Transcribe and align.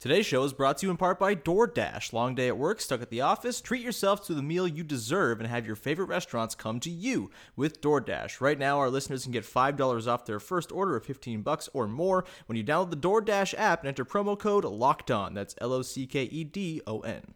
Today's 0.00 0.26
show 0.26 0.44
is 0.44 0.52
brought 0.52 0.78
to 0.78 0.86
you 0.86 0.92
in 0.92 0.96
part 0.96 1.18
by 1.18 1.34
DoorDash. 1.34 2.12
Long 2.12 2.36
day 2.36 2.46
at 2.46 2.56
work, 2.56 2.80
stuck 2.80 3.02
at 3.02 3.10
the 3.10 3.20
office? 3.20 3.60
Treat 3.60 3.82
yourself 3.82 4.24
to 4.26 4.34
the 4.34 4.44
meal 4.44 4.68
you 4.68 4.84
deserve 4.84 5.40
and 5.40 5.48
have 5.48 5.66
your 5.66 5.74
favorite 5.74 6.06
restaurants 6.06 6.54
come 6.54 6.78
to 6.80 6.90
you 6.90 7.32
with 7.56 7.80
DoorDash. 7.80 8.40
Right 8.40 8.60
now, 8.60 8.78
our 8.78 8.90
listeners 8.90 9.24
can 9.24 9.32
get 9.32 9.42
$5 9.42 10.06
off 10.06 10.24
their 10.24 10.38
first 10.38 10.70
order 10.70 10.94
of 10.94 11.04
15 11.04 11.42
bucks 11.42 11.68
or 11.74 11.88
more 11.88 12.24
when 12.46 12.56
you 12.56 12.62
download 12.62 12.90
the 12.90 12.96
DoorDash 12.96 13.54
app 13.58 13.80
and 13.80 13.88
enter 13.88 14.04
promo 14.04 14.38
code 14.38 14.64
LOCKED 14.64 15.10
ON. 15.10 15.34
That's 15.34 15.56
L 15.60 15.72
O 15.72 15.82
C 15.82 16.06
K 16.06 16.22
E 16.22 16.44
D 16.44 16.80
O 16.86 17.00
N. 17.00 17.34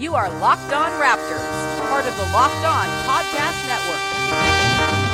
You 0.00 0.16
are 0.16 0.28
Locked 0.40 0.72
On 0.72 0.90
Raptors, 1.00 1.88
part 1.88 2.04
of 2.04 2.16
the 2.16 2.24
Locked 2.32 2.64
On 2.64 2.86
Podcast 3.06 3.68
Network. 3.68 5.07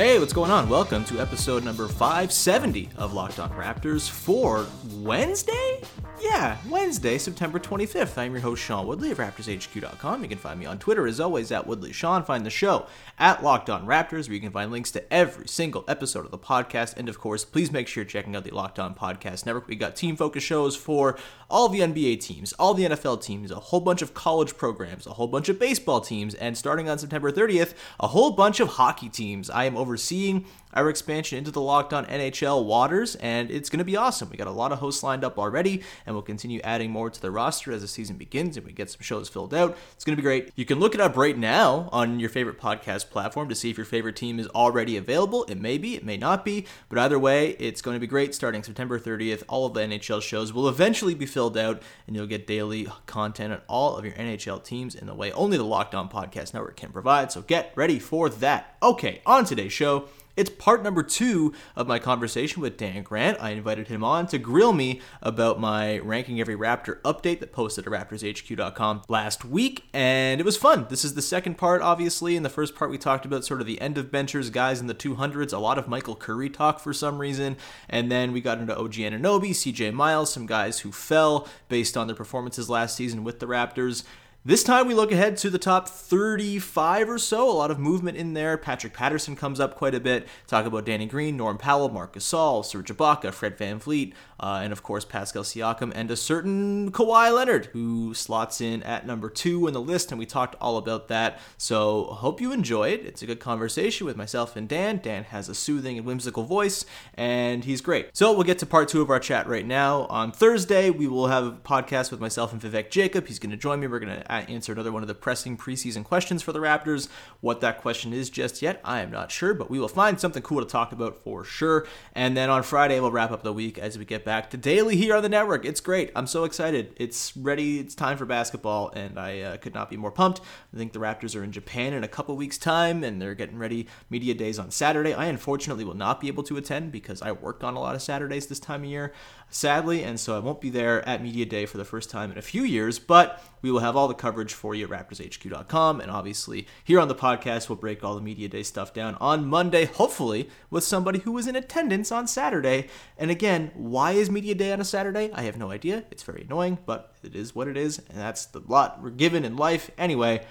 Hey, 0.00 0.18
what's 0.18 0.32
going 0.32 0.50
on? 0.50 0.70
Welcome 0.70 1.04
to 1.04 1.20
episode 1.20 1.62
number 1.62 1.86
570 1.86 2.88
of 2.96 3.12
Locked 3.12 3.38
On 3.38 3.50
Raptors 3.50 4.08
for 4.08 4.64
Wednesday? 4.94 5.82
Yeah, 6.22 6.56
Wednesday, 6.70 7.18
September 7.18 7.58
25th. 7.58 8.16
I'm 8.16 8.32
your 8.32 8.40
host, 8.40 8.62
Sean 8.62 8.86
Woodley 8.86 9.10
of 9.10 9.18
RaptorsHQ.com. 9.18 10.22
You 10.22 10.28
can 10.30 10.38
find 10.38 10.58
me 10.58 10.64
on 10.64 10.78
Twitter, 10.78 11.06
as 11.06 11.20
always, 11.20 11.52
at 11.52 11.66
Woodley 11.66 11.92
Sean. 11.92 12.24
Find 12.24 12.46
the 12.46 12.50
show 12.50 12.86
at 13.18 13.44
Locked 13.44 13.68
On 13.68 13.84
Raptors, 13.86 14.26
where 14.26 14.34
you 14.34 14.40
can 14.40 14.52
find 14.52 14.72
links 14.72 14.90
to 14.92 15.12
every 15.12 15.46
single 15.46 15.84
episode 15.86 16.24
of 16.24 16.30
the 16.30 16.38
podcast. 16.38 16.96
And 16.96 17.06
of 17.10 17.18
course, 17.18 17.44
please 17.44 17.70
make 17.70 17.86
sure 17.86 18.02
you're 18.02 18.08
checking 18.08 18.34
out 18.34 18.44
the 18.44 18.52
Locked 18.52 18.78
On 18.78 18.94
Podcast 18.94 19.44
Network. 19.44 19.68
We 19.68 19.76
got 19.76 19.96
team 19.96 20.16
focus 20.16 20.42
shows 20.42 20.76
for 20.76 21.18
all 21.50 21.68
the 21.68 21.80
NBA 21.80 22.20
teams, 22.20 22.52
all 22.54 22.74
the 22.74 22.84
NFL 22.84 23.22
teams, 23.22 23.50
a 23.50 23.56
whole 23.56 23.80
bunch 23.80 24.02
of 24.02 24.14
college 24.14 24.56
programs, 24.56 25.06
a 25.06 25.12
whole 25.12 25.26
bunch 25.26 25.48
of 25.48 25.58
baseball 25.58 26.00
teams, 26.00 26.34
and 26.34 26.56
starting 26.56 26.88
on 26.88 26.98
September 26.98 27.30
30th, 27.30 27.74
a 27.98 28.08
whole 28.08 28.30
bunch 28.30 28.60
of 28.60 28.68
hockey 28.68 29.08
teams. 29.08 29.50
I 29.50 29.64
am 29.64 29.76
overseeing 29.76 30.46
our 30.72 30.88
expansion 30.88 31.38
into 31.38 31.50
the 31.50 31.60
Locked 31.60 31.92
On 31.92 32.06
NHL 32.06 32.64
waters, 32.64 33.16
and 33.16 33.50
it's 33.50 33.68
going 33.68 33.78
to 33.78 33.84
be 33.84 33.96
awesome. 33.96 34.30
We 34.30 34.36
got 34.36 34.46
a 34.46 34.52
lot 34.52 34.72
of 34.72 34.78
hosts 34.78 35.02
lined 35.02 35.24
up 35.24 35.38
already, 35.38 35.82
and 36.06 36.14
we'll 36.14 36.22
continue 36.22 36.60
adding 36.62 36.90
more 36.90 37.10
to 37.10 37.20
the 37.20 37.30
roster 37.30 37.72
as 37.72 37.82
the 37.82 37.88
season 37.88 38.16
begins 38.16 38.56
and 38.56 38.64
we 38.64 38.72
get 38.72 38.90
some 38.90 39.00
shows 39.02 39.28
filled 39.28 39.52
out. 39.52 39.76
It's 39.92 40.04
going 40.04 40.16
to 40.16 40.22
be 40.22 40.24
great. 40.24 40.52
You 40.54 40.64
can 40.64 40.78
look 40.78 40.94
it 40.94 41.00
up 41.00 41.16
right 41.16 41.36
now 41.36 41.88
on 41.92 42.20
your 42.20 42.28
favorite 42.28 42.60
podcast 42.60 43.10
platform 43.10 43.48
to 43.48 43.54
see 43.54 43.70
if 43.70 43.76
your 43.76 43.84
favorite 43.84 44.16
team 44.16 44.38
is 44.38 44.46
already 44.48 44.96
available. 44.96 45.44
It 45.44 45.60
may 45.60 45.78
be, 45.78 45.96
it 45.96 46.04
may 46.04 46.16
not 46.16 46.44
be, 46.44 46.66
but 46.88 46.98
either 46.98 47.18
way, 47.18 47.50
it's 47.58 47.82
going 47.82 47.96
to 47.96 48.00
be 48.00 48.06
great 48.06 48.34
starting 48.34 48.62
September 48.62 48.98
30th. 49.00 49.42
All 49.48 49.66
of 49.66 49.74
the 49.74 49.80
NHL 49.80 50.22
shows 50.22 50.52
will 50.52 50.68
eventually 50.68 51.14
be 51.14 51.26
filled 51.26 51.39
out, 51.56 51.82
and 52.06 52.14
you'll 52.14 52.26
get 52.26 52.46
daily 52.46 52.86
content 53.06 53.52
on 53.52 53.60
all 53.68 53.96
of 53.96 54.04
your 54.04 54.14
NHL 54.14 54.62
teams 54.62 54.94
in 54.94 55.06
the 55.06 55.14
way 55.14 55.32
only 55.32 55.56
the 55.56 55.64
Locked 55.64 55.94
On 55.94 56.08
Podcast 56.08 56.54
Network 56.54 56.76
can 56.76 56.90
provide. 56.90 57.32
So 57.32 57.42
get 57.42 57.72
ready 57.74 57.98
for 57.98 58.28
that. 58.28 58.76
Okay, 58.82 59.22
on 59.24 59.44
today's 59.44 59.72
show, 59.72 60.08
it's 60.36 60.50
part 60.50 60.82
number 60.82 61.02
two 61.02 61.52
of 61.76 61.86
my 61.86 61.98
conversation 61.98 62.62
with 62.62 62.76
Dan 62.76 63.02
Grant. 63.02 63.40
I 63.40 63.50
invited 63.50 63.88
him 63.88 64.04
on 64.04 64.26
to 64.28 64.38
grill 64.38 64.72
me 64.72 65.00
about 65.22 65.60
my 65.60 65.98
Ranking 65.98 66.40
Every 66.40 66.56
Raptor 66.56 67.00
update 67.02 67.40
that 67.40 67.52
posted 67.52 67.86
at 67.86 67.92
RaptorsHQ.com 67.92 69.02
last 69.08 69.44
week, 69.44 69.84
and 69.92 70.40
it 70.40 70.44
was 70.44 70.56
fun. 70.56 70.86
This 70.88 71.04
is 71.04 71.14
the 71.14 71.22
second 71.22 71.58
part, 71.58 71.82
obviously. 71.82 72.36
In 72.36 72.42
the 72.42 72.48
first 72.48 72.74
part, 72.74 72.90
we 72.90 72.98
talked 72.98 73.24
about 73.24 73.44
sort 73.44 73.60
of 73.60 73.66
the 73.66 73.80
end 73.80 73.98
of 73.98 74.10
benchers, 74.10 74.50
guys 74.50 74.80
in 74.80 74.86
the 74.86 74.94
200s, 74.94 75.52
a 75.52 75.58
lot 75.58 75.78
of 75.78 75.88
Michael 75.88 76.16
Curry 76.16 76.48
talk 76.48 76.80
for 76.80 76.92
some 76.92 77.18
reason, 77.18 77.56
and 77.88 78.10
then 78.10 78.32
we 78.32 78.40
got 78.40 78.58
into 78.58 78.76
OG 78.76 78.94
Anunoby, 78.94 79.50
CJ 79.50 79.92
Miles, 79.92 80.32
some 80.32 80.46
guys 80.46 80.80
who 80.80 80.92
fell 80.92 81.48
based 81.68 81.96
on 81.96 82.06
their 82.06 82.16
performances 82.16 82.70
last 82.70 82.96
season 82.96 83.24
with 83.24 83.40
the 83.40 83.46
Raptors. 83.46 84.04
This 84.42 84.64
time 84.64 84.86
we 84.86 84.94
look 84.94 85.12
ahead 85.12 85.36
to 85.38 85.50
the 85.50 85.58
top 85.58 85.86
35 85.86 87.10
or 87.10 87.18
so. 87.18 87.50
A 87.50 87.52
lot 87.52 87.70
of 87.70 87.78
movement 87.78 88.16
in 88.16 88.32
there. 88.32 88.56
Patrick 88.56 88.94
Patterson 88.94 89.36
comes 89.36 89.60
up 89.60 89.76
quite 89.76 89.94
a 89.94 90.00
bit. 90.00 90.26
Talk 90.46 90.64
about 90.64 90.86
Danny 90.86 91.04
Green, 91.04 91.36
Norm 91.36 91.58
Powell, 91.58 91.90
Marc 91.90 92.14
Gasol, 92.14 92.64
Serge 92.64 92.90
Ibaka, 92.90 93.34
Fred 93.34 93.58
VanVleet, 93.58 94.14
uh, 94.40 94.60
and 94.62 94.72
of 94.72 94.82
course 94.82 95.04
Pascal 95.04 95.42
Siakam, 95.42 95.92
and 95.94 96.10
a 96.10 96.16
certain 96.16 96.90
Kawhi 96.90 97.36
Leonard 97.36 97.66
who 97.74 98.14
slots 98.14 98.62
in 98.62 98.82
at 98.82 99.06
number 99.06 99.28
two 99.28 99.66
in 99.66 99.74
the 99.74 99.80
list. 99.80 100.10
And 100.10 100.18
we 100.18 100.24
talked 100.24 100.56
all 100.58 100.78
about 100.78 101.08
that. 101.08 101.38
So 101.58 102.04
hope 102.04 102.40
you 102.40 102.50
enjoy 102.50 102.88
it. 102.88 103.04
It's 103.04 103.20
a 103.20 103.26
good 103.26 103.40
conversation 103.40 104.06
with 104.06 104.16
myself 104.16 104.56
and 104.56 104.66
Dan. 104.66 105.00
Dan 105.02 105.24
has 105.24 105.50
a 105.50 105.54
soothing 105.54 105.98
and 105.98 106.06
whimsical 106.06 106.44
voice, 106.44 106.86
and 107.12 107.62
he's 107.66 107.82
great. 107.82 108.08
So 108.16 108.32
we'll 108.32 108.44
get 108.44 108.58
to 108.60 108.66
part 108.66 108.88
two 108.88 109.02
of 109.02 109.10
our 109.10 109.20
chat 109.20 109.46
right 109.46 109.66
now. 109.66 110.06
On 110.06 110.32
Thursday, 110.32 110.88
we 110.88 111.06
will 111.08 111.26
have 111.26 111.44
a 111.44 111.52
podcast 111.52 112.10
with 112.10 112.20
myself 112.20 112.54
and 112.54 112.62
Vivek 112.62 112.88
Jacob. 112.88 113.26
He's 113.26 113.38
going 113.38 113.50
to 113.50 113.58
join 113.58 113.80
me. 113.80 113.86
We're 113.86 113.98
going 113.98 114.16
to 114.16 114.29
answer 114.38 114.72
another 114.72 114.92
one 114.92 115.02
of 115.02 115.08
the 115.08 115.14
pressing 115.14 115.56
preseason 115.56 116.04
questions 116.04 116.42
for 116.42 116.52
the 116.52 116.58
Raptors. 116.58 117.08
What 117.40 117.60
that 117.60 117.80
question 117.80 118.12
is 118.12 118.30
just 118.30 118.62
yet, 118.62 118.80
I 118.84 119.00
am 119.00 119.10
not 119.10 119.30
sure, 119.30 119.54
but 119.54 119.70
we 119.70 119.78
will 119.78 119.88
find 119.88 120.18
something 120.18 120.42
cool 120.42 120.60
to 120.60 120.66
talk 120.66 120.92
about 120.92 121.22
for 121.22 121.44
sure. 121.44 121.86
And 122.14 122.36
then 122.36 122.50
on 122.50 122.62
Friday, 122.62 122.98
we'll 123.00 123.10
wrap 123.10 123.30
up 123.30 123.42
the 123.42 123.52
week 123.52 123.78
as 123.78 123.98
we 123.98 124.04
get 124.04 124.24
back 124.24 124.50
to 124.50 124.56
daily 124.56 124.96
here 124.96 125.16
on 125.16 125.22
the 125.22 125.28
network. 125.28 125.64
It's 125.64 125.80
great. 125.80 126.10
I'm 126.14 126.26
so 126.26 126.44
excited. 126.44 126.94
It's 126.96 127.36
ready. 127.36 127.80
It's 127.80 127.94
time 127.94 128.16
for 128.16 128.24
basketball, 128.24 128.90
and 128.90 129.18
I 129.18 129.40
uh, 129.40 129.56
could 129.56 129.74
not 129.74 129.90
be 129.90 129.96
more 129.96 130.12
pumped. 130.12 130.40
I 130.72 130.76
think 130.76 130.92
the 130.92 130.98
Raptors 130.98 131.38
are 131.38 131.44
in 131.44 131.52
Japan 131.52 131.92
in 131.92 132.04
a 132.04 132.08
couple 132.08 132.36
weeks' 132.36 132.58
time, 132.58 133.04
and 133.04 133.20
they're 133.20 133.34
getting 133.34 133.58
ready 133.58 133.88
media 134.08 134.34
days 134.34 134.58
on 134.58 134.70
Saturday. 134.70 135.12
I 135.12 135.26
unfortunately 135.26 135.84
will 135.84 135.94
not 135.94 136.20
be 136.20 136.28
able 136.28 136.42
to 136.44 136.56
attend 136.56 136.92
because 136.92 137.20
I 137.22 137.32
worked 137.32 137.64
on 137.64 137.74
a 137.74 137.80
lot 137.80 137.94
of 137.94 138.02
Saturdays 138.02 138.46
this 138.46 138.60
time 138.60 138.84
of 138.84 138.90
year 138.90 139.12
sadly, 139.50 140.02
and 140.02 140.18
so 140.18 140.36
I 140.36 140.38
won't 140.38 140.60
be 140.60 140.70
there 140.70 141.06
at 141.06 141.22
Media 141.22 141.44
Day 141.44 141.66
for 141.66 141.76
the 141.76 141.84
first 141.84 142.08
time 142.08 142.32
in 142.32 142.38
a 142.38 142.42
few 142.42 142.62
years, 142.62 142.98
but 142.98 143.42
we 143.60 143.70
will 143.70 143.80
have 143.80 143.96
all 143.96 144.08
the 144.08 144.14
coverage 144.14 144.54
for 144.54 144.74
you 144.74 144.84
at 144.84 144.90
RaptorsHQ.com, 144.90 146.00
and 146.00 146.10
obviously 146.10 146.66
here 146.84 147.00
on 147.00 147.08
the 147.08 147.14
podcast, 147.14 147.68
we'll 147.68 147.76
break 147.76 148.02
all 148.02 148.14
the 148.14 148.20
Media 148.20 148.48
Day 148.48 148.62
stuff 148.62 148.94
down 148.94 149.16
on 149.16 149.46
Monday, 149.46 149.84
hopefully 149.84 150.48
with 150.70 150.84
somebody 150.84 151.18
who 151.18 151.32
was 151.32 151.46
in 151.46 151.56
attendance 151.56 152.10
on 152.10 152.26
Saturday. 152.26 152.88
And 153.18 153.30
again, 153.30 153.72
why 153.74 154.12
is 154.12 154.30
Media 154.30 154.54
Day 154.54 154.72
on 154.72 154.80
a 154.80 154.84
Saturday? 154.84 155.30
I 155.32 155.42
have 155.42 155.58
no 155.58 155.70
idea. 155.70 156.04
It's 156.10 156.22
very 156.22 156.42
annoying, 156.42 156.78
but 156.86 157.12
it 157.22 157.34
is 157.34 157.54
what 157.54 157.68
it 157.68 157.76
is, 157.76 157.98
and 157.98 158.18
that's 158.18 158.46
the 158.46 158.60
lot 158.60 159.02
we're 159.02 159.10
given 159.10 159.44
in 159.44 159.56
life. 159.56 159.90
Anyway, 159.98 160.46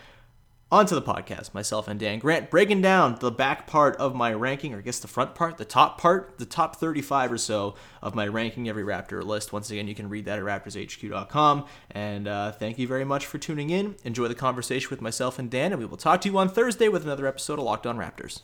onto 0.72 0.96
the 0.96 1.02
podcast, 1.02 1.53
myself 1.53 1.88
and 1.88 2.00
Dan 2.00 2.19
Grant, 2.19 2.50
breaking 2.50 2.81
down 2.81 3.18
the 3.19 3.31
back 3.31 3.66
part 3.68 3.96
of 3.97 4.13
my 4.13 4.34
ranking, 4.34 4.74
or 4.74 4.78
I 4.78 4.81
guess 4.81 5.00
the 5.00 5.07
front 5.07 5.35
part, 5.35 5.57
the 5.57 5.66
top 5.66 6.00
part, 6.00 6.38
the 6.38 6.46
top 6.46 6.75
35 6.75 7.31
or 7.31 7.38
so 7.38 7.75
of 8.02 8.16
my 8.16 8.28
ranking 8.28 8.69
every 8.69 8.84
Raptor 8.84 9.24
list. 9.24 9.52
Once 9.52 9.72
again, 9.72 9.88
you 9.88 9.96
can 9.96 10.09
read 10.09 10.25
that 10.25 10.38
at 10.38 10.46
raptorshq.com. 10.46 11.66
And 11.91 12.28
uh, 12.28 12.52
thank 12.52 12.78
you 12.78 12.88
very 12.88 13.06
much 13.06 13.25
for 13.25 13.38
tuning 13.38 13.69
in. 13.69 13.96
Enjoy 14.03 14.28
the 14.28 14.35
conversation 14.35 14.90
with 14.90 15.02
myself 15.02 15.40
and 15.40 15.50
Dan, 15.50 15.72
and 15.72 15.80
we 15.80 15.85
will 15.85 15.97
talk 15.97 16.22
to 16.22 16.30
you 16.30 16.38
on 16.38 16.50
Thursday 16.50 16.88
with 16.88 17.03
another 17.03 17.25
episode 17.25 17.59
of 17.59 17.66
Locked 17.66 17.88
On 17.88 17.97
Raptors. 17.97 18.41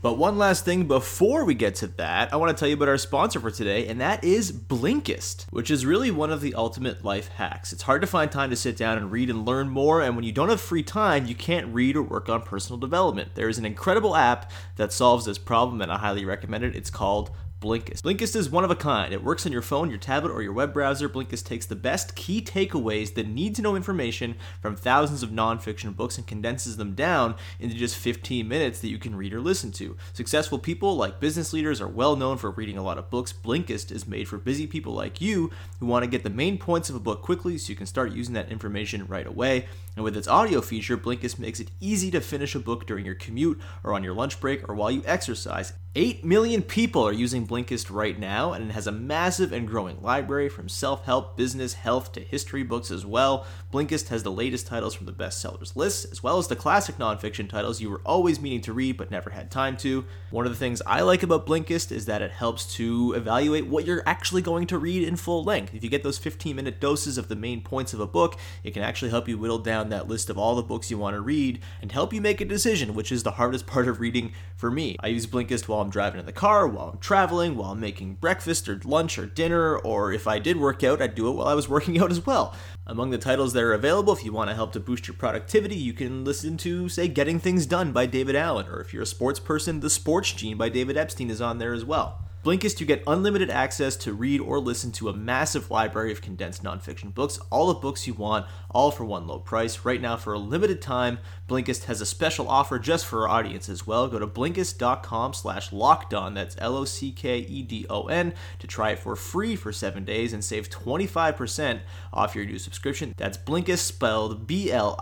But 0.00 0.16
one 0.16 0.38
last 0.38 0.64
thing 0.64 0.86
before 0.86 1.44
we 1.44 1.54
get 1.54 1.74
to 1.76 1.88
that, 1.88 2.32
I 2.32 2.36
want 2.36 2.56
to 2.56 2.60
tell 2.60 2.68
you 2.68 2.74
about 2.74 2.86
our 2.86 2.98
sponsor 2.98 3.40
for 3.40 3.50
today, 3.50 3.88
and 3.88 4.00
that 4.00 4.22
is 4.22 4.52
Blinkist, 4.52 5.46
which 5.50 5.72
is 5.72 5.84
really 5.84 6.12
one 6.12 6.30
of 6.30 6.40
the 6.40 6.54
ultimate 6.54 7.04
life 7.04 7.26
hacks. 7.30 7.72
It's 7.72 7.82
hard 7.82 8.00
to 8.02 8.06
find 8.06 8.30
time 8.30 8.50
to 8.50 8.56
sit 8.56 8.76
down 8.76 8.96
and 8.96 9.10
read 9.10 9.28
and 9.28 9.44
learn 9.44 9.68
more, 9.68 10.00
and 10.00 10.14
when 10.14 10.24
you 10.24 10.30
don't 10.30 10.50
have 10.50 10.60
free 10.60 10.84
time, 10.84 11.26
you 11.26 11.34
can't 11.34 11.74
read 11.74 11.96
or 11.96 12.02
work 12.02 12.28
on 12.28 12.42
personal 12.42 12.78
development. 12.78 13.34
There 13.34 13.48
is 13.48 13.58
an 13.58 13.64
incredible 13.64 14.14
app 14.14 14.52
that 14.76 14.92
solves 14.92 15.24
this 15.24 15.36
problem, 15.36 15.80
and 15.80 15.90
I 15.90 15.98
highly 15.98 16.24
recommend 16.24 16.62
it. 16.62 16.76
It's 16.76 16.90
called 16.90 17.32
Blinkist. 17.60 18.02
Blinkist 18.02 18.36
is 18.36 18.48
one 18.48 18.62
of 18.62 18.70
a 18.70 18.76
kind. 18.76 19.12
It 19.12 19.24
works 19.24 19.44
on 19.44 19.50
your 19.50 19.62
phone, 19.62 19.90
your 19.90 19.98
tablet, 19.98 20.30
or 20.30 20.42
your 20.42 20.52
web 20.52 20.72
browser. 20.72 21.08
Blinkist 21.08 21.44
takes 21.44 21.66
the 21.66 21.74
best 21.74 22.14
key 22.14 22.40
takeaways 22.40 23.14
that 23.14 23.26
need 23.26 23.56
to 23.56 23.62
know 23.62 23.74
information 23.74 24.36
from 24.62 24.76
thousands 24.76 25.24
of 25.24 25.30
nonfiction 25.30 25.96
books 25.96 26.18
and 26.18 26.26
condenses 26.26 26.76
them 26.76 26.94
down 26.94 27.34
into 27.58 27.74
just 27.74 27.96
15 27.96 28.46
minutes 28.46 28.78
that 28.80 28.90
you 28.90 28.98
can 28.98 29.16
read 29.16 29.34
or 29.34 29.40
listen 29.40 29.72
to. 29.72 29.96
Successful 30.12 30.60
people 30.60 30.94
like 30.94 31.18
business 31.18 31.52
leaders 31.52 31.80
are 31.80 31.88
well 31.88 32.14
known 32.14 32.36
for 32.36 32.52
reading 32.52 32.78
a 32.78 32.82
lot 32.82 32.96
of 32.96 33.10
books. 33.10 33.32
Blinkist 33.32 33.90
is 33.90 34.06
made 34.06 34.28
for 34.28 34.38
busy 34.38 34.68
people 34.68 34.92
like 34.92 35.20
you 35.20 35.50
who 35.80 35.86
want 35.86 36.04
to 36.04 36.10
get 36.10 36.22
the 36.22 36.30
main 36.30 36.58
points 36.58 36.88
of 36.88 36.94
a 36.94 37.00
book 37.00 37.22
quickly 37.22 37.58
so 37.58 37.70
you 37.70 37.76
can 37.76 37.86
start 37.86 38.12
using 38.12 38.34
that 38.34 38.52
information 38.52 39.04
right 39.08 39.26
away. 39.26 39.66
And 39.96 40.04
with 40.04 40.16
its 40.16 40.28
audio 40.28 40.60
feature, 40.60 40.96
Blinkist 40.96 41.40
makes 41.40 41.58
it 41.58 41.72
easy 41.80 42.12
to 42.12 42.20
finish 42.20 42.54
a 42.54 42.60
book 42.60 42.86
during 42.86 43.04
your 43.04 43.16
commute 43.16 43.60
or 43.82 43.94
on 43.94 44.04
your 44.04 44.14
lunch 44.14 44.38
break 44.38 44.68
or 44.68 44.76
while 44.76 44.92
you 44.92 45.02
exercise. 45.04 45.72
8 45.96 46.24
million 46.24 46.62
people 46.62 47.02
are 47.02 47.12
using 47.12 47.47
Blinkist 47.48 47.90
right 47.90 48.18
now, 48.18 48.52
and 48.52 48.70
it 48.70 48.74
has 48.74 48.86
a 48.86 48.92
massive 48.92 49.52
and 49.52 49.66
growing 49.66 50.02
library 50.02 50.48
from 50.48 50.68
self 50.68 51.06
help, 51.06 51.36
business, 51.36 51.72
health 51.72 52.12
to 52.12 52.20
history 52.20 52.62
books 52.62 52.90
as 52.90 53.06
well. 53.06 53.46
Blinkist 53.72 54.08
has 54.08 54.22
the 54.22 54.30
latest 54.30 54.66
titles 54.66 54.94
from 54.94 55.06
the 55.06 55.12
bestsellers 55.12 55.74
list, 55.74 56.06
as 56.12 56.22
well 56.22 56.36
as 56.36 56.48
the 56.48 56.54
classic 56.54 56.96
nonfiction 56.98 57.48
titles 57.48 57.80
you 57.80 57.88
were 57.88 58.02
always 58.04 58.38
meaning 58.38 58.60
to 58.60 58.72
read 58.74 58.98
but 58.98 59.10
never 59.10 59.30
had 59.30 59.50
time 59.50 59.76
to. 59.78 60.04
One 60.30 60.44
of 60.44 60.52
the 60.52 60.58
things 60.58 60.82
I 60.86 61.00
like 61.00 61.22
about 61.22 61.46
Blinkist 61.46 61.90
is 61.90 62.04
that 62.04 62.22
it 62.22 62.30
helps 62.30 62.74
to 62.74 63.14
evaluate 63.16 63.66
what 63.66 63.86
you're 63.86 64.02
actually 64.06 64.42
going 64.42 64.66
to 64.66 64.78
read 64.78 65.02
in 65.02 65.16
full 65.16 65.42
length. 65.42 65.74
If 65.74 65.82
you 65.82 65.88
get 65.90 66.02
those 66.02 66.18
15 66.18 66.54
minute 66.54 66.80
doses 66.80 67.16
of 67.16 67.28
the 67.28 67.36
main 67.36 67.62
points 67.62 67.94
of 67.94 68.00
a 68.00 68.06
book, 68.06 68.38
it 68.62 68.72
can 68.72 68.82
actually 68.82 69.10
help 69.10 69.26
you 69.26 69.38
whittle 69.38 69.58
down 69.58 69.88
that 69.88 70.06
list 70.06 70.28
of 70.28 70.36
all 70.36 70.54
the 70.54 70.62
books 70.62 70.90
you 70.90 70.98
want 70.98 71.14
to 71.14 71.20
read 71.22 71.60
and 71.80 71.92
help 71.92 72.12
you 72.12 72.20
make 72.20 72.42
a 72.42 72.44
decision, 72.44 72.94
which 72.94 73.10
is 73.10 73.22
the 73.22 73.32
hardest 73.32 73.66
part 73.66 73.88
of 73.88 74.00
reading 74.00 74.32
for 74.54 74.70
me. 74.70 74.96
I 75.00 75.06
use 75.08 75.26
Blinkist 75.26 75.66
while 75.66 75.80
I'm 75.80 75.90
driving 75.90 76.20
in 76.20 76.26
the 76.26 76.32
car, 76.32 76.68
while 76.68 76.90
I'm 76.90 76.98
traveling 76.98 77.37
traveling, 77.38 77.56
while 77.56 77.76
making 77.76 78.14
breakfast 78.14 78.68
or 78.68 78.80
lunch 78.84 79.16
or 79.16 79.24
dinner, 79.24 79.78
or 79.78 80.12
if 80.12 80.26
I 80.26 80.40
did 80.40 80.56
work 80.56 80.82
out, 80.82 81.00
I'd 81.00 81.14
do 81.14 81.28
it 81.28 81.32
while 81.32 81.46
I 81.46 81.54
was 81.54 81.68
working 81.68 81.96
out 82.02 82.10
as 82.10 82.26
well. 82.26 82.54
Among 82.86 83.10
the 83.10 83.18
titles 83.18 83.52
that 83.52 83.62
are 83.62 83.74
available, 83.74 84.12
if 84.12 84.24
you 84.24 84.32
want 84.32 84.50
to 84.50 84.56
help 84.56 84.72
to 84.72 84.80
boost 84.80 85.06
your 85.06 85.14
productivity, 85.14 85.76
you 85.76 85.92
can 85.92 86.24
listen 86.24 86.56
to, 86.58 86.88
say, 86.88 87.06
Getting 87.06 87.38
Things 87.38 87.64
Done 87.66 87.92
by 87.92 88.06
David 88.06 88.34
Allen, 88.34 88.66
or 88.66 88.80
if 88.80 88.92
you're 88.92 89.02
a 89.04 89.06
sports 89.06 89.38
person, 89.38 89.78
The 89.80 89.90
Sports 89.90 90.32
Gene 90.32 90.56
by 90.56 90.68
David 90.68 90.96
Epstein 90.96 91.30
is 91.30 91.40
on 91.40 91.58
there 91.58 91.74
as 91.74 91.84
well. 91.84 92.24
Blinkist, 92.44 92.80
you 92.80 92.86
get 92.86 93.02
unlimited 93.06 93.50
access 93.50 93.94
to 93.96 94.12
read 94.12 94.40
or 94.40 94.58
listen 94.58 94.90
to 94.92 95.08
a 95.08 95.12
massive 95.12 95.70
library 95.70 96.10
of 96.10 96.22
condensed 96.22 96.64
nonfiction 96.64 97.12
books, 97.14 97.38
all 97.50 97.68
the 97.68 97.74
books 97.74 98.06
you 98.06 98.14
want, 98.14 98.46
all 98.70 98.90
for 98.90 99.04
one 99.04 99.26
low 99.26 99.38
price. 99.38 99.84
Right 99.84 100.00
now, 100.00 100.16
for 100.16 100.32
a 100.32 100.38
limited 100.38 100.80
time, 100.82 101.18
Blinkist 101.48 101.84
has 101.84 102.00
a 102.00 102.06
special 102.06 102.48
offer 102.48 102.78
just 102.78 103.06
for 103.06 103.28
our 103.28 103.38
audience 103.38 103.68
as 103.68 103.86
well. 103.86 104.08
Go 104.08 104.18
to 104.18 104.26
Blinkist.com 104.26 105.34
slash 105.34 105.70
lockedon, 105.70 106.34
that's 106.34 106.56
L-O-C-K-E-D-O-N, 106.58 108.34
to 108.58 108.66
try 108.66 108.90
it 108.90 108.98
for 108.98 109.16
free 109.16 109.56
for 109.56 109.72
seven 109.72 110.04
days 110.04 110.32
and 110.32 110.44
save 110.44 110.68
25% 110.68 111.80
off 112.12 112.34
your 112.34 112.44
new 112.44 112.58
subscription. 112.58 113.14
That's 113.16 113.38
Blinkist, 113.38 113.78
spelled 113.78 114.46
B-L-I-N-K-I-S-T, 114.46 114.92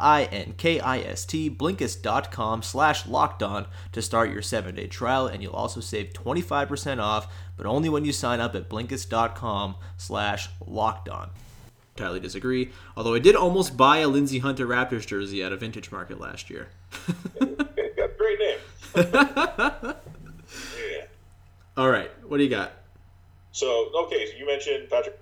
Blinkist.com 1.50 2.62
slash 2.62 3.04
lockedon 3.04 3.66
to 3.92 4.02
start 4.02 4.30
your 4.30 4.42
seven-day 4.42 4.86
trial, 4.86 5.26
and 5.26 5.42
you'll 5.42 5.52
also 5.52 5.80
save 5.80 6.12
25% 6.12 7.00
off 7.00 7.28
but 7.56 7.66
only 7.66 7.88
when 7.88 8.04
you 8.04 8.12
sign 8.12 8.40
up 8.40 8.54
at 8.54 8.68
Blinkist.com 8.68 9.76
slash 9.96 10.50
lockdown. 10.60 11.30
Entirely 11.96 12.20
disagree, 12.20 12.72
although 12.94 13.14
I 13.14 13.18
did 13.20 13.34
almost 13.34 13.74
buy 13.74 13.98
a 13.98 14.08
Lindsey 14.08 14.40
Hunter 14.40 14.66
Raptors 14.66 15.06
jersey 15.06 15.42
at 15.42 15.50
a 15.50 15.56
vintage 15.56 15.90
market 15.90 16.20
last 16.20 16.50
year. 16.50 16.68
got 17.38 18.18
great 18.18 18.38
name. 18.38 18.58
yeah. 18.96 19.94
All 21.74 21.90
right, 21.90 22.10
what 22.28 22.36
do 22.36 22.42
you 22.42 22.50
got? 22.50 22.72
So, 23.52 23.90
okay, 23.94 24.26
so 24.26 24.36
you 24.36 24.44
mentioned 24.44 24.90
Patrick 24.90 25.18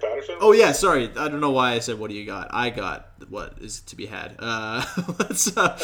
Patterson. 0.00 0.34
Oh 0.40 0.50
yeah, 0.50 0.72
sorry. 0.72 1.10
I 1.16 1.28
don't 1.28 1.40
know 1.40 1.52
why 1.52 1.74
I 1.74 1.78
said 1.78 1.98
what 1.98 2.10
do 2.10 2.16
you 2.16 2.26
got. 2.26 2.48
I 2.50 2.70
got 2.70 3.10
what 3.28 3.58
is 3.60 3.80
to 3.82 3.94
be 3.94 4.06
had. 4.06 4.34
Uh, 4.38 4.84
let's 5.20 5.56
uh, 5.56 5.78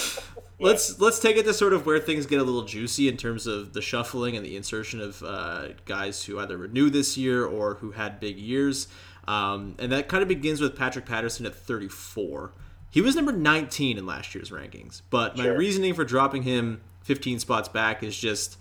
let's 0.59 0.99
let's 1.01 1.19
take 1.19 1.37
it 1.37 1.45
to 1.45 1.55
sort 1.55 1.73
of 1.73 1.87
where 1.87 1.99
things 1.99 2.27
get 2.27 2.41
a 2.41 2.45
little 2.45 2.65
juicy 2.65 3.09
in 3.09 3.17
terms 3.17 3.47
of 3.47 3.73
the 3.73 3.83
shuffling 3.83 4.37
and 4.37 4.45
the 4.45 4.57
insertion 4.57 5.01
of 5.01 5.23
uh, 5.23 5.69
guys 5.85 6.25
who 6.25 6.39
either 6.39 6.57
renew 6.57 6.91
this 6.91 7.17
year 7.17 7.45
or 7.45 7.75
who 7.75 7.93
had 7.93 8.21
big 8.21 8.39
years. 8.39 8.89
Um, 9.29 9.75
and 9.79 9.91
that 9.93 10.09
kind 10.09 10.23
of 10.23 10.29
begins 10.29 10.61
with 10.61 10.77
Patrick 10.77 11.05
Patterson 11.07 11.47
at 11.47 11.55
34. 11.55 12.53
He 12.91 13.01
was 13.01 13.17
number 13.17 13.33
19 13.33 13.99
in 13.99 14.07
last 14.07 14.35
year's 14.35 14.51
rankings, 14.51 15.03
but 15.11 15.37
my 15.37 15.45
Sure. 15.45 15.59
reasoning 15.59 15.95
for 15.95 16.05
dropping 16.05 16.43
him 16.43 16.81
15 17.03 17.41
spots 17.41 17.69
back 17.69 18.03
is 18.03 18.17
just 18.17 18.57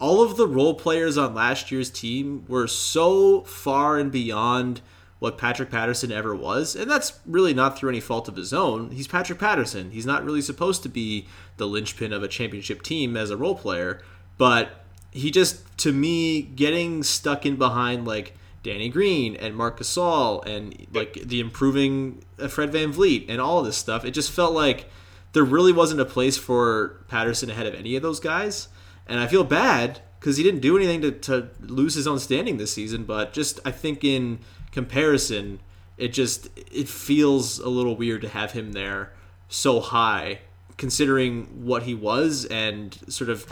all 0.00 0.22
of 0.22 0.36
the 0.36 0.46
role 0.46 0.74
players 0.74 1.16
on 1.18 1.34
last 1.34 1.70
year's 1.70 1.90
team 1.90 2.44
were 2.48 2.66
so 2.66 3.42
far 3.42 3.98
and 3.98 4.10
beyond 4.10 4.80
what 5.18 5.38
Patrick 5.38 5.70
Patterson 5.70 6.12
ever 6.12 6.34
was, 6.34 6.74
and 6.76 6.90
that's 6.90 7.18
really 7.24 7.54
not 7.54 7.78
through 7.78 7.88
any 7.90 8.00
fault 8.00 8.28
of 8.28 8.36
his 8.36 8.52
own. 8.52 8.90
He's 8.90 9.06
Patrick 9.08 9.38
Patterson. 9.38 9.90
He's 9.90 10.04
not 10.06 10.24
really 10.24 10.42
supposed 10.42 10.82
to 10.82 10.88
be 10.88 11.26
the 11.56 11.66
linchpin 11.66 12.12
of 12.12 12.22
a 12.22 12.28
championship 12.28 12.82
team 12.82 13.16
as 13.16 13.30
a 13.30 13.36
role 13.36 13.54
player, 13.54 14.02
but 14.38 14.84
he 15.12 15.30
just 15.30 15.62
to 15.78 15.92
me 15.92 16.42
getting 16.42 17.02
stuck 17.02 17.46
in 17.46 17.56
behind 17.56 18.06
like 18.06 18.34
Danny 18.64 18.88
Green 18.88 19.36
and 19.36 19.54
Marc 19.54 19.78
Gasol 19.78 20.44
and 20.44 20.86
like 20.92 21.12
the 21.12 21.38
improving 21.38 22.24
uh, 22.40 22.48
Fred 22.48 22.72
VanVleet 22.72 23.26
and 23.28 23.40
all 23.40 23.62
this 23.62 23.76
stuff, 23.76 24.04
it 24.04 24.10
just 24.10 24.32
felt 24.32 24.52
like 24.52 24.90
there 25.34 25.44
really 25.44 25.72
wasn't 25.72 26.00
a 26.00 26.04
place 26.04 26.36
for 26.36 27.04
Patterson 27.06 27.50
ahead 27.50 27.66
of 27.66 27.74
any 27.74 27.94
of 27.94 28.02
those 28.02 28.18
guys. 28.18 28.68
And 29.06 29.20
I 29.20 29.26
feel 29.26 29.44
bad 29.44 30.00
because 30.18 30.38
he 30.38 30.42
didn't 30.42 30.60
do 30.60 30.76
anything 30.76 31.02
to, 31.02 31.12
to 31.12 31.50
lose 31.60 31.94
his 31.94 32.06
own 32.06 32.18
standing 32.18 32.56
this 32.56 32.72
season. 32.72 33.04
But 33.04 33.32
just 33.34 33.60
I 33.64 33.70
think 33.70 34.02
in 34.02 34.38
comparison, 34.72 35.60
it 35.98 36.08
just 36.08 36.48
it 36.56 36.88
feels 36.88 37.58
a 37.58 37.68
little 37.68 37.96
weird 37.96 38.22
to 38.22 38.28
have 38.30 38.52
him 38.52 38.72
there 38.72 39.12
so 39.48 39.80
high, 39.80 40.40
considering 40.78 41.66
what 41.66 41.82
he 41.82 41.94
was 41.94 42.46
and 42.46 42.98
sort 43.08 43.28
of 43.28 43.46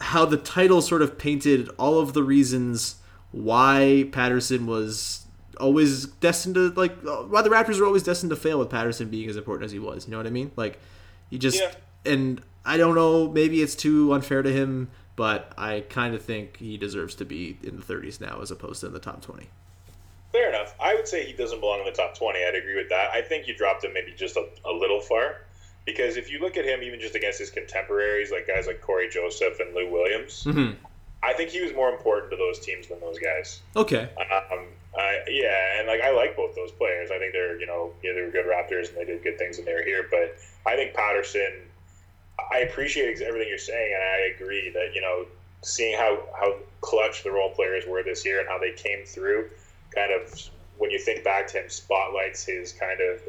how 0.00 0.24
the 0.24 0.36
title 0.36 0.80
sort 0.80 1.02
of 1.02 1.18
painted 1.18 1.68
all 1.76 1.98
of 1.98 2.12
the 2.12 2.22
reasons 2.22 2.96
why 3.32 4.08
Patterson 4.12 4.66
was 4.66 5.26
always 5.60 6.06
destined 6.06 6.54
to 6.54 6.68
like 6.70 6.96
why 7.02 7.42
the 7.42 7.50
Raptors 7.50 7.80
were 7.80 7.86
always 7.86 8.02
destined 8.02 8.30
to 8.30 8.36
fail 8.36 8.58
with 8.58 8.70
Patterson 8.70 9.08
being 9.08 9.28
as 9.28 9.36
important 9.36 9.64
as 9.66 9.72
he 9.72 9.78
was. 9.78 10.06
You 10.06 10.12
know 10.12 10.16
what 10.18 10.26
I 10.26 10.30
mean? 10.30 10.50
Like 10.56 10.78
he 11.30 11.38
just 11.38 11.60
Yeah. 11.60 11.72
and 12.06 12.40
I 12.64 12.76
don't 12.76 12.94
know, 12.94 13.28
maybe 13.28 13.62
it's 13.62 13.74
too 13.74 14.12
unfair 14.12 14.42
to 14.42 14.52
him, 14.52 14.90
but 15.16 15.52
I 15.58 15.80
kind 15.88 16.14
of 16.14 16.22
think 16.22 16.58
he 16.58 16.76
deserves 16.76 17.14
to 17.16 17.24
be 17.24 17.58
in 17.62 17.76
the 17.76 17.82
30s 17.82 18.20
now 18.20 18.40
as 18.42 18.50
opposed 18.50 18.80
to 18.80 18.86
in 18.86 18.92
the 18.92 18.98
top 18.98 19.22
20. 19.22 19.48
Fair 20.32 20.50
enough. 20.50 20.74
I 20.78 20.94
would 20.94 21.08
say 21.08 21.24
he 21.24 21.32
doesn't 21.32 21.60
belong 21.60 21.80
in 21.80 21.86
the 21.86 21.92
top 21.92 22.14
20. 22.16 22.38
I'd 22.44 22.54
agree 22.54 22.76
with 22.76 22.90
that. 22.90 23.10
I 23.12 23.22
think 23.22 23.48
you 23.48 23.54
dropped 23.56 23.84
him 23.84 23.94
maybe 23.94 24.12
just 24.12 24.36
a, 24.36 24.46
a 24.66 24.70
little 24.72 25.00
far. 25.00 25.42
Because 25.86 26.18
if 26.18 26.30
you 26.30 26.38
look 26.38 26.58
at 26.58 26.66
him, 26.66 26.82
even 26.82 27.00
just 27.00 27.14
against 27.14 27.38
his 27.38 27.48
contemporaries, 27.50 28.30
like 28.30 28.46
guys 28.46 28.66
like 28.66 28.82
Corey 28.82 29.08
Joseph 29.08 29.58
and 29.58 29.74
Lou 29.74 29.90
Williams, 29.90 30.44
Mhm. 30.44 30.76
I 31.22 31.32
think 31.32 31.50
he 31.50 31.60
was 31.60 31.74
more 31.74 31.90
important 31.90 32.30
to 32.30 32.36
those 32.36 32.58
teams 32.58 32.88
than 32.88 33.00
those 33.00 33.18
guys. 33.18 33.60
Okay. 33.74 34.08
Um, 34.18 34.66
I, 34.96 35.20
yeah, 35.28 35.78
and 35.78 35.86
like 35.86 36.00
I 36.00 36.10
like 36.10 36.36
both 36.36 36.54
those 36.54 36.72
players. 36.72 37.10
I 37.10 37.18
think 37.18 37.32
they're 37.32 37.58
you 37.58 37.66
know 37.66 37.92
yeah, 38.02 38.12
they 38.14 38.22
were 38.22 38.30
good 38.30 38.46
Raptors 38.46 38.88
and 38.88 38.96
they 38.96 39.04
did 39.04 39.22
good 39.22 39.38
things 39.38 39.56
when 39.56 39.66
they 39.66 39.74
were 39.74 39.82
here. 39.82 40.06
But 40.10 40.36
I 40.66 40.76
think 40.76 40.94
Patterson, 40.94 41.52
I 42.52 42.58
appreciate 42.58 43.20
everything 43.20 43.48
you're 43.48 43.58
saying, 43.58 43.94
and 43.94 44.02
I 44.02 44.34
agree 44.34 44.70
that 44.70 44.94
you 44.94 45.00
know 45.00 45.26
seeing 45.62 45.96
how 45.96 46.20
how 46.38 46.56
clutch 46.80 47.22
the 47.22 47.30
role 47.30 47.50
players 47.50 47.84
were 47.86 48.02
this 48.02 48.24
year 48.24 48.40
and 48.40 48.48
how 48.48 48.58
they 48.58 48.72
came 48.72 49.04
through, 49.04 49.50
kind 49.94 50.12
of 50.12 50.32
when 50.78 50.90
you 50.90 50.98
think 50.98 51.24
back 51.24 51.46
to 51.48 51.58
him, 51.60 51.68
spotlights 51.68 52.44
his 52.44 52.72
kind 52.72 53.00
of 53.00 53.20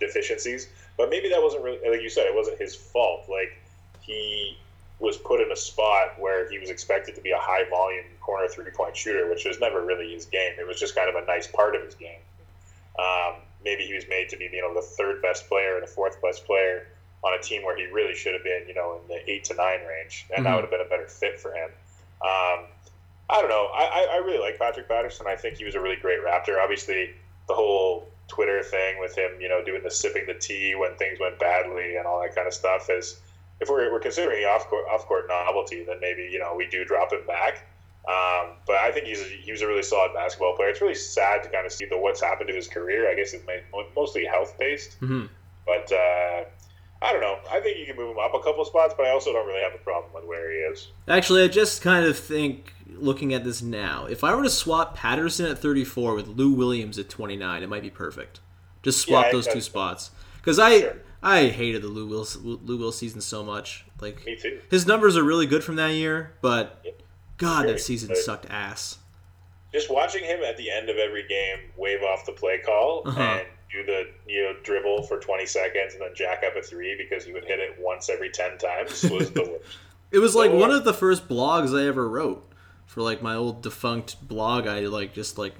deficiencies. 0.00 0.68
But 0.96 1.10
maybe 1.10 1.28
that 1.28 1.42
wasn't 1.42 1.64
really 1.64 1.78
like 1.88 2.02
you 2.02 2.10
said, 2.10 2.26
it 2.26 2.34
wasn't 2.34 2.58
his 2.58 2.74
fault. 2.74 3.28
Like 3.28 3.56
he 4.00 4.58
was 5.04 5.16
put 5.16 5.40
in 5.40 5.50
a 5.52 5.56
spot 5.56 6.18
where 6.18 6.48
he 6.50 6.58
was 6.58 6.70
expected 6.70 7.14
to 7.14 7.20
be 7.20 7.30
a 7.30 7.38
high 7.38 7.68
volume 7.68 8.04
corner 8.20 8.48
three 8.48 8.70
point 8.70 8.96
shooter, 8.96 9.28
which 9.28 9.44
was 9.44 9.60
never 9.60 9.84
really 9.84 10.12
his 10.12 10.26
game. 10.26 10.54
It 10.58 10.66
was 10.66 10.78
just 10.80 10.94
kind 10.94 11.08
of 11.08 11.14
a 11.22 11.26
nice 11.26 11.46
part 11.46 11.76
of 11.76 11.82
his 11.82 11.94
game. 11.94 12.20
Um, 12.98 13.34
maybe 13.64 13.84
he 13.84 13.94
was 13.94 14.04
made 14.08 14.28
to 14.30 14.36
be, 14.36 14.48
you 14.52 14.62
know, 14.62 14.74
the 14.74 14.82
third 14.82 15.22
best 15.22 15.48
player 15.48 15.74
and 15.74 15.82
the 15.82 15.90
fourth 15.90 16.20
best 16.22 16.44
player 16.46 16.86
on 17.22 17.34
a 17.38 17.42
team 17.42 17.62
where 17.64 17.76
he 17.76 17.84
really 17.86 18.14
should 18.14 18.34
have 18.34 18.44
been, 18.44 18.64
you 18.68 18.74
know, 18.74 19.00
in 19.00 19.08
the 19.08 19.30
eight 19.30 19.44
to 19.44 19.54
nine 19.54 19.80
range, 19.86 20.26
and 20.34 20.44
that 20.44 20.50
Mhm. 20.50 20.54
would 20.56 20.64
have 20.64 20.70
been 20.70 20.80
a 20.80 20.84
better 20.84 21.08
fit 21.08 21.40
for 21.40 21.52
him. 21.52 21.70
Um, 22.22 22.66
I 23.30 23.40
don't 23.40 23.48
know. 23.48 23.70
I, 23.74 23.84
I, 23.84 24.08
I 24.12 24.16
really 24.18 24.38
like 24.38 24.58
Patrick 24.58 24.86
Patterson. 24.86 25.26
I 25.26 25.36
think 25.36 25.56
he 25.56 25.64
was 25.64 25.74
a 25.74 25.80
really 25.80 25.96
great 25.96 26.20
Raptor. 26.20 26.62
Obviously, 26.62 27.14
the 27.48 27.54
whole 27.54 28.08
Twitter 28.28 28.62
thing 28.62 28.98
with 29.00 29.16
him, 29.16 29.40
you 29.40 29.48
know, 29.48 29.62
doing 29.64 29.82
the 29.82 29.90
sipping 29.90 30.26
the 30.26 30.34
tea 30.34 30.74
when 30.74 30.94
things 30.96 31.18
went 31.18 31.38
badly 31.38 31.96
and 31.96 32.06
all 32.06 32.20
that 32.20 32.34
kind 32.34 32.46
of 32.46 32.54
stuff 32.54 32.90
is, 32.90 33.20
if 33.64 33.68
we're, 33.70 33.90
we're 33.92 33.98
considering 34.00 34.44
off 34.44 34.68
court, 34.68 34.84
off 34.90 35.06
court 35.06 35.26
novelty, 35.28 35.84
then 35.84 35.98
maybe 36.00 36.28
you 36.30 36.38
know 36.38 36.54
we 36.56 36.66
do 36.68 36.84
drop 36.84 37.12
him 37.12 37.26
back. 37.26 37.66
Um, 38.06 38.56
but 38.66 38.76
I 38.76 38.92
think 38.92 39.06
he's 39.06 39.20
a, 39.20 39.24
he 39.24 39.50
was 39.50 39.62
a 39.62 39.66
really 39.66 39.82
solid 39.82 40.12
basketball 40.12 40.54
player. 40.56 40.68
It's 40.68 40.80
really 40.82 40.94
sad 40.94 41.42
to 41.42 41.48
kind 41.48 41.64
of 41.66 41.72
see 41.72 41.86
the 41.86 41.96
what's 41.98 42.20
happened 42.20 42.48
to 42.48 42.54
his 42.54 42.68
career. 42.68 43.10
I 43.10 43.14
guess 43.14 43.32
it's 43.32 43.44
mostly 43.96 44.24
health 44.26 44.54
based, 44.58 45.00
Mhm. 45.00 45.28
but 45.66 45.90
uh, 45.90 46.44
I 47.00 47.12
don't 47.12 47.22
know. 47.22 47.38
I 47.50 47.60
think 47.60 47.78
you 47.78 47.86
can 47.86 47.96
move 47.96 48.10
him 48.12 48.18
up 48.18 48.34
a 48.34 48.40
couple 48.40 48.62
spots, 48.66 48.94
but 48.96 49.06
I 49.06 49.10
also 49.10 49.32
don't 49.32 49.46
really 49.46 49.62
have 49.62 49.74
a 49.74 49.82
problem 49.82 50.12
with 50.14 50.24
where 50.24 50.50
he 50.50 50.58
is. 50.58 50.88
Actually, 51.08 51.44
I 51.44 51.48
just 51.48 51.80
kind 51.82 52.04
of 52.04 52.18
think, 52.18 52.74
looking 52.88 53.32
at 53.34 53.42
this 53.44 53.62
now, 53.62 54.04
if 54.06 54.22
I 54.22 54.34
were 54.34 54.42
to 54.42 54.50
swap 54.50 54.94
Patterson 54.96 55.46
at 55.46 55.58
34 55.58 56.14
with 56.14 56.28
Lou 56.28 56.52
Williams 56.52 56.98
at 56.98 57.08
29, 57.08 57.62
it 57.62 57.68
might 57.68 57.82
be 57.82 57.90
perfect. 57.90 58.40
Just 58.82 59.00
swap 59.00 59.26
Yeah, 59.26 59.32
those 59.32 59.46
two 59.46 59.60
spots. 59.62 60.10
Because 60.36 60.58
I, 60.58 60.80
Sure. 60.80 60.96
I 61.24 61.48
hated 61.48 61.82
the 61.82 61.88
Lou 61.88 62.06
Will, 62.06 62.26
Lou 62.42 62.76
Will 62.76 62.92
season 62.92 63.20
so 63.20 63.42
much. 63.42 63.84
Like 64.00 64.24
Me 64.26 64.36
too. 64.36 64.60
his 64.70 64.86
numbers 64.86 65.16
are 65.16 65.22
really 65.24 65.46
good 65.46 65.64
from 65.64 65.76
that 65.76 65.92
year, 65.94 66.34
but 66.42 66.80
Yep. 66.84 67.02
God, 67.38 67.62
Very 67.62 67.72
that 67.72 67.80
season 67.80 68.08
good. 68.08 68.18
sucked 68.18 68.46
ass. 68.50 68.98
Just 69.72 69.90
watching 69.90 70.22
him 70.22 70.42
at 70.44 70.56
the 70.56 70.70
end 70.70 70.88
of 70.88 70.96
every 70.98 71.26
game 71.26 71.70
wave 71.76 72.02
off 72.02 72.26
the 72.26 72.32
play 72.32 72.58
call 72.58 73.02
Uh-huh. 73.06 73.20
and 73.20 73.46
do 73.72 73.84
the 73.84 74.04
you 74.28 74.42
know 74.42 74.52
dribble 74.62 75.02
for 75.04 75.18
20 75.18 75.46
seconds 75.46 75.94
and 75.94 76.02
then 76.02 76.10
jack 76.14 76.44
up 76.46 76.54
a 76.54 76.62
three 76.62 76.94
because 76.96 77.24
he 77.24 77.32
would 77.32 77.44
hit 77.44 77.58
it 77.58 77.74
once 77.80 78.08
every 78.08 78.30
10 78.30 78.58
times 78.58 79.02
was 79.10 79.30
the 79.32 79.40
worst. 79.42 79.64
It 80.12 80.18
was 80.20 80.36
like 80.36 80.52
one 80.52 80.70
of 80.70 80.84
the 80.84 80.94
first 80.94 81.26
blogs 81.26 81.76
I 81.76 81.88
ever 81.88 82.08
wrote 82.08 82.48
for 82.86 83.00
like 83.02 83.20
my 83.20 83.34
old 83.34 83.62
defunct 83.62 84.28
blog. 84.28 84.68
I 84.68 84.80
like 84.86 85.12
just 85.12 85.38
like 85.38 85.54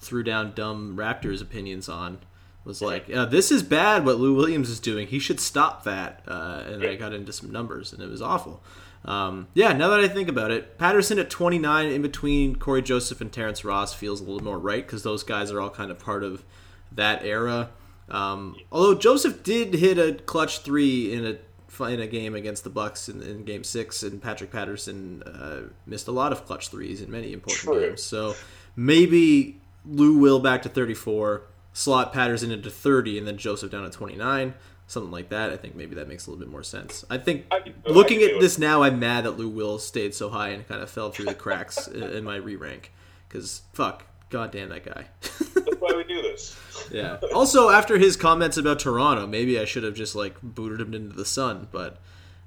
threw 0.00 0.22
down 0.22 0.52
dumb 0.54 0.96
Raptors 0.98 1.40
opinions 1.40 1.88
on. 1.88 2.18
Was 2.64 2.82
like, 2.82 3.10
uh, 3.10 3.24
this 3.24 3.50
is 3.50 3.62
bad 3.62 4.04
what 4.04 4.18
Lou 4.18 4.34
Williams 4.34 4.68
is 4.68 4.80
doing. 4.80 5.06
He 5.06 5.18
should 5.18 5.40
stop 5.40 5.84
that. 5.84 6.22
Uh, 6.28 6.62
and 6.66 6.84
I 6.84 6.94
got 6.94 7.14
into 7.14 7.32
some 7.32 7.50
numbers, 7.50 7.92
and 7.92 8.02
it 8.02 8.10
was 8.10 8.20
awful. 8.20 8.62
Um, 9.04 9.48
yeah, 9.54 9.72
now 9.72 9.88
that 9.88 10.00
I 10.00 10.08
think 10.08 10.28
about 10.28 10.50
it, 10.50 10.76
Patterson 10.76 11.18
at 11.18 11.30
29 11.30 11.88
in 11.88 12.02
between 12.02 12.56
Corey 12.56 12.82
Joseph 12.82 13.20
and 13.20 13.32
Terrence 13.32 13.64
Ross 13.64 13.94
feels 13.94 14.20
a 14.20 14.24
little 14.24 14.44
more 14.44 14.58
right 14.58 14.84
because 14.84 15.02
those 15.02 15.22
guys 15.22 15.50
are 15.50 15.60
all 15.60 15.70
kind 15.70 15.90
of 15.90 15.98
part 15.98 16.22
of 16.22 16.44
that 16.92 17.24
era. 17.24 17.70
Um, 18.10 18.56
although 18.70 18.94
Joseph 18.94 19.42
did 19.42 19.74
hit 19.74 19.98
a 19.98 20.14
clutch 20.22 20.60
three 20.60 21.12
in 21.12 21.24
a 21.24 21.38
in 21.86 22.00
a 22.00 22.06
game 22.06 22.34
against 22.34 22.62
the 22.62 22.68
Bucks 22.68 23.08
in, 23.08 23.22
in 23.22 23.44
Game 23.44 23.64
Six, 23.64 24.02
and 24.02 24.20
Patrick 24.20 24.50
Patterson 24.50 25.22
uh, 25.22 25.60
missed 25.86 26.08
a 26.08 26.12
lot 26.12 26.30
of 26.30 26.44
clutch 26.44 26.68
threes 26.68 27.00
in 27.00 27.10
many 27.10 27.32
important 27.32 27.62
True. 27.62 27.88
games. 27.88 28.02
So 28.02 28.34
maybe 28.76 29.60
Lou 29.86 30.18
Will 30.18 30.40
back 30.40 30.62
to 30.62 30.68
34, 30.68 31.42
slot 31.72 32.12
Patterson 32.12 32.50
into 32.50 32.70
30, 32.70 33.18
and 33.18 33.26
then 33.26 33.36
Joseph 33.36 33.70
down 33.70 33.84
to 33.84 33.90
29, 33.90 34.54
something 34.86 35.10
like 35.10 35.28
that. 35.30 35.50
I 35.50 35.56
think 35.56 35.74
maybe 35.74 35.94
that 35.94 36.08
makes 36.08 36.26
a 36.26 36.30
little 36.30 36.44
bit 36.44 36.50
more 36.50 36.62
sense. 36.62 37.04
I 37.10 37.18
think 37.18 37.46
I 37.50 37.60
can- 37.60 37.74
I 37.86 37.90
looking 37.90 38.22
at 38.22 38.40
this 38.40 38.58
now, 38.58 38.82
I'm 38.82 38.98
mad 38.98 39.24
that 39.24 39.32
Lou 39.38 39.48
Will 39.48 39.78
stayed 39.78 40.14
so 40.14 40.30
high 40.30 40.48
and 40.48 40.66
kind 40.66 40.82
of 40.82 40.90
fell 40.90 41.10
through 41.10 41.26
the 41.26 41.34
cracks 41.34 41.86
in 41.88 42.24
my 42.24 42.36
re 42.36 42.56
rank. 42.56 42.92
Because 43.28 43.62
fuck, 43.72 44.04
goddamn 44.30 44.70
that 44.70 44.84
guy. 44.84 45.06
That's 45.20 45.76
why 45.78 45.92
we 45.96 46.04
do 46.04 46.22
this. 46.22 46.56
Yeah. 46.90 47.18
Also, 47.32 47.68
after 47.70 47.98
his 47.98 48.16
comments 48.16 48.56
about 48.56 48.80
Toronto, 48.80 49.24
maybe 49.24 49.60
I 49.60 49.64
should 49.64 49.84
have 49.84 49.94
just 49.94 50.16
like 50.16 50.34
booted 50.42 50.80
him 50.80 50.92
into 50.92 51.14
the 51.14 51.24
sun, 51.26 51.68
but 51.70 51.98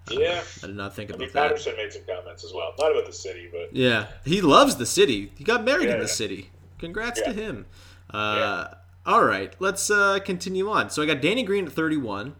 Yeah. 0.09 0.41
I 0.61 0.67
did 0.67 0.75
not 0.75 0.93
think 0.95 1.11
I 1.11 1.13
about 1.13 1.19
mean, 1.19 1.29
that. 1.33 1.47
Patterson 1.49 1.75
made 1.77 1.93
some 1.93 2.01
comments 2.05 2.43
as 2.43 2.51
well. 2.51 2.73
Not 2.77 2.91
about 2.91 3.05
the 3.05 3.13
city, 3.13 3.47
but 3.49 3.73
Yeah, 3.73 4.07
he 4.25 4.41
loves 4.41 4.75
the 4.75 4.85
city. 4.85 5.31
He 5.37 5.45
got 5.45 5.63
married 5.63 5.85
Yeah, 5.87 5.93
in 5.93 5.99
the 5.99 6.07
yeah. 6.07 6.11
city. 6.11 6.49
Congrats 6.77 7.21
Yeah. 7.21 7.27
to 7.31 7.33
him. 7.33 7.65
Uh, 8.09 8.67
All 9.05 9.23
right, 9.25 9.53
let's 9.59 9.89
uh, 9.91 10.19
continue 10.23 10.69
on. 10.69 10.89
So 10.89 11.01
I 11.01 11.05
got 11.05 11.21
Danny 11.21 11.43
Green 11.43 11.65
at 11.65 11.73
31. 11.73 12.35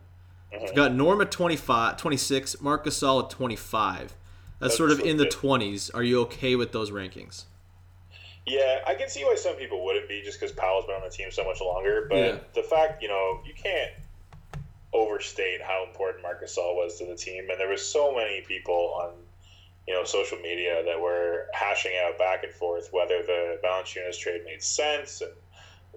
Mm-hmm. 0.54 0.66
I've 0.66 0.76
got 0.76 0.94
Norm 0.94 1.20
at 1.22 1.32
25, 1.32 1.98
26. 1.98 2.62
Marc 2.62 2.86
Gasol 2.86 3.26
at 3.26 3.30
25. 3.30 4.16
That's 4.60 4.78
sort 4.78 4.92
of 4.92 4.98
That's 4.98 5.10
in 5.10 5.18
the 5.18 5.26
20s. 5.26 5.94
Are 5.94 6.04
you 6.04 6.22
okay 6.22 6.56
with 6.56 6.72
those 6.72 6.90
rankings? 6.92 7.46
yeah, 8.46 8.80
I 8.86 8.94
can 8.96 9.08
see 9.08 9.24
why 9.24 9.36
some 9.36 9.56
people 9.56 9.86
wouldn't 9.86 10.10
be 10.10 10.22
just 10.22 10.38
because 10.40 10.54
Powell's 10.54 10.86
been 10.86 10.96
on 10.96 11.02
the 11.02 11.10
team 11.10 11.32
so 11.32 11.46
much 11.46 11.62
longer. 11.62 12.08
But 12.10 12.18
Yeah. 12.18 12.38
the 12.54 12.64
fact, 12.64 13.02
you 13.02 13.08
know, 13.08 13.42
you 13.46 13.54
can't 13.54 13.92
overstate 14.94 15.62
how 15.62 15.86
important 15.88 16.22
Marcus 16.24 16.58
Gasol 16.58 16.76
was 16.76 16.98
to 17.00 17.06
the 17.06 17.16
team, 17.16 17.50
and 17.50 17.60
there 17.60 17.70
was 17.70 17.86
so 17.86 18.14
many 18.14 18.42
people 18.42 18.94
on, 19.02 19.14
you 19.88 19.94
know, 19.94 20.04
social 20.04 20.38
media 20.40 20.84
that 20.86 21.00
were 21.00 21.48
hashing 21.54 21.94
out 22.06 22.18
back 22.20 22.44
and 22.44 22.54
forth 22.54 22.90
whether 22.92 23.24
the 23.24 23.60
Valanciunas 23.64 24.18
trade 24.20 24.44
made 24.46 24.62
sense 24.62 25.22
and. 25.22 25.32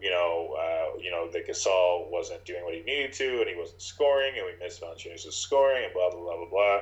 You 0.00 0.10
know, 0.10 0.56
uh, 0.58 0.98
you 0.98 1.10
know 1.10 1.30
that 1.30 1.48
Gasol 1.48 2.10
wasn't 2.10 2.44
doing 2.44 2.64
what 2.64 2.74
he 2.74 2.82
needed 2.82 3.12
to, 3.14 3.40
and 3.40 3.48
he 3.48 3.56
wasn't 3.56 3.80
scoring, 3.80 4.34
and 4.36 4.46
we 4.46 4.62
missed 4.62 4.82
Valanciunas' 4.82 5.32
scoring, 5.32 5.84
and 5.84 5.92
blah 5.94 6.10
blah 6.10 6.20
blah 6.20 6.36
blah 6.36 6.50
blah. 6.50 6.80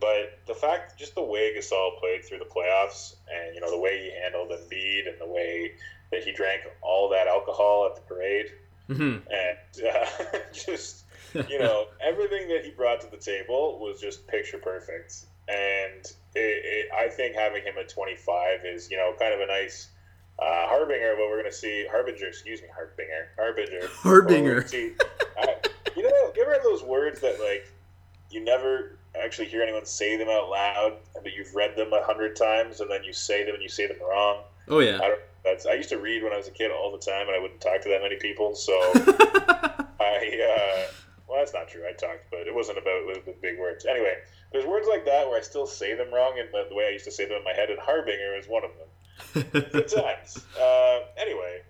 But 0.00 0.40
the 0.46 0.54
fact, 0.54 0.98
just 0.98 1.14
the 1.14 1.22
way 1.22 1.54
Gasol 1.56 1.98
played 2.00 2.24
through 2.24 2.38
the 2.38 2.46
playoffs, 2.46 3.16
and 3.32 3.54
you 3.54 3.60
know 3.60 3.70
the 3.70 3.78
way 3.78 3.98
he 4.04 4.20
handled 4.20 4.50
Embiid, 4.50 5.08
and 5.08 5.20
the 5.20 5.26
way 5.26 5.72
that 6.10 6.24
he 6.24 6.32
drank 6.32 6.62
all 6.82 7.08
that 7.10 7.26
alcohol 7.26 7.86
at 7.86 7.96
the 7.96 8.02
parade, 8.02 8.46
hmm 8.86 9.16
and 9.30 9.86
uh, 9.86 10.06
just 10.52 11.04
you 11.48 11.58
know 11.58 11.86
everything 12.00 12.48
that 12.48 12.64
he 12.64 12.70
brought 12.70 13.00
to 13.00 13.10
the 13.10 13.16
table 13.16 13.78
was 13.78 14.00
just 14.00 14.26
picture 14.26 14.58
perfect. 14.58 15.26
And 15.46 16.04
it, 16.34 16.64
it, 16.64 16.86
I 16.92 17.08
think 17.08 17.34
having 17.34 17.62
him 17.64 17.74
at 17.78 17.88
25 17.90 18.64
is 18.64 18.90
you 18.90 18.96
know 18.96 19.12
kind 19.18 19.34
of 19.34 19.40
a 19.40 19.46
nice 19.46 19.88
uh, 20.44 20.68
harbinger 20.68 21.16
what 21.16 21.30
we're 21.30 21.40
going 21.40 21.50
to 21.50 21.56
see. 21.56 21.86
Harbinger, 21.90 22.26
excuse 22.26 22.60
me, 22.60 22.68
harbinger, 22.74 23.28
harbinger, 23.36 23.88
Harbinger. 23.88 24.54
Gonna 24.56 24.68
see. 24.68 24.92
Uh, 25.40 25.46
you 25.96 26.02
know, 26.02 26.32
you 26.36 26.42
ever 26.42 26.58
those 26.62 26.82
words 26.82 27.20
that 27.20 27.40
like 27.40 27.72
you 28.30 28.42
never 28.44 28.98
actually 29.22 29.46
hear 29.46 29.62
anyone 29.62 29.86
say 29.86 30.16
them 30.16 30.28
out 30.28 30.50
loud, 30.50 30.96
but 31.14 31.32
you've 31.34 31.54
read 31.54 31.76
them 31.76 31.92
a 31.92 32.02
hundred 32.02 32.36
times, 32.36 32.80
and 32.80 32.90
then 32.90 33.04
you 33.04 33.12
say 33.12 33.44
them 33.44 33.54
and 33.54 33.62
you 33.62 33.68
say 33.68 33.86
them 33.86 33.96
wrong. 34.00 34.42
Oh, 34.68 34.80
yeah. 34.80 34.96
I 34.96 35.08
don't. 35.08 35.20
That's. 35.44 35.66
I 35.66 35.74
used 35.74 35.90
to 35.90 35.98
read 35.98 36.22
when 36.22 36.32
I 36.32 36.36
was 36.36 36.48
a 36.48 36.50
kid 36.50 36.70
all 36.70 36.90
the 36.90 36.98
time, 36.98 37.28
and 37.28 37.36
I 37.36 37.38
wouldn't 37.38 37.60
talk 37.60 37.82
to 37.82 37.88
that 37.90 38.02
many 38.02 38.16
people. 38.16 38.54
So 38.54 38.72
I. 40.00 40.40
Uh, 40.56 40.92
well, 41.26 41.38
that's 41.38 41.54
not 41.54 41.68
true. 41.68 41.82
I 41.88 41.92
talked, 41.92 42.30
but 42.30 42.46
it 42.46 42.54
wasn't 42.54 42.78
about 42.78 43.06
with 43.06 43.40
big 43.40 43.58
words. 43.58 43.86
Anyway, 43.86 44.14
there's 44.52 44.66
words 44.66 44.86
like 44.88 45.04
that 45.06 45.26
where 45.26 45.38
I 45.38 45.42
still 45.42 45.66
say 45.66 45.94
them 45.94 46.12
wrong, 46.12 46.38
and 46.38 46.48
the, 46.52 46.66
the 46.68 46.74
way 46.74 46.86
I 46.86 46.90
used 46.90 47.04
to 47.06 47.10
say 47.10 47.24
them 47.24 47.38
in 47.38 47.44
my 47.44 47.52
head. 47.52 47.70
And 47.70 47.78
harbinger 47.78 48.36
is 48.38 48.46
one 48.46 48.64
of 48.64 48.70
them. 48.78 48.88
Good 49.32 49.88
times. 49.88 50.44
Uh, 50.60 51.00
anyway, 51.16 51.62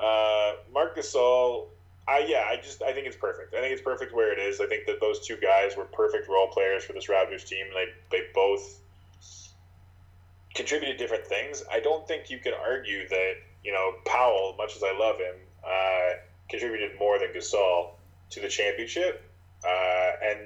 uh, 0.00 0.52
Marc 0.72 0.96
Gasol. 0.96 1.66
I 2.08 2.24
yeah, 2.26 2.46
I 2.48 2.56
just 2.56 2.82
I 2.82 2.92
think 2.92 3.06
it's 3.06 3.16
perfect. 3.16 3.54
I 3.54 3.60
think 3.60 3.72
it's 3.72 3.82
perfect 3.82 4.14
where 4.14 4.32
it 4.32 4.38
is. 4.38 4.60
I 4.60 4.66
think 4.66 4.86
that 4.86 5.00
those 5.00 5.24
two 5.26 5.36
guys 5.36 5.76
were 5.76 5.84
perfect 5.84 6.28
role 6.28 6.48
players 6.48 6.84
for 6.84 6.92
this 6.92 7.06
Raptors 7.06 7.46
team, 7.46 7.66
they 7.74 7.86
they 8.10 8.26
both 8.34 8.80
contributed 10.54 10.96
different 10.96 11.26
things. 11.26 11.62
I 11.72 11.80
don't 11.80 12.06
think 12.06 12.30
you 12.30 12.38
can 12.38 12.52
argue 12.54 13.08
that 13.08 13.34
you 13.64 13.72
know 13.72 13.94
Powell, 14.06 14.54
much 14.58 14.76
as 14.76 14.82
I 14.82 14.96
love 14.98 15.18
him, 15.18 15.36
uh, 15.64 16.10
contributed 16.48 16.98
more 16.98 17.18
than 17.18 17.28
Gasol 17.28 17.90
to 18.30 18.40
the 18.40 18.48
championship. 18.48 19.22
Uh, 19.64 20.12
and 20.24 20.38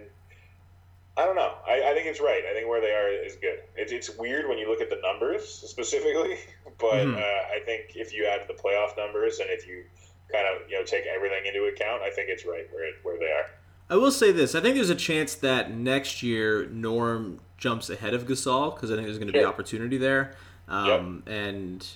I 1.17 1.25
don't 1.27 1.37
know. 1.37 1.55
I, 1.67 1.91
I 1.91 1.95
think 1.95 2.07
it's 2.07 2.21
right. 2.21 2.43
I 2.51 2.53
think 2.55 2.69
where 2.69 2.81
they 2.81 2.91
are 2.91 3.09
is 3.09 3.37
good. 3.37 3.61
It's, 3.77 3.93
it's 3.93 4.11
weird 4.19 4.49
when 4.49 4.59
you 4.59 4.69
look 4.69 4.81
at 4.81 4.91
the 4.91 4.99
numbers 5.03 5.47
specifically, 5.49 6.39
but 6.79 7.07
Mhm. 7.07 7.17
uh, 7.17 7.55
I 7.55 7.61
think 7.65 7.93
if 7.95 8.13
you 8.13 8.27
add 8.27 8.49
the 8.49 8.55
playoff 8.55 8.97
numbers 8.97 9.39
and 9.39 9.49
if 9.51 9.67
you 9.67 9.85
kind 10.33 10.47
of 10.49 10.69
you 10.69 10.77
know 10.79 10.85
take 10.85 11.05
everything 11.07 11.47
into 11.47 11.65
account, 11.67 12.03
I 12.03 12.11
think 12.11 12.29
it's 12.31 12.45
right 12.45 12.67
where 12.73 12.85
it, 12.89 12.95
where 13.05 13.19
they 13.19 13.27
are. 13.31 13.47
I 13.91 13.97
will 13.97 14.11
say 14.11 14.33
this. 14.33 14.55
I 14.55 14.61
think 14.61 14.75
there's 14.77 14.91
a 14.91 14.95
chance 14.95 15.35
that 15.37 15.71
next 15.71 16.23
year 16.23 16.67
Norm 16.67 17.41
jumps 17.59 17.91
ahead 17.91 18.15
of 18.15 18.27
Gasol 18.27 18.75
because 18.75 18.91
I 18.91 18.95
think 18.95 19.07
there's 19.07 19.19
going 19.19 19.29
to 19.33 19.39
be 19.39 19.45
opportunity 19.45 19.99
there. 19.99 20.35
Um, 20.69 21.23
And 21.27 21.87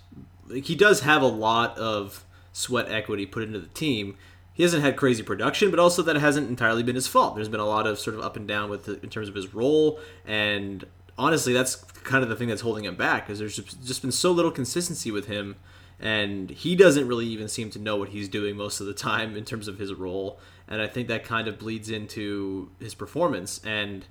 like, 0.49 0.65
he 0.67 0.75
does 0.77 1.01
have 1.01 1.23
a 1.23 1.27
lot 1.27 1.77
of 1.79 2.25
sweat 2.53 2.91
equity 2.91 3.25
put 3.25 3.43
into 3.43 3.59
the 3.59 3.69
team. 3.69 4.17
He 4.59 4.65
hasn't 4.65 4.83
had 4.83 4.97
crazy 4.97 5.23
production, 5.23 5.71
but 5.71 5.79
also 5.79 6.03
that 6.03 6.17
hasn't 6.17 6.51
entirely 6.51 6.83
been 6.83 6.97
his 6.97 7.07
fault. 7.07 7.37
There's 7.37 7.49
been 7.49 7.61
a 7.61 7.67
lot 7.67 7.87
of 7.87 7.97
sort 7.97 8.17
of 8.17 8.23
up 8.23 8.37
and 8.37 8.49
down 8.49 8.69
with 8.69 8.87
the, 8.87 9.01
in 9.05 9.09
terms 9.09 9.29
of 9.29 9.37
his 9.37 9.55
role, 9.55 10.01
and 10.27 10.85
honestly, 11.17 11.53
that's 11.53 11.77
kind 11.77 12.25
of 12.25 12.29
the 12.29 12.35
thing 12.35 12.49
that's 12.49 12.63
holding 12.63 12.85
him 12.85 12.97
back. 12.97 13.25
Because 13.25 13.39
there's 13.39 13.55
just, 13.57 14.03
been 14.03 14.11
so 14.11 14.33
little 14.33 14.51
consistency 14.51 15.13
with 15.13 15.29
him, 15.29 15.55
and 16.01 16.51
he 16.51 16.75
doesn't 16.75 17.07
really 17.07 17.27
even 17.27 17.47
seem 17.47 17.71
to 17.71 17.79
know 17.79 17.95
what 17.95 18.09
he's 18.09 18.29
doing 18.29 18.57
most 18.57 18.81
of 18.81 18.89
the 18.89 18.95
time 18.95 19.37
in 19.37 19.45
terms 19.45 19.69
of 19.69 19.79
his 19.79 19.95
role. 19.95 20.41
And 20.67 20.83
I 20.83 20.89
think 20.89 21.07
that 21.07 21.23
kind 21.23 21.47
of 21.47 21.57
bleeds 21.57 21.89
into 21.89 22.73
his 22.81 22.97
performance. 22.97 23.61
And 23.65 24.07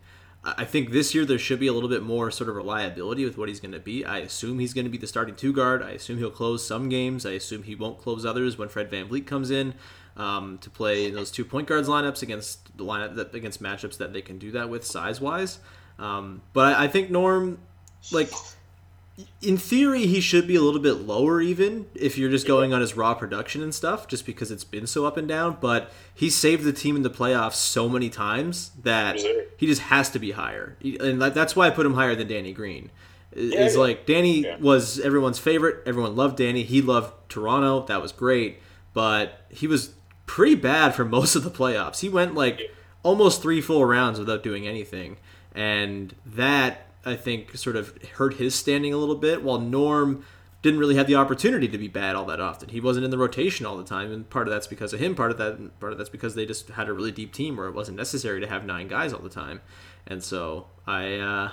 I 0.45 0.53
I 0.59 0.63
think 0.63 0.91
this 0.91 1.13
year 1.13 1.25
there 1.25 1.37
should 1.37 1.59
be 1.59 1.67
a 1.67 1.73
little 1.73 1.89
bit 1.89 2.03
more 2.03 2.31
sort 2.31 2.49
of 2.49 2.55
reliability 2.55 3.25
with 3.25 3.37
what 3.37 3.49
he's 3.49 3.59
going 3.59 3.73
to 3.73 3.81
be. 3.81 4.05
I 4.05 4.19
assume 4.19 4.59
he's 4.59 4.73
going 4.73 4.85
to 4.85 4.91
be 4.91 4.97
the 4.97 5.07
starting 5.07 5.35
two 5.35 5.51
guard. 5.51 5.83
I 5.83 5.91
assume 5.91 6.19
he'll 6.19 6.31
close 6.31 6.65
some 6.65 6.87
games. 6.87 7.25
I 7.25 7.31
assume 7.31 7.63
he 7.63 7.75
won't 7.75 7.97
close 7.97 8.25
others 8.25 8.57
when 8.57 8.69
Fred 8.69 8.89
VanVleet 8.89 9.27
comes 9.27 9.51
in 9.51 9.73
um, 10.17 10.57
to 10.59 10.69
play 10.69 11.09
those 11.09 11.31
two 11.31 11.45
point 11.45 11.67
guards 11.67 11.87
lineups 11.87 12.21
against 12.21 12.75
the 12.77 12.83
lineup 12.83 13.15
that, 13.15 13.33
against 13.33 13.61
matchups 13.61 13.97
that 13.97 14.11
they 14.13 14.21
can 14.21 14.37
do 14.37 14.51
that 14.51 14.69
with 14.69 14.85
size 14.85 15.21
wise. 15.21 15.59
Um, 15.99 16.41
but 16.53 16.75
I, 16.75 16.85
I 16.85 16.87
think 16.87 17.09
Norm, 17.09 17.59
like 18.11 18.31
in 19.41 19.57
theory, 19.57 20.05
he 20.05 20.19
should 20.19 20.47
be 20.47 20.55
a 20.55 20.61
little 20.61 20.79
bit 20.79 20.93
lower 20.93 21.41
even 21.41 21.87
if 21.95 22.17
you're 22.17 22.29
just 22.29 22.45
going 22.45 22.71
on 22.73 22.81
his 22.81 22.95
raw 22.95 23.13
production 23.15 23.63
and 23.63 23.73
stuff, 23.73 24.07
just 24.07 24.25
because 24.25 24.51
it's 24.51 24.63
been 24.63 24.85
so 24.85 25.05
up 25.05 25.17
and 25.17 25.27
down. 25.27 25.57
But 25.59 25.91
he 26.13 26.29
saved 26.29 26.63
the 26.63 26.73
team 26.73 26.95
in 26.95 27.01
the 27.01 27.09
playoffs 27.09 27.55
so 27.55 27.89
many 27.89 28.09
times 28.09 28.71
that 28.83 29.17
he 29.57 29.65
just 29.65 29.81
has 29.83 30.09
to 30.11 30.19
be 30.19 30.31
higher, 30.31 30.77
and 30.83 31.21
that's 31.21 31.55
why 31.55 31.67
I 31.67 31.69
put 31.71 31.85
him 31.85 31.93
higher 31.95 32.15
than 32.15 32.27
Danny 32.27 32.53
Green. 32.53 32.91
Is 33.33 33.75
yeah. 33.75 33.81
like 33.81 34.05
Danny 34.05 34.41
Yeah. 34.41 34.57
was 34.57 34.99
everyone's 34.99 35.37
favorite. 35.37 35.83
Everyone 35.85 36.15
loved 36.15 36.37
Danny. 36.37 36.63
He 36.63 36.81
loved 36.81 37.13
Toronto. 37.29 37.85
That 37.85 38.01
was 38.01 38.11
great, 38.11 38.59
but 38.93 39.41
he 39.49 39.67
was 39.67 39.91
pretty 40.27 40.55
bad 40.55 40.93
for 40.93 41.03
most 41.17 41.35
of 41.35 41.43
the 41.43 41.49
playoffs. 41.49 42.01
He 42.01 42.09
went 42.09 42.35
like 42.35 42.61
almost 43.01 43.41
three 43.41 43.61
full 43.61 43.83
rounds 43.85 44.19
without 44.19 44.43
doing 44.43 44.67
anything, 44.67 45.17
and 45.55 46.13
that 46.23 46.87
I 47.03 47.15
think 47.15 47.57
sort 47.57 47.75
of 47.75 47.97
hurt 48.15 48.35
his 48.35 48.53
standing 48.53 48.93
a 48.93 48.97
little 48.97 49.15
bit. 49.15 49.41
While 49.41 49.59
Norm 49.59 50.23
didn't 50.61 50.79
really 50.79 50.95
have 50.95 51.07
the 51.07 51.15
opportunity 51.15 51.67
to 51.67 51.77
be 51.77 51.87
bad 51.87 52.15
all 52.15 52.25
that 52.25 52.39
often. 52.41 52.69
He 52.69 52.81
wasn't 52.81 53.05
in 53.05 53.11
the 53.11 53.17
rotation 53.17 53.65
all 53.65 53.77
the 53.77 53.83
time, 53.83 54.11
and 54.11 54.29
part 54.29 54.47
of 54.47 54.53
that's 54.53 54.67
because 54.67 54.91
of 54.91 54.99
him. 54.99 55.15
Part 55.15 55.31
of 55.31 55.37
that, 55.37 55.79
part 55.79 55.91
of 55.91 55.97
that's 55.97 56.09
because 56.09 56.35
they 56.35 56.45
just 56.45 56.69
had 56.69 56.89
a 56.89 56.93
really 56.93 57.11
deep 57.11 57.31
team 57.31 57.57
where 57.57 57.67
it 57.67 57.73
wasn't 57.73 57.97
necessary 57.97 58.41
to 58.41 58.47
have 58.47 58.65
nine 58.65 58.87
guys 58.87 59.13
all 59.13 59.21
the 59.21 59.29
time. 59.29 59.61
And 60.05 60.23
so 60.23 60.67
I, 60.85 61.15
uh, 61.15 61.51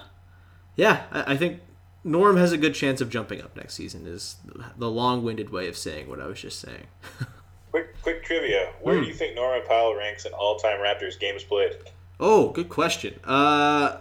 yeah, 0.74 1.04
I, 1.12 1.34
I 1.34 1.36
think 1.36 1.60
Norm 2.02 2.36
has 2.38 2.52
a 2.52 2.58
good 2.58 2.74
chance 2.74 3.00
of 3.00 3.10
jumping 3.10 3.42
up 3.42 3.56
next 3.56 3.74
season. 3.74 4.06
Is 4.06 4.36
the 4.76 4.90
long-winded 4.90 5.50
way 5.50 5.68
of 5.68 5.76
saying 5.76 6.08
what 6.08 6.20
I 6.20 6.26
was 6.26 6.40
just 6.40 6.58
saying. 6.58 6.86
Trivia: 8.24 8.72
Where 8.80 8.96
Hmm. 8.96 9.02
do 9.02 9.08
you 9.08 9.14
think 9.14 9.34
Norman 9.34 9.66
Powell 9.66 9.94
ranks 9.94 10.24
in 10.24 10.32
all 10.32 10.56
time 10.58 10.78
Raptors 10.80 11.18
games 11.18 11.42
played? 11.44 11.72
Oh, 12.20 12.48
good 12.50 12.68
question. 12.68 13.18
Uh, 13.24 13.96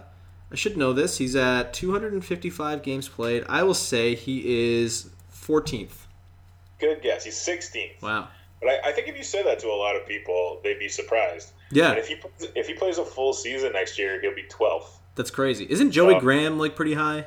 I 0.52 0.56
should 0.56 0.78
know 0.78 0.94
this. 0.94 1.18
He's 1.18 1.36
at 1.36 1.74
255 1.74 2.84
games 2.84 3.08
played. 3.10 3.44
I 3.50 3.64
will 3.64 3.74
say 3.74 4.14
he 4.16 4.76
is 4.82 5.10
14th. 5.32 6.06
Good 6.80 7.02
guess. 7.02 7.24
He's 7.26 7.36
16th. 7.36 8.02
Wow. 8.02 8.28
But 8.62 8.70
I, 8.70 8.90
I 8.90 8.92
think 8.92 9.08
if 9.08 9.18
you 9.18 9.24
said 9.24 9.46
that 9.46 9.60
to 9.60 9.68
a 9.68 9.76
lot 9.76 9.96
of 9.96 10.08
people, 10.08 10.60
they'd 10.64 10.80
be 10.80 10.90
surprised. 10.90 11.52
Yeah, 11.72 11.90
And 11.90 11.98
if 12.00 12.08
he 12.08 12.16
if 12.56 12.68
he 12.68 12.74
plays 12.76 12.98
a 13.00 13.04
full 13.06 13.34
season 13.34 13.74
next 13.74 13.98
year, 13.98 14.22
he'll 14.22 14.36
be 14.36 14.44
12th. 14.44 14.86
that's 15.16 15.32
crazy. 15.32 15.66
Isn't 15.70 15.92
Joey. 15.92 16.20
Graham 16.20 16.60
like 16.60 16.76
pretty 16.76 16.94
high? 16.94 17.26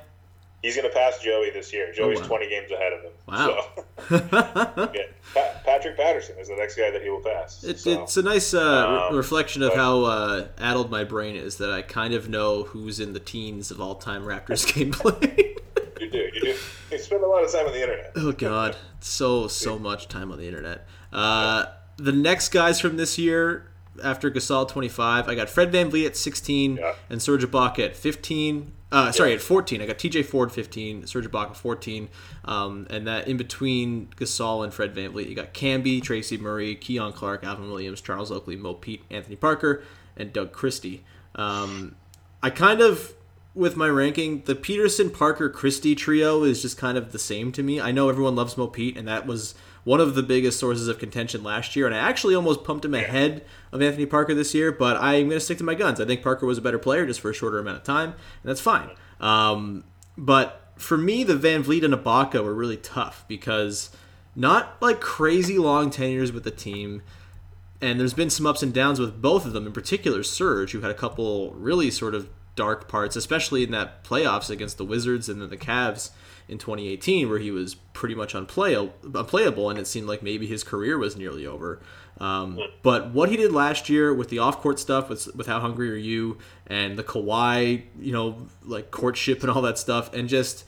He's 0.67 0.77
going 0.77 0.89
to 0.89 0.95
pass 0.95 1.19
Joey 1.21 1.51
this 1.51 1.73
year. 1.73 1.93
Joey's 1.93 2.19
Oh, 2.19 2.23
wow. 2.23 2.27
20 2.29 2.49
games 2.49 2.71
ahead 2.73 2.93
of 2.93 3.03
him. 3.03 3.13
Wow. 3.27 3.67
So, 4.09 4.91
yeah. 4.95 5.03
Pa- 5.35 5.61
Patrick 5.65 5.97
Patterson 5.97 6.37
is 6.39 6.49
the 6.49 6.57
next 6.57 6.77
guy 6.77 6.91
that 6.91 7.03
he 7.03 7.11
will 7.11 7.21
pass. 7.23 7.63
It, 7.65 7.79
so. 7.79 8.03
It's 8.03 8.17
a 8.17 8.23
nice 8.23 8.53
uh, 8.55 8.59
re- 8.89 9.09
Um, 9.11 9.17
reflection 9.17 9.63
of 9.63 9.71
but- 9.71 9.77
how 9.79 10.03
uh, 10.05 10.47
addled 10.59 10.91
my 10.91 11.05
brain 11.05 11.37
is 11.37 11.57
that 11.59 11.71
I 11.71 11.83
kind 11.83 12.15
of 12.15 12.29
know 12.29 12.65
who's 12.65 12.99
in 13.01 13.13
the 13.13 13.21
teens 13.21 13.71
of 13.71 13.81
all 13.81 13.95
time 13.95 14.25
Raptors 14.25 14.67
gameplay. 14.73 15.57
You 16.01 16.11
do. 16.11 16.19
You 16.35 16.41
do. 16.41 16.55
You 16.91 16.99
spend 16.99 17.23
a 17.23 17.27
lot 17.27 17.45
of 17.45 17.51
time 17.53 17.67
on 17.67 17.73
the 17.73 17.83
internet. 17.83 18.13
oh 18.17 18.33
God, 18.33 18.77
so 19.01 19.49
so 19.49 19.79
much 19.79 20.09
time 20.09 20.31
on 20.33 20.39
the 20.39 20.47
internet. 20.47 20.87
Uh, 21.13 21.67
the 21.97 22.13
next 22.13 22.51
guys 22.51 22.81
from 22.81 22.97
this 22.97 23.19
year 23.19 23.71
after 24.05 24.31
Gasol 24.31 24.69
25, 24.69 25.29
I 25.29 25.35
got 25.35 25.49
Fred 25.49 25.73
VanVleet 25.73 26.07
at 26.07 26.17
16 26.17 26.77
Yeah. 26.77 26.95
and 27.09 27.21
Serge 27.23 27.45
Ibaka 27.45 27.87
at 27.87 27.97
15. 27.97 28.73
Uh, 28.93 29.11
sorry, 29.11 29.31
Yeah. 29.31 29.37
at 29.37 29.43
14. 29.43 29.83
I 29.83 29.87
got 29.87 29.99
TJ 29.99 30.23
Ford 30.25 30.53
15, 30.53 31.07
Serge 31.07 31.27
Ibaka 31.29 31.57
14, 31.57 32.09
um, 32.45 32.87
and 32.89 33.07
that 33.07 33.27
in 33.27 33.37
between 33.37 34.09
Gasol 34.17 34.63
and 34.63 34.73
Fred 34.73 34.95
VanVleet, 34.95 35.29
you 35.29 35.35
got 35.35 35.53
Camby, 35.53 36.01
Tracy 36.03 36.37
Murray, 36.39 36.77
Keon 36.77 37.13
Clark, 37.13 37.43
Alvin 37.45 37.69
Williams, 37.69 38.01
Charles 38.01 38.31
Oakley, 38.31 38.55
Mo 38.57 38.75
Pete, 38.75 39.03
Anthony 39.11 39.35
Parker, 39.37 39.83
and 40.17 40.33
Doug 40.33 40.53
Christie. 40.53 41.03
Um, 41.35 41.97
I 42.43 42.51
kind 42.51 42.81
of, 42.81 43.15
with 43.55 43.77
my 43.77 43.89
ranking, 43.89 44.43
the 44.47 44.55
Peterson, 44.55 45.11
Parker, 45.11 45.49
Christie 45.51 45.97
trio 45.97 46.45
is 46.45 46.63
just 46.63 46.79
kind 46.79 46.97
of 46.97 47.11
the 47.11 47.19
same 47.19 47.51
to 47.53 47.63
me. 47.65 47.81
I 47.81 47.91
know 47.91 48.09
everyone 48.09 48.37
loves 48.37 48.57
Mo 48.57 48.69
Pete, 48.69 48.97
and 48.97 49.09
that 49.09 49.27
was 49.27 49.55
one 49.87 50.01
of 50.01 50.17
the 50.17 50.23
biggest 50.23 50.59
sources 50.59 50.89
of 50.89 50.99
contention 50.99 51.45
last 51.45 51.77
year, 51.77 51.87
and 51.87 51.95
I 51.95 51.99
actually 51.99 52.35
almost 52.35 52.65
pumped 52.65 52.85
him 52.85 52.93
ahead 52.93 53.45
of 53.71 53.81
Anthony 53.81 54.05
Parker 54.05 54.35
this 54.35 54.53
year, 54.53 54.73
but 54.73 54.97
I'm 54.97 55.29
going 55.29 55.39
to 55.39 55.41
stick 55.41 55.59
to 55.59 55.65
my 55.65 55.77
guns. 55.77 56.01
I 56.01 56.05
think 56.05 56.23
Parker 56.23 56.45
was 56.45 56.59
a 56.59 56.61
better 56.61 56.79
player 56.79 57.07
just 57.07 57.21
for 57.21 57.31
a 57.31 57.33
shorter 57.33 57.61
amount 57.61 57.77
of 57.77 57.85
time, 57.85 58.09
and 58.09 58.51
that's 58.51 58.61
fine. 58.61 58.91
Um, 59.21 59.85
but 60.19 60.73
for 60.75 60.99
me, 60.99 61.23
the 61.23 61.37
VanVleet 61.37 61.85
and 61.85 61.95
Ibaka 61.95 62.43
were 62.43 62.53
really 62.53 62.77
tough 62.77 63.25
because 63.29 63.91
not 64.35 64.77
like 64.83 65.01
crazy 65.01 65.57
long 65.57 65.91
tenures 65.91 66.33
with 66.33 66.43
the 66.43 66.51
team 66.51 67.03
and 67.81 68.01
there's 68.01 68.15
been 68.15 68.31
some 68.31 68.47
ups 68.47 68.63
and 68.63 68.73
downs 68.73 68.99
with 68.99 69.21
both 69.21 69.45
of 69.45 69.53
them. 69.53 69.67
In 69.67 69.73
particular, 69.73 70.23
Serge, 70.23 70.73
who 70.73 70.81
had 70.81 70.91
a 70.91 70.95
couple 70.95 71.53
really 71.53 71.91
sort 71.91 72.15
of 72.15 72.29
dark 72.55 72.89
parts, 72.89 73.17
especially 73.17 73.63
in 73.63 73.71
that 73.71 74.03
playoffs 74.03 74.51
against 74.51 74.79
the 74.79 74.85
Wizards 74.85 75.29
and 75.29 75.41
then 75.41 75.51
the 75.51 75.57
Cavs 75.57 76.11
in 76.49 76.59
2018, 76.59 77.29
where 77.29 77.39
he 77.39 77.51
was 77.51 77.75
pretty 77.75 78.15
much 78.15 78.35
unplay- 78.35 78.91
unplayable, 79.03 79.71
and 79.71 79.79
it 79.79 79.87
seemed 79.87 80.07
like 80.07 80.23
maybe 80.23 80.47
his 80.47 80.63
career 80.63 80.99
was 80.99 81.17
nearly 81.17 81.47
over. 81.47 81.81
Um, 82.19 82.59
but 82.83 83.11
what 83.11 83.29
he 83.29 83.37
did 83.37 83.53
last 83.53 83.89
year 83.89 84.15
with 84.15 84.29
the 84.29 84.39
off-court 84.39 84.79
stuff, 84.79 85.09
with 85.09 85.35
with 85.35 85.47
how 85.47 85.61
hungry 85.61 85.91
are 85.91 85.97
you, 85.97 86.39
and 86.67 86.99
the 86.99 87.05
Kawhi, 87.05 87.83
you 87.99 88.13
know, 88.13 88.47
like 88.65 88.91
courtship 88.91 89.43
and 89.43 89.51
all 89.51 89.63
that 89.63 89.79
stuff, 89.79 90.13
and 90.15 90.29
just 90.29 90.65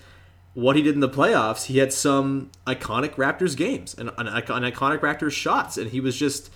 what 0.54 0.76
he 0.76 0.82
did 0.82 0.94
in 0.94 1.00
the 1.00 1.08
playoffs, 1.08 1.66
he 1.66 1.78
had 1.78 1.92
some 1.92 2.50
iconic 2.66 3.14
Raptors 3.14 3.56
games 3.56 3.94
and 3.94 4.10
an, 4.18 4.26
an 4.26 4.42
iconic 4.42 4.98
Raptors 4.98 5.32
shots, 5.32 5.78
and 5.78 5.90
he 5.90 6.00
was 6.00 6.16
just 6.16 6.50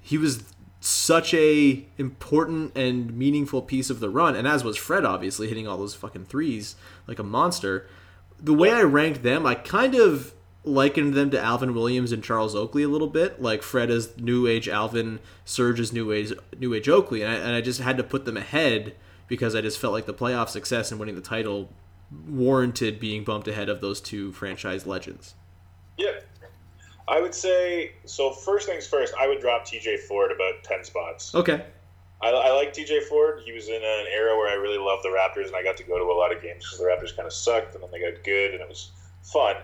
he 0.00 0.18
was 0.18 0.42
such 0.80 1.32
a 1.32 1.86
important 1.96 2.76
and 2.76 3.16
meaningful 3.16 3.62
piece 3.62 3.88
of 3.88 4.00
the 4.00 4.10
run, 4.10 4.36
and 4.36 4.46
as 4.46 4.64
was 4.64 4.76
Fred, 4.76 5.04
obviously 5.04 5.48
hitting 5.48 5.66
all 5.66 5.78
those 5.78 5.94
fucking 5.94 6.26
threes 6.26 6.76
like 7.06 7.18
a 7.18 7.24
monster. 7.24 7.88
The 8.38 8.54
way 8.54 8.70
I 8.70 8.82
ranked 8.82 9.22
them, 9.22 9.46
I 9.46 9.54
kind 9.54 9.94
of 9.94 10.34
likened 10.64 11.14
them 11.14 11.30
to 11.30 11.40
Alvin 11.40 11.74
Williams 11.74 12.12
and 12.12 12.22
Charles 12.22 12.54
Oakley 12.54 12.82
a 12.82 12.88
little 12.88 13.08
bit, 13.08 13.40
like 13.40 13.62
Fred 13.62 13.90
as 13.90 14.16
new 14.18 14.46
age 14.46 14.68
Alvin, 14.68 15.20
Serge 15.44 15.80
as 15.80 15.92
new 15.92 16.12
age 16.12 16.32
new 16.58 16.74
age 16.74 16.88
Oakley, 16.88 17.22
and 17.22 17.32
I, 17.32 17.36
and 17.36 17.54
I 17.54 17.60
just 17.60 17.80
had 17.80 17.96
to 17.96 18.02
put 18.02 18.24
them 18.24 18.36
ahead 18.36 18.94
because 19.28 19.54
I 19.54 19.60
just 19.60 19.78
felt 19.78 19.92
like 19.92 20.06
the 20.06 20.14
playoff 20.14 20.48
success 20.48 20.90
and 20.90 21.00
winning 21.00 21.14
the 21.14 21.20
title 21.20 21.70
warranted 22.28 23.00
being 23.00 23.24
bumped 23.24 23.48
ahead 23.48 23.68
of 23.68 23.80
those 23.80 24.00
two 24.00 24.32
franchise 24.32 24.86
legends. 24.86 25.34
Yeah. 25.96 26.20
I 27.08 27.20
would 27.20 27.34
say 27.34 27.92
so. 28.04 28.32
First 28.32 28.66
things 28.66 28.86
first, 28.86 29.14
I 29.18 29.28
would 29.28 29.40
drop 29.40 29.64
TJ 29.64 30.00
Ford 30.00 30.32
about 30.32 30.64
ten 30.64 30.82
spots. 30.84 31.34
Okay. 31.34 31.64
I, 32.22 32.30
I 32.30 32.52
like 32.52 32.72
TJ 32.72 33.02
Ford. 33.04 33.40
He 33.44 33.52
was 33.52 33.68
in 33.68 33.74
an 33.74 34.06
era 34.10 34.36
where 34.36 34.48
I 34.48 34.54
really 34.54 34.78
loved 34.78 35.02
the 35.04 35.08
Raptors, 35.10 35.48
and 35.48 35.56
I 35.56 35.62
got 35.62 35.76
to 35.78 35.84
go 35.84 35.98
to 35.98 36.04
a 36.04 36.16
lot 36.18 36.34
of 36.34 36.42
games 36.42 36.64
because 36.64 36.78
the 36.78 36.84
Raptors 36.84 37.14
kind 37.14 37.26
of 37.26 37.32
sucked, 37.32 37.74
and 37.74 37.82
then 37.82 37.90
they 37.90 38.00
got 38.00 38.24
good, 38.24 38.52
and 38.52 38.60
it 38.62 38.68
was 38.68 38.90
fun. 39.22 39.56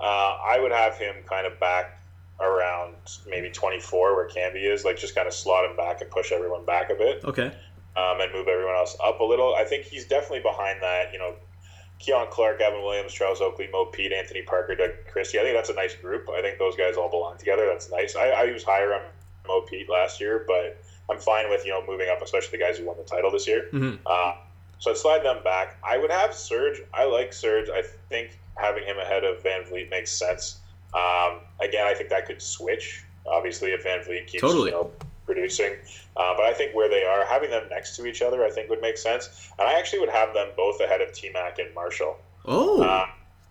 Uh, 0.00 0.38
I 0.42 0.58
would 0.60 0.72
have 0.72 0.96
him 0.96 1.16
kind 1.28 1.46
of 1.46 1.58
back 1.60 2.00
around 2.40 2.94
maybe 3.28 3.50
24, 3.50 4.14
where 4.14 4.28
Camby 4.28 4.72
is, 4.72 4.84
like 4.84 4.96
just 4.96 5.14
kind 5.14 5.26
of 5.26 5.34
slot 5.34 5.68
him 5.68 5.76
back 5.76 6.00
and 6.00 6.10
push 6.10 6.32
everyone 6.32 6.64
back 6.64 6.88
a 6.90 6.94
bit, 6.94 7.24
Okay. 7.24 7.46
um, 7.96 8.20
and 8.20 8.32
move 8.32 8.48
everyone 8.48 8.76
else 8.76 8.96
up 9.04 9.20
a 9.20 9.24
little. 9.24 9.54
I 9.54 9.64
think 9.64 9.84
he's 9.84 10.06
definitely 10.06 10.40
behind 10.40 10.80
that. 10.82 11.12
You 11.12 11.18
know, 11.18 11.34
Keon 11.98 12.28
Clark, 12.30 12.60
Evan 12.60 12.82
Williams, 12.82 13.12
Charles 13.12 13.40
Oakley, 13.40 13.68
Mo 13.72 13.86
Pete, 13.86 14.12
Anthony 14.12 14.42
Parker, 14.42 14.76
Doug 14.76 14.90
Christie. 15.12 15.40
I 15.40 15.42
think 15.42 15.56
that's 15.56 15.68
a 15.68 15.74
nice 15.74 15.94
group. 15.96 16.28
I 16.30 16.40
think 16.40 16.58
those 16.58 16.76
guys 16.76 16.96
all 16.96 17.10
belong 17.10 17.36
together. 17.38 17.66
That's 17.66 17.90
nice. 17.90 18.14
I, 18.16 18.28
I 18.28 18.52
was 18.52 18.62
higher 18.62 18.94
on 18.94 19.02
Mo 19.46 19.62
Pete 19.62 19.90
last 19.90 20.20
year, 20.20 20.44
but 20.46 20.80
I'm 21.10 21.18
fine 21.18 21.48
with 21.50 21.64
you 21.64 21.72
know 21.72 21.84
moving 21.86 22.08
up, 22.08 22.22
especially 22.22 22.58
the 22.58 22.64
guys 22.64 22.78
who 22.78 22.84
won 22.84 22.96
the 22.96 23.04
title 23.04 23.30
this 23.30 23.46
year. 23.46 23.68
Mhm. 23.72 23.98
Uh, 24.06 24.34
so 24.78 24.90
I'd 24.90 24.96
slide 24.96 25.24
them 25.24 25.42
back. 25.42 25.76
I 25.82 25.98
would 25.98 26.10
have 26.10 26.34
Serge. 26.34 26.82
I 26.94 27.04
like 27.04 27.32
Serge. 27.32 27.68
I 27.68 27.82
think 28.08 28.38
having 28.56 28.84
him 28.84 28.98
ahead 28.98 29.24
of 29.24 29.42
VanVleet 29.42 29.90
makes 29.90 30.10
sense. 30.10 30.58
Um, 30.94 31.40
again, 31.60 31.86
I 31.86 31.94
think 31.94 32.10
that 32.10 32.26
could 32.26 32.40
switch. 32.40 33.04
Obviously, 33.26 33.72
if 33.72 33.84
VanVleet 33.84 34.26
keeps 34.26 34.40
Totally. 34.40 34.70
you 34.70 34.76
know, 34.76 34.90
producing, 35.26 35.74
uh, 36.16 36.34
but 36.36 36.44
I 36.46 36.54
think 36.54 36.74
where 36.74 36.88
they 36.88 37.04
are, 37.04 37.26
having 37.26 37.50
them 37.50 37.68
next 37.68 37.96
to 37.96 38.06
each 38.06 38.22
other, 38.22 38.44
I 38.44 38.50
think 38.50 38.70
would 38.70 38.80
make 38.80 38.96
sense. 38.96 39.50
And 39.58 39.68
I 39.68 39.74
actually 39.78 39.98
would 40.00 40.08
have 40.08 40.32
them 40.32 40.48
both 40.56 40.80
ahead 40.80 41.00
of 41.02 41.12
T 41.12 41.30
Mac 41.30 41.58
and 41.58 41.74
Marshall. 41.74 42.16
Oh. 42.46 42.82
Uh, 42.82 43.06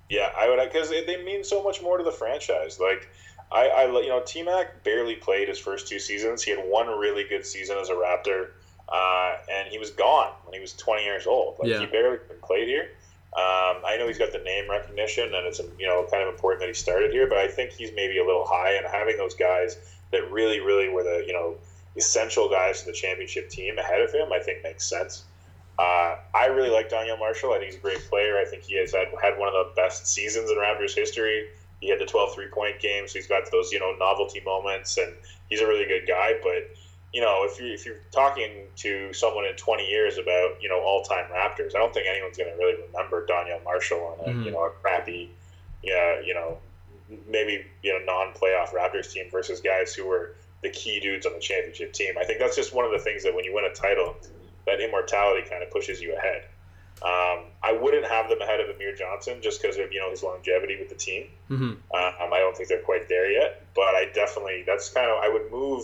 yeah, 0.09 0.31
I 0.37 0.49
would 0.49 0.59
because 0.71 0.89
they 0.89 1.23
mean 1.23 1.43
so 1.43 1.61
much 1.61 1.81
more 1.81 1.97
to 1.97 2.03
the 2.03 2.11
franchise. 2.11 2.79
Like, 2.79 3.09
I, 3.51 3.67
I 3.67 3.85
you 4.01 4.09
know, 4.09 4.21
T 4.25 4.43
Mac 4.43 4.83
barely 4.83 5.15
played 5.15 5.47
his 5.47 5.59
first 5.59 5.87
two 5.87 5.99
seasons. 5.99 6.43
He 6.43 6.51
had 6.51 6.59
one 6.59 6.87
really 6.87 7.23
good 7.23 7.45
season 7.45 7.77
as 7.77 7.89
a 7.89 7.93
Raptor, 7.93 8.49
uh, 8.89 9.37
and 9.49 9.69
he 9.69 9.77
was 9.77 9.91
gone 9.91 10.33
when 10.43 10.53
he 10.53 10.59
was 10.59 10.73
20 10.73 11.03
years 11.03 11.27
old. 11.27 11.57
Like, 11.59 11.69
Yeah. 11.69 11.79
he 11.79 11.85
barely 11.85 12.17
played 12.41 12.67
here. 12.67 12.89
Um, 13.33 13.83
I 13.85 13.97
know 13.97 14.07
he's 14.07 14.17
got 14.17 14.31
the 14.31 14.39
name 14.39 14.69
recognition, 14.69 15.35
and 15.35 15.45
it's 15.45 15.61
you 15.77 15.87
know 15.87 16.05
kind 16.09 16.23
of 16.23 16.29
important 16.29 16.61
that 16.61 16.67
he 16.67 16.73
started 16.73 17.11
here. 17.11 17.27
But 17.27 17.37
I 17.37 17.47
think 17.47 17.71
he's 17.71 17.91
maybe 17.93 18.17
a 18.17 18.25
little 18.25 18.45
high, 18.45 18.71
and 18.73 18.85
having 18.85 19.17
those 19.17 19.35
guys 19.35 19.77
that 20.11 20.31
really, 20.31 20.59
really 20.59 20.89
were 20.89 21.03
the 21.03 21.23
you 21.27 21.33
know 21.33 21.55
essential 21.95 22.49
guys 22.49 22.81
to 22.81 22.87
the 22.87 22.93
championship 22.93 23.49
team 23.49 23.77
ahead 23.77 24.01
of 24.01 24.11
him, 24.11 24.31
I 24.31 24.39
think 24.39 24.63
makes 24.63 24.89
sense. 24.89 25.23
Uh, 25.79 26.17
I 26.33 26.47
really 26.47 26.69
like 26.69 26.89
Donyell 26.89 27.19
Marshall. 27.19 27.53
I 27.53 27.59
think 27.59 27.71
he's 27.71 27.79
a 27.79 27.83
great 27.83 28.01
player. 28.09 28.37
I 28.37 28.45
think 28.45 28.63
he 28.63 28.77
has 28.79 28.93
had, 28.93 29.07
had 29.21 29.37
one 29.37 29.47
of 29.49 29.53
the 29.53 29.71
best 29.75 30.07
seasons 30.07 30.49
in 30.49 30.57
Raptors 30.57 30.95
history. 30.95 31.49
He 31.79 31.89
had 31.89 31.99
the 31.99 32.05
12 32.05 32.33
three 32.33 32.47
point 32.47 32.79
games. 32.79 33.11
So 33.13 33.19
he's 33.19 33.27
got 33.27 33.49
those, 33.51 33.71
you 33.71 33.79
know, 33.79 33.93
novelty 33.99 34.41
moments, 34.41 34.97
and 34.97 35.13
he's 35.49 35.61
a 35.61 35.67
really 35.67 35.85
good 35.85 36.07
guy. 36.07 36.33
But, 36.41 36.69
you 37.13 37.21
know, 37.21 37.45
if, 37.45 37.59
you, 37.59 37.67
if 37.73 37.85
you're 37.85 37.99
talking 38.11 38.51
to 38.77 39.13
someone 39.13 39.45
in 39.45 39.55
20 39.55 39.87
years 39.87 40.17
about, 40.17 40.61
you 40.61 40.69
know, 40.69 40.79
all 40.79 41.03
time 41.03 41.25
Raptors, 41.31 41.75
I 41.75 41.79
don't 41.79 41.93
think 41.93 42.07
anyone's 42.07 42.37
going 42.37 42.51
to 42.51 42.57
really 42.57 42.81
remember 42.87 43.25
Donyell 43.25 43.63
Marshall 43.63 44.17
on 44.19 44.29
a, 44.29 44.33
Mhm. 44.33 44.45
you 44.45 44.51
know, 44.51 44.65
a 44.65 44.69
crappy, 44.71 45.29
yeah, 45.83 46.19
you 46.19 46.33
know, 46.33 46.57
maybe, 47.27 47.65
you 47.83 47.93
know, 47.93 48.03
non 48.05 48.33
playoff 48.33 48.69
Raptors 48.73 49.11
team 49.11 49.29
versus 49.31 49.61
guys 49.61 49.93
who 49.93 50.05
were 50.05 50.35
the 50.63 50.69
key 50.69 50.99
dudes 50.99 51.25
on 51.25 51.33
the 51.33 51.39
championship 51.39 51.93
team. 51.93 52.17
I 52.17 52.23
think 52.23 52.39
that's 52.39 52.55
just 52.55 52.73
one 52.73 52.83
of 52.83 52.91
the 52.91 52.99
things 52.99 53.23
that 53.23 53.33
when 53.35 53.45
you 53.45 53.53
win 53.53 53.65
a 53.65 53.73
title, 53.73 54.15
that 54.65 54.81
immortality 54.81 55.47
kind 55.47 55.63
of 55.63 55.69
pushes 55.71 56.01
you 56.01 56.15
ahead. 56.15 56.43
Um, 57.03 57.45
I 57.63 57.77
wouldn't 57.79 58.05
have 58.05 58.27
them 58.29 58.41
ahead 58.41 58.59
of 58.59 58.73
Amir 58.75 58.95
Johnson 58.95 59.39
just 59.41 59.61
because 59.61 59.77
of 59.77 59.91
you 59.91 59.99
know 59.99 60.09
his 60.09 60.23
longevity 60.23 60.77
with 60.79 60.89
the 60.89 60.95
team. 60.95 61.27
hmm 61.47 61.63
Um, 61.63 61.79
I 61.93 62.39
don't 62.39 62.55
think 62.57 62.69
they're 62.69 62.81
quite 62.81 63.07
there 63.07 63.29
yet, 63.31 63.63
but 63.75 63.93
I 63.95 64.09
definitely 64.13 64.63
that's 64.65 64.89
kind 64.89 65.09
of 65.09 65.17
I 65.23 65.29
would 65.29 65.51
move 65.51 65.83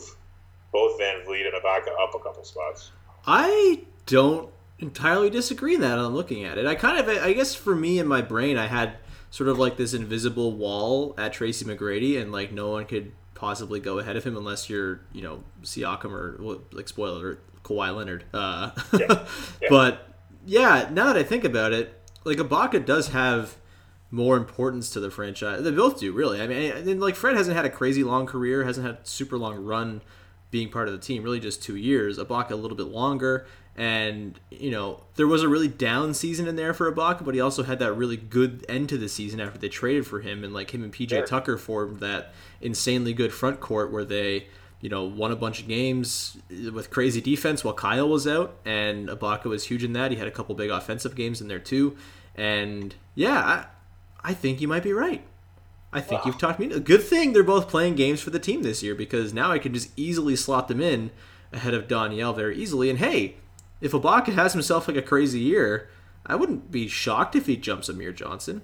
both 0.72 1.00
VanVleet 1.00 1.46
and 1.46 1.64
Ibaka 1.64 1.90
up 2.02 2.16
a 2.16 2.20
couple 2.20 2.44
spots. 2.44 2.92
I 3.28 3.84
don't 4.08 4.50
entirely 4.80 5.30
disagree 5.30 5.76
that 5.78 6.00
on 6.00 6.14
looking 6.14 6.44
at 6.44 6.58
it. 6.58 6.66
I 6.66 6.76
kind 6.76 6.98
of, 7.00 7.08
I 7.24 7.34
guess 7.34 7.56
for 7.56 7.76
me 7.76 8.00
in 8.00 8.08
my 8.08 8.22
brain, 8.22 8.58
I 8.58 8.66
had 8.68 8.98
sort 9.30 9.50
of 9.50 9.58
like 9.60 9.78
this 9.78 9.94
invisible 9.94 10.52
wall 10.52 11.14
at 11.18 11.34
Tracy 11.34 11.64
McGrady, 11.66 12.20
and 12.22 12.32
like 12.32 12.52
no 12.52 12.72
one 12.72 12.86
could 12.86 13.12
possibly 13.36 13.80
go 13.80 14.00
ahead 14.00 14.16
of 14.16 14.24
him 14.24 14.36
unless 14.36 14.70
you're, 14.70 15.02
you 15.14 15.22
know, 15.22 15.44
Siakam 15.64 16.12
or 16.12 16.60
like 16.72 16.88
spoiler 16.88 17.40
Kawhi 17.64 17.96
Leonard. 17.96 18.26
Uh, 18.34 18.72
Yeah. 18.98 19.28
Yeah. 19.62 19.68
But 19.70 20.13
yeah, 20.46 20.90
now 20.92 21.08
that 21.08 21.18
I 21.18 21.24
think 21.24 21.44
about 21.44 21.74
it, 21.74 22.00
like 22.24 22.38
Ibaka 22.38 22.86
does 22.86 23.10
have 23.10 23.58
more 24.12 24.38
importance 24.38 24.90
to 24.92 25.00
the 25.00 25.10
franchise. 25.10 25.64
They 25.64 25.72
both 25.72 26.00
do, 26.00 26.12
really. 26.12 26.40
I 26.42 26.48
mean, 26.48 27.00
like 27.00 27.16
Fred 27.16 27.36
hasn't 27.36 27.56
had 27.56 27.66
a 27.66 27.70
crazy 27.70 28.04
long 28.04 28.26
career, 28.26 28.64
hasn't 28.64 28.86
had 28.86 28.96
a 28.98 29.06
super 29.08 29.38
long 29.38 29.64
run 29.64 30.02
being 30.52 30.70
part 30.70 30.88
of 30.88 30.94
the 30.94 31.00
team, 31.00 31.24
really 31.24 31.40
just 31.40 31.64
two 31.64 31.76
years. 31.76 32.20
Ibaka 32.20 32.52
a 32.52 32.56
little 32.56 32.78
bit 32.78 32.88
longer, 32.88 33.48
and 33.76 34.40
you 34.52 34.70
know 34.70 35.02
there 35.16 35.26
was 35.26 35.42
a 35.42 35.48
really 35.48 35.68
down 35.68 36.14
season 36.14 36.48
in 36.48 36.56
there 36.56 36.76
for 36.76 36.92
Ibaka, 36.92 37.26
but 37.26 37.34
he 37.34 37.42
also 37.42 37.64
had 37.64 37.80
that 37.80 37.94
really 37.94 38.18
good 38.18 38.64
end 38.70 38.90
to 38.90 38.98
the 39.00 39.10
season 39.10 39.40
after 39.40 39.58
they 39.58 39.70
traded 39.70 40.06
for 40.06 40.22
him, 40.22 40.44
and 40.44 40.54
like 40.54 40.72
him 40.72 40.84
and 40.84 40.94
PJ 40.94 41.10
Sure. 41.10 41.26
Tucker 41.26 41.58
formed 41.58 42.00
that 42.02 42.34
insanely 42.62 43.14
good 43.14 43.34
front 43.34 43.60
court 43.60 43.92
where 43.92 44.06
they. 44.06 44.48
You 44.84 44.90
know, 44.90 45.06
won 45.06 45.32
a 45.32 45.36
bunch 45.38 45.62
of 45.62 45.70
games 45.70 46.36
with 46.50 46.90
crazy 46.92 47.22
defense 47.22 47.64
while 47.64 47.74
Kyle 47.74 48.10
was 48.10 48.28
out, 48.28 48.58
and 48.66 49.08
Ibaka 49.08 49.46
was 49.46 49.64
huge 49.64 49.82
in 49.82 49.94
that. 49.94 50.12
He 50.12 50.18
had 50.18 50.28
a 50.28 50.32
couple 50.32 50.54
big 50.56 50.70
offensive 50.70 51.16
games 51.16 51.40
in 51.40 51.48
there 51.48 51.58
too, 51.58 51.96
And 52.36 52.94
yeah, 53.16 53.38
I, 54.24 54.32
I 54.32 54.34
think 54.34 54.60
you 54.60 54.68
might 54.68 54.84
be 54.84 54.92
right. 54.92 55.24
I 55.94 56.02
think 56.02 56.26
you've 56.26 56.38
talked 56.38 56.60
me. 56.60 56.70
A 56.72 56.82
good 56.82 57.02
thing 57.04 57.32
they're 57.32 57.44
both 57.44 57.70
playing 57.70 57.96
games 57.96 58.20
for 58.20 58.30
the 58.30 58.40
team 58.40 58.64
this 58.64 58.84
year 58.84 58.94
because 58.94 59.34
now 59.34 59.52
I 59.52 59.58
can 59.60 59.74
just 59.74 59.90
easily 59.96 60.36
slot 60.36 60.68
them 60.68 60.82
in 60.82 61.12
ahead 61.54 61.74
of 61.76 61.88
Donyell 61.88 62.36
very 62.36 62.58
easily. 62.58 62.90
And 62.90 63.00
hey, 63.00 63.36
if 63.80 63.94
Ibaka 63.94 64.34
has 64.34 64.52
himself 64.54 64.88
like 64.90 64.98
a 64.98 65.02
crazy 65.04 65.40
year, 65.40 65.88
I 66.26 66.36
wouldn't 66.36 66.72
be 66.72 66.88
shocked 66.90 67.36
if 67.38 67.46
he 67.46 67.56
jumps 67.56 67.88
Amir 67.90 68.12
Johnson. 68.12 68.64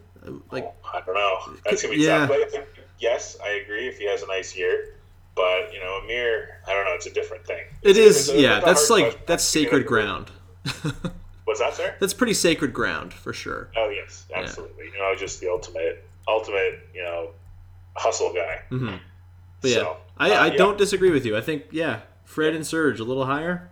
Like 0.51 0.65
oh, 0.83 0.89
I 0.93 1.01
don't 1.05 1.15
know. 1.15 1.59
That's 1.63 1.81
gonna 1.83 1.95
be 1.95 2.01
Yeah. 2.01 2.27
tough. 2.27 2.37
But 2.51 2.67
yes, 2.99 3.37
I 3.41 3.51
agree. 3.63 3.87
If 3.87 3.99
he 3.99 4.05
has 4.07 4.21
a 4.23 4.27
nice 4.27 4.57
year, 4.57 4.95
but 5.39 5.73
you 5.73 5.79
know, 5.79 5.99
a 5.99 6.03
Amir, 6.03 6.59
I 6.67 6.73
don't 6.73 6.85
know. 6.85 6.93
It's 6.93 7.05
a 7.05 7.13
different 7.13 7.45
thing. 7.45 7.63
it 7.81 7.91
It's- 7.91 8.05
is, 8.05 8.29
it's 8.29 8.37
a- 8.37 8.41
yeah. 8.41 8.57
it's 8.57 8.65
That's 8.65 8.89
like 8.89 9.03
question. 9.05 9.21
that's 9.25 9.43
sacred 9.43 9.85
ground. 9.85 10.31
What's 11.45 11.59
that, 11.61 11.73
sir? 11.73 11.95
that's 11.99 12.13
pretty 12.13 12.33
sacred 12.33 12.73
ground 12.73 13.13
for 13.13 13.33
sure. 13.33 13.69
Oh 13.77 13.89
yes, 13.89 14.25
absolutely. 14.35 14.85
You 14.93 14.99
know, 14.99 15.15
just 15.17 15.39
the 15.41 15.49
ultimate, 15.49 16.05
ultimate, 16.27 16.79
you 16.93 17.01
know, 17.01 17.29
hustle 17.95 18.33
guy. 18.33 18.61
Mm-hmm. 18.69 18.95
But 19.61 19.69
yeah, 19.71 19.75
So, 19.77 19.97
I, 20.17 20.31
uh, 20.31 20.33
I 20.33 20.47
yeah. 20.47 20.57
don't 20.57 20.77
disagree 20.77 21.09
with 21.11 21.25
you. 21.25 21.35
I 21.35 21.41
think 21.41 21.63
yeah, 21.71 22.01
Fred 22.23 22.53
and 22.53 22.65
Serge 22.67 22.99
a 22.99 23.03
little 23.03 23.25
higher. 23.25 23.69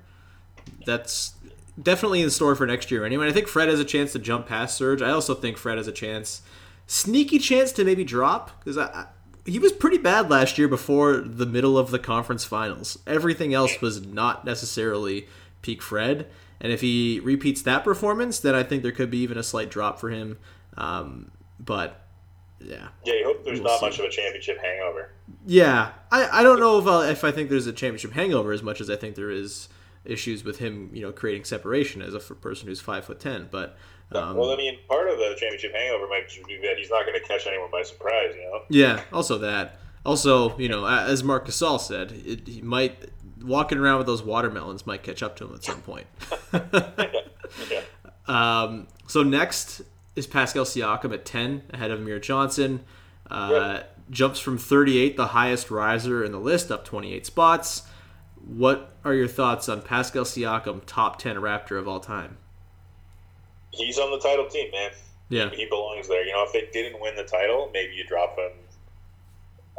That's 0.86 1.34
definitely 1.82 2.22
in 2.22 2.30
store 2.32 2.56
for 2.56 2.66
next 2.66 2.90
year 2.90 3.06
anyway. 3.06 3.28
I 3.28 3.32
think 3.32 3.48
Fred 3.48 3.70
has 3.70 3.80
a 3.80 3.86
chance 3.86 4.12
to 4.14 4.20
jump 4.20 4.48
past 4.48 4.76
Serge. 4.78 5.02
I 5.04 5.12
also 5.12 5.36
think 5.36 5.58
Fred 5.58 5.78
has 5.78 5.88
a 5.88 5.92
chance, 5.92 6.42
sneaky 6.88 7.38
chance 7.40 7.72
to 7.74 7.84
maybe 7.86 8.04
drop 8.04 8.60
because 8.60 8.78
I, 8.78 8.86
I, 8.86 9.06
he 9.48 9.58
was 9.60 9.72
pretty 9.72 9.98
bad 9.98 10.30
last 10.30 10.58
year 10.58 10.68
before 10.68 11.18
the 11.18 11.46
middle 11.46 11.78
of 11.78 11.90
the 11.90 12.00
conference 12.00 12.44
finals. 12.46 13.00
Everything 13.08 13.54
else 13.54 13.82
was 13.82 14.06
not 14.06 14.46
necessarily 14.46 15.28
peak 15.62 15.82
Fred. 15.82 16.28
And 16.60 16.72
if 16.72 16.82
he 16.82 17.20
repeats 17.24 17.62
that 17.64 17.84
performance, 17.84 18.40
then 18.40 18.54
I 18.56 18.64
think 18.64 18.84
there 18.84 18.92
could 18.92 19.10
be 19.10 19.20
even 19.20 19.38
a 19.38 19.44
slight 19.44 19.70
drop 19.70 20.00
for 20.00 20.10
him. 20.10 20.38
Um, 20.76 21.32
but 21.60 22.02
yeah, 22.60 22.88
Yeah, 23.06 23.14
you 23.14 23.24
hope 23.26 23.46
there's 23.46 23.60
We'll 23.60 23.70
not 23.70 23.80
see. 23.80 23.86
much 23.86 24.00
of 24.00 24.06
a 24.06 24.10
championship 24.10 24.58
hangover. 24.62 25.12
yeah, 25.46 25.92
I, 26.12 26.40
I 26.40 26.44
don't 26.44 26.60
know 26.60 26.80
if 26.80 26.88
i 26.88 27.10
if 27.10 27.24
I 27.24 27.32
think 27.32 27.50
there's 27.50 27.68
a 27.68 27.74
championship 27.74 28.14
hangover 28.14 28.52
as 28.52 28.64
much 28.64 28.82
as 28.82 28.90
I 28.90 28.96
think 28.96 29.16
there 29.16 29.30
is 29.32 29.70
issues 30.06 30.44
with 30.44 30.58
him, 30.60 30.90
you 30.94 31.02
know, 31.02 31.12
creating 31.12 31.44
separation 31.46 32.02
as 32.02 32.14
a 32.14 32.20
person 32.20 32.68
who's 32.68 32.82
five 32.82 33.06
foot 33.06 33.20
ten. 33.20 33.48
But 33.52 33.78
um, 34.12 34.38
well, 34.38 34.52
I 34.52 34.56
mean, 34.56 34.78
part 34.88 35.10
of 35.10 35.18
the 35.18 35.36
championship 35.38 35.74
hangover 35.74 36.08
might 36.08 36.30
be 36.48 36.58
that 36.64 36.78
he's 36.78 36.90
not 36.90 37.06
going 37.06 37.20
to 37.20 37.28
catch 37.28 37.46
anyone 37.48 37.70
by 37.72 37.84
surprise. 37.84 38.34
You 38.36 38.44
know. 38.44 38.62
yeah, 38.70 39.02
also 39.12 39.38
that. 39.40 39.80
Also, 40.06 40.58
you 40.58 40.70
know, 40.70 40.86
as 40.86 41.24
Marc 41.24 41.48
Gasol 41.48 41.80
said, 41.80 42.14
it, 42.26 42.48
he 42.48 42.62
might 42.62 43.10
walking 43.42 43.78
around 43.78 43.98
with 43.98 44.08
those 44.08 44.24
watermelons 44.24 44.86
might 44.88 45.04
catch 45.04 45.22
up 45.22 45.36
to 45.38 45.46
him 45.46 45.54
at 45.54 45.64
some 45.64 45.82
point. 45.82 46.08
yeah. 46.54 47.82
Um, 48.28 48.88
so 49.08 49.24
next 49.24 49.82
is 50.18 50.28
Pascal 50.28 50.66
Siakam 50.66 51.14
at 51.14 51.24
10, 51.24 51.64
ahead 51.70 51.92
of 51.92 52.02
Amir 52.02 52.20
Johnson. 52.20 52.82
Uh, 53.32 53.50
Yeah. 53.52 53.84
Jumps 54.10 54.40
from 54.40 54.58
38, 54.58 55.16
the 55.16 55.28
highest 55.28 55.72
riser 55.72 56.26
in 56.26 56.34
the 56.34 56.40
list, 56.40 56.70
up 56.70 56.84
28 56.84 57.26
spots. 57.26 57.84
What 58.36 58.94
are 59.06 59.14
your 59.14 59.28
thoughts 59.30 59.70
on 59.70 59.82
Pascal 59.82 60.24
Siakam, 60.26 60.82
top 60.86 61.20
10 61.20 61.38
Raptor 61.38 61.80
of 61.80 61.88
all 61.88 62.02
time? 62.02 62.38
He's 63.78 64.00
on 64.00 64.12
the 64.12 64.20
title 64.20 64.48
team, 64.48 64.72
man. 64.72 64.92
Yeah. 65.30 65.50
He 65.50 65.66
belongs 65.66 66.08
there. 66.08 66.26
You 66.26 66.34
know, 66.34 66.44
if 66.46 66.54
they 66.54 66.68
didn't 66.72 67.02
win 67.02 67.16
the 67.16 67.24
title, 67.24 67.70
maybe 67.74 67.94
you 67.94 68.06
drop 68.06 68.38
him. 68.38 68.52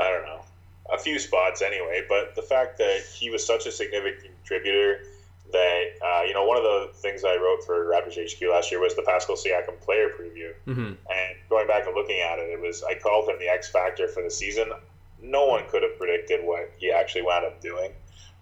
I 0.01 0.11
don't 0.11 0.23
know, 0.23 0.41
a 0.93 0.99
few 0.99 1.19
spots 1.19 1.61
anyway. 1.63 2.05
But 2.09 2.35
the 2.37 2.43
fact 2.43 2.79
that 2.79 3.01
he 3.13 3.31
was 3.31 3.45
such 3.45 3.67
a 3.67 3.73
significant 3.73 4.33
contributor 4.37 5.01
that 5.53 5.85
uh, 6.05 6.23
you 6.27 6.35
know 6.35 6.45
one 6.45 6.57
of 6.59 6.63
the 6.63 6.91
things 6.95 7.25
I 7.25 7.37
wrote 7.37 7.65
for 7.65 7.87
Raptors 7.87 8.17
HQ 8.17 8.41
last 8.51 8.71
year 8.71 8.81
was 8.81 8.95
the 8.95 9.03
Pascal 9.03 9.35
Siakam 9.37 9.81
player 9.81 10.11
preview. 10.11 10.53
hmm 10.67 10.93
And 11.11 11.37
going 11.49 11.67
back 11.67 11.87
and 11.87 11.95
looking 11.95 12.21
at 12.21 12.39
it, 12.39 12.51
it 12.51 12.61
was 12.61 12.83
I 12.85 12.95
called 12.95 13.29
him 13.29 13.39
the 13.39 13.49
X 13.49 13.69
factor 13.71 14.07
for 14.09 14.23
the 14.23 14.31
season. 14.31 14.71
No 15.21 15.47
one 15.47 15.65
could 15.69 15.83
have 15.83 15.99
predicted 15.99 16.45
what 16.45 16.71
he 16.79 16.93
actually 16.93 17.23
wound 17.23 17.45
up 17.45 17.61
doing. 17.61 17.91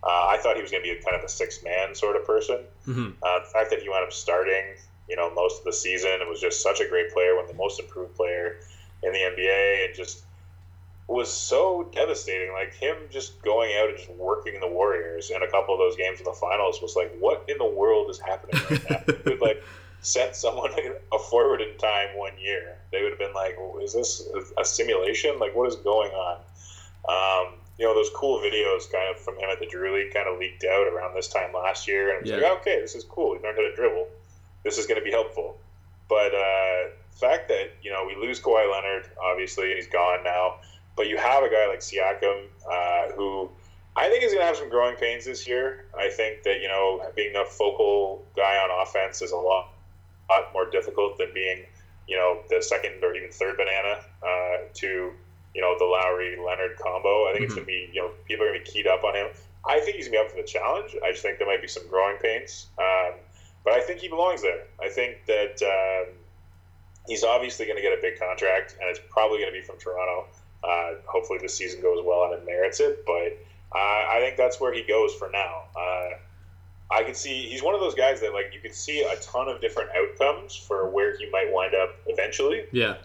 Uh, 0.02 0.26
I 0.28 0.36
thought 0.36 0.56
he 0.56 0.62
was 0.62 0.70
going 0.70 0.84
to 0.84 0.92
be 0.94 1.00
kind 1.02 1.16
of 1.16 1.24
a 1.24 1.28
six 1.28 1.62
man 1.64 1.94
sort 1.94 2.16
of 2.16 2.26
person. 2.26 2.58
hmm 2.84 3.10
Uh, 3.22 3.38
the 3.38 3.46
fact 3.46 3.70
that 3.70 3.80
he 3.80 3.88
wound 3.88 4.04
up 4.04 4.12
starting, 4.12 4.74
you 5.08 5.16
know, 5.16 5.32
most 5.34 5.60
of 5.60 5.64
the 5.64 5.72
season 5.72 6.10
and 6.20 6.28
was 6.28 6.40
just 6.40 6.62
such 6.62 6.80
a 6.80 6.88
great 6.88 7.12
player, 7.12 7.34
one 7.34 7.44
of 7.44 7.50
the 7.50 7.56
most 7.56 7.80
improved 7.80 8.14
player 8.14 8.56
in 9.02 9.12
the 9.12 9.18
NBA, 9.18 9.86
and 9.86 9.94
just 9.94 10.24
was 11.08 11.32
so 11.32 11.88
devastating. 11.92 12.52
Like 12.52 12.74
him 12.74 12.96
just 13.10 13.40
going 13.42 13.72
out 13.78 13.88
and 13.88 13.96
just 13.98 14.10
working 14.10 14.58
the 14.60 14.68
Warriors 14.68 15.30
in 15.30 15.42
a 15.42 15.48
couple 15.50 15.74
of 15.74 15.78
those 15.78 15.96
games 15.96 16.18
in 16.18 16.24
the 16.24 16.32
finals 16.32 16.80
was 16.82 16.96
like, 16.96 17.14
what 17.18 17.44
in 17.48 17.58
the 17.58 17.66
world 17.66 18.10
is 18.10 18.18
happening 18.18 18.56
right 18.64 18.80
now? 18.90 18.98
He 19.06 19.18
could 19.22 19.40
like 19.40 19.62
sent 20.00 20.34
someone 20.34 20.72
a 21.12 21.18
forward 21.18 21.60
in 21.60 21.76
time 21.78 22.16
one 22.16 22.32
year. 22.38 22.76
They 22.92 23.02
would 23.02 23.10
have 23.12 23.18
been 23.18 23.34
like, 23.34 23.56
is 23.82 23.94
this 23.94 24.22
a 24.58 24.64
simulation? 24.64 25.38
Like, 25.38 25.54
what 25.54 25.68
is 25.68 25.76
going 25.76 26.12
on? 26.12 26.38
Um, 27.08 27.54
you 27.78 27.84
know, 27.86 27.94
those 27.94 28.10
cool 28.16 28.40
videos 28.40 28.90
kind 28.90 29.14
of 29.14 29.20
from 29.22 29.36
him 29.38 29.48
at 29.50 29.60
the 29.60 29.66
Drew 29.66 29.94
League 29.94 30.12
kind 30.12 30.28
of 30.28 30.38
leaked 30.38 30.64
out 30.64 30.86
around 30.88 31.14
this 31.14 31.28
time 31.28 31.52
last 31.52 31.86
year. 31.86 32.08
And 32.10 32.18
it 32.18 32.22
was 32.22 32.30
Yeah. 32.30 32.48
like, 32.48 32.60
okay, 32.60 32.80
this 32.80 32.94
is 32.94 33.04
cool. 33.04 33.34
He 33.36 33.42
learned 33.42 33.56
how 33.56 33.62
to 33.62 33.74
dribble. 33.74 34.08
This 34.66 34.78
is 34.78 34.86
going 34.86 34.98
to 34.98 35.04
be 35.04 35.12
helpful. 35.12 35.56
But 36.08 36.34
uh, 36.34 36.90
the 37.12 37.18
fact 37.20 37.46
that, 37.48 37.70
you 37.82 37.92
know, 37.92 38.04
we 38.04 38.16
lose 38.16 38.40
Kawhi 38.40 38.68
Leonard, 38.70 39.08
obviously, 39.22 39.66
and 39.70 39.76
he's 39.76 39.86
gone 39.86 40.24
now. 40.24 40.56
But 40.96 41.06
you 41.06 41.16
have 41.18 41.44
a 41.44 41.48
guy 41.48 41.68
like 41.68 41.78
Siakam 41.78 42.46
uh, 42.68 43.12
who 43.12 43.48
I 43.94 44.08
think 44.08 44.24
is 44.24 44.32
going 44.32 44.42
to 44.42 44.46
have 44.46 44.56
some 44.56 44.68
growing 44.68 44.96
pains 44.96 45.24
this 45.24 45.46
year. 45.46 45.84
I 45.96 46.08
think 46.10 46.42
that, 46.42 46.60
you 46.60 46.66
know, 46.66 47.00
being 47.14 47.36
a 47.36 47.44
focal 47.44 48.24
guy 48.34 48.56
on 48.56 48.82
offense 48.82 49.22
is 49.22 49.30
a 49.30 49.36
lot, 49.36 49.68
lot 50.28 50.52
more 50.52 50.68
difficult 50.68 51.16
than 51.16 51.32
being, 51.32 51.64
you 52.08 52.16
know, 52.16 52.40
the 52.50 52.60
second 52.60 53.04
or 53.04 53.14
even 53.14 53.30
third 53.30 53.56
banana 53.56 54.00
uh, 54.26 54.56
to, 54.74 55.12
you 55.54 55.60
know, 55.62 55.76
the 55.78 55.84
Lowry 55.84 56.36
Leonard 56.44 56.76
combo. 56.78 57.28
I 57.28 57.34
think 57.34 57.44
it's 57.44 57.54
Mhm. 57.54 57.56
going 57.58 57.66
to 57.66 57.72
be, 57.72 57.90
you 57.92 58.02
know, 58.02 58.10
people 58.26 58.44
are 58.44 58.48
going 58.48 58.64
to 58.64 58.64
be 58.64 58.70
keyed 58.72 58.88
up 58.88 59.04
on 59.04 59.14
him. 59.14 59.28
I 59.64 59.78
think 59.78 59.96
he's 59.96 60.08
going 60.08 60.18
to 60.18 60.24
be 60.24 60.26
up 60.26 60.30
for 60.30 60.42
the 60.42 60.48
challenge. 60.48 60.96
I 61.04 61.12
just 61.12 61.22
think 61.22 61.38
there 61.38 61.46
might 61.46 61.62
be 61.62 61.68
some 61.68 61.86
growing 61.88 62.16
pains. 62.18 62.66
Um, 62.78 63.14
but 63.66 63.74
I 63.74 63.80
think 63.80 63.98
he 63.98 64.06
belongs 64.06 64.42
there. 64.42 64.62
I 64.80 64.88
think 64.88 65.26
that 65.26 65.60
um, 65.60 66.14
he's 67.08 67.24
obviously 67.24 67.66
going 67.66 67.76
to 67.76 67.82
get 67.82 67.92
a 67.92 68.00
big 68.00 68.16
contract, 68.16 68.76
and 68.80 68.88
it's 68.88 69.00
probably 69.10 69.40
going 69.40 69.52
to 69.52 69.60
be 69.60 69.66
from 69.66 69.76
Toronto. 69.76 70.26
Uh, 70.62 70.94
hopefully, 71.04 71.40
the 71.42 71.48
season 71.48 71.82
goes 71.82 71.98
well 72.04 72.24
and 72.24 72.34
it 72.34 72.46
merits 72.46 72.78
it. 72.78 73.04
But 73.04 73.36
uh, 73.74 73.78
I 73.78 74.18
think 74.20 74.36
that's 74.36 74.60
where 74.60 74.72
he 74.72 74.84
goes 74.84 75.12
for 75.14 75.28
now. 75.30 75.64
Uh, 75.76 76.10
I 76.92 77.02
can 77.02 77.14
see 77.14 77.48
he's 77.48 77.60
one 77.60 77.74
of 77.74 77.80
those 77.80 77.96
guys 77.96 78.20
that 78.20 78.32
like 78.32 78.52
you 78.54 78.60
can 78.60 78.72
see 78.72 79.02
a 79.02 79.16
ton 79.16 79.48
of 79.48 79.60
different 79.60 79.90
outcomes 79.90 80.54
for 80.54 80.88
where 80.88 81.18
he 81.18 81.28
might 81.30 81.52
wind 81.52 81.74
up 81.74 81.90
eventually. 82.06 82.66
Yeah. 82.70 82.98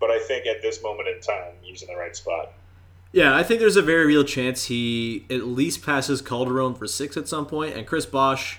But 0.00 0.10
I 0.10 0.18
think 0.18 0.46
at 0.46 0.62
this 0.62 0.82
moment 0.82 1.08
in 1.08 1.20
time, 1.20 1.52
he's 1.62 1.82
in 1.82 1.88
the 1.88 1.96
right 1.96 2.16
spot. 2.16 2.52
Yeah, 3.12 3.36
I 3.36 3.44
think 3.44 3.60
there's 3.60 3.76
a 3.76 3.82
very 3.82 4.04
real 4.04 4.24
chance 4.24 4.64
he 4.64 5.26
at 5.30 5.46
least 5.46 5.86
passes 5.86 6.20
Calderon 6.20 6.74
for 6.74 6.88
six 6.88 7.16
at 7.16 7.28
some 7.28 7.46
point, 7.46 7.76
and 7.76 7.86
Chris 7.86 8.04
Bosh, 8.04 8.58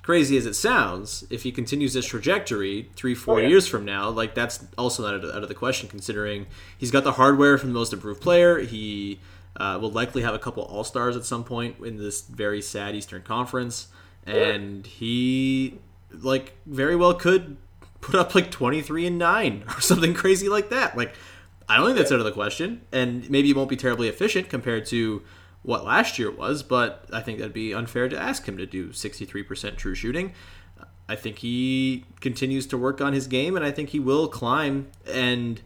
as 0.00 0.04
crazy 0.04 0.36
as 0.36 0.46
it 0.46 0.54
sounds, 0.54 1.24
if 1.30 1.42
he 1.42 1.52
continues 1.52 1.92
this 1.92 2.06
trajectory 2.06 2.88
three, 2.96 3.14
four 3.14 3.36
Oh, 3.36 3.38
yeah. 3.42 3.48
years 3.48 3.66
from 3.66 3.84
now, 3.84 4.08
like 4.08 4.34
that's 4.34 4.64
also 4.78 5.02
not 5.02 5.14
out 5.14 5.24
of, 5.24 5.34
out 5.36 5.42
of 5.42 5.48
the 5.48 5.54
question, 5.54 5.88
considering 5.88 6.46
he's 6.76 6.90
got 6.90 7.04
the 7.04 7.12
hardware 7.12 7.58
from 7.58 7.68
the 7.70 7.74
most 7.78 7.92
improved 7.92 8.20
player. 8.20 8.58
He 8.60 9.20
uh, 9.56 9.78
will 9.80 9.90
likely 9.90 10.22
have 10.22 10.34
a 10.34 10.38
couple 10.38 10.62
All 10.64 10.84
Stars 10.84 11.16
at 11.16 11.24
some 11.24 11.44
point 11.44 11.76
in 11.84 11.98
this 11.98 12.22
very 12.22 12.62
sad 12.62 12.94
Eastern 12.94 13.22
Conference, 13.22 13.88
and 14.26 14.86
he 14.86 15.78
like 16.12 16.54
very 16.66 16.96
well 16.96 17.14
could 17.14 17.56
put 18.00 18.14
up 18.14 18.34
like 18.34 18.50
23 18.50 19.06
and 19.06 19.18
9 19.18 19.64
or 19.76 19.80
something 19.80 20.14
crazy 20.14 20.48
like 20.48 20.70
that. 20.70 20.96
Like 20.96 21.14
I 21.68 21.76
don't 21.76 21.86
think 21.86 21.98
that's 21.98 22.10
out 22.10 22.18
of 22.20 22.24
the 22.24 22.32
question, 22.32 22.80
and 22.90 23.28
maybe 23.30 23.50
it 23.50 23.56
won't 23.56 23.68
be 23.68 23.76
terribly 23.76 24.08
efficient 24.08 24.48
compared 24.48 24.86
to 24.86 25.22
what 25.62 25.84
last 25.84 26.18
year 26.18 26.30
was, 26.30 26.62
but 26.62 27.06
I 27.12 27.20
think 27.20 27.38
that'd 27.38 27.52
be 27.52 27.74
unfair 27.74 28.08
to 28.08 28.18
ask 28.18 28.46
him 28.46 28.56
to 28.56 28.66
do 28.66 28.88
63% 28.88 29.76
true 29.76 29.94
shooting. 29.94 30.32
I 31.08 31.16
think 31.16 31.38
he 31.38 32.04
continues 32.20 32.66
to 32.68 32.78
work 32.78 33.00
on 33.00 33.12
his 33.12 33.26
game, 33.26 33.56
and 33.56 33.64
I 33.64 33.70
think 33.70 33.90
he 33.90 33.98
will 33.98 34.28
climb. 34.28 34.90
And 35.12 35.60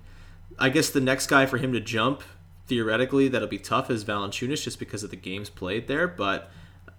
I 0.59 0.71
guess 0.71 0.91
the 0.91 1.01
next 1.01 1.27
guy 1.27 1.47
for 1.47 1.59
him 1.59 1.73
to 1.75 1.81
jump, 1.81 2.23
theoretically, 2.67 3.29
that'll 3.29 3.47
be 3.47 3.59
tough 3.59 3.91
is 3.91 4.05
Valanciunas, 4.05 4.63
just 4.63 4.79
because 4.79 5.05
of 5.05 5.11
the 5.11 5.17
games 5.17 5.51
played 5.51 5.87
there. 5.87 6.09
But 6.09 6.51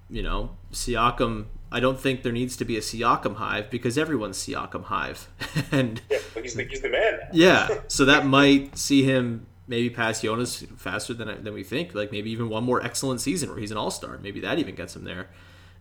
you 0.10 0.22
know, 0.22 0.56
Siakam. 0.72 1.46
I 1.72 1.80
don't 1.80 2.00
think 2.00 2.22
there 2.24 2.32
needs 2.32 2.56
to 2.58 2.66
be 2.66 2.78
a 2.78 2.80
Siakam 2.80 3.36
hive 3.36 3.70
because 3.70 3.98
everyone's 3.98 4.38
Siakam 4.38 4.84
hive, 4.86 5.28
and 5.72 6.02
Yeah, 6.10 6.20
he's 6.42 6.54
the, 6.54 6.64
he's 6.64 6.82
the 6.82 6.90
man 6.90 7.20
yeah, 7.34 7.80
so 7.88 8.06
that 8.06 8.26
might 8.26 8.78
see 8.78 9.04
him 9.04 9.48
maybe 9.68 9.90
pass 9.90 10.22
Jonas 10.22 10.64
faster 10.78 11.14
than 11.14 11.44
than 11.44 11.54
we 11.54 11.64
think. 11.64 11.94
Like 11.94 12.12
maybe 12.12 12.32
even 12.32 12.50
one 12.50 12.64
more 12.64 12.84
excellent 12.84 13.22
season 13.22 13.50
where 13.50 13.60
he's 13.60 13.72
an 13.72 13.78
All 13.78 13.92
Star. 13.92 14.18
Maybe 14.18 14.40
that 14.42 14.60
even 14.60 14.76
gets 14.76 14.96
him 14.96 15.04
there 15.04 15.30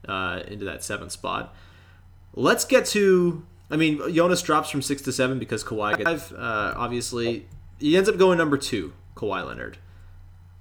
uh, 0.08 0.40
into 0.46 0.64
that 0.64 0.82
seventh 0.82 1.12
spot. 1.12 1.54
Let's 2.34 2.64
get 2.64 2.86
to. 2.86 3.44
I 3.70 3.76
mean, 3.76 4.00
Jonas 4.12 4.42
drops 4.42 4.70
from 4.70 4.82
six 4.82 5.02
to 5.02 5.12
seven 5.12 5.38
because 5.38 5.64
Kawhi 5.64 5.96
gets 5.96 6.28
five. 6.28 6.32
Uh, 6.32 6.74
obviously, 6.76 7.46
he 7.78 7.96
ends 7.96 8.08
up 8.08 8.18
going 8.18 8.38
number 8.38 8.58
two. 8.58 8.92
Kawhi 9.16 9.46
Leonard. 9.46 9.78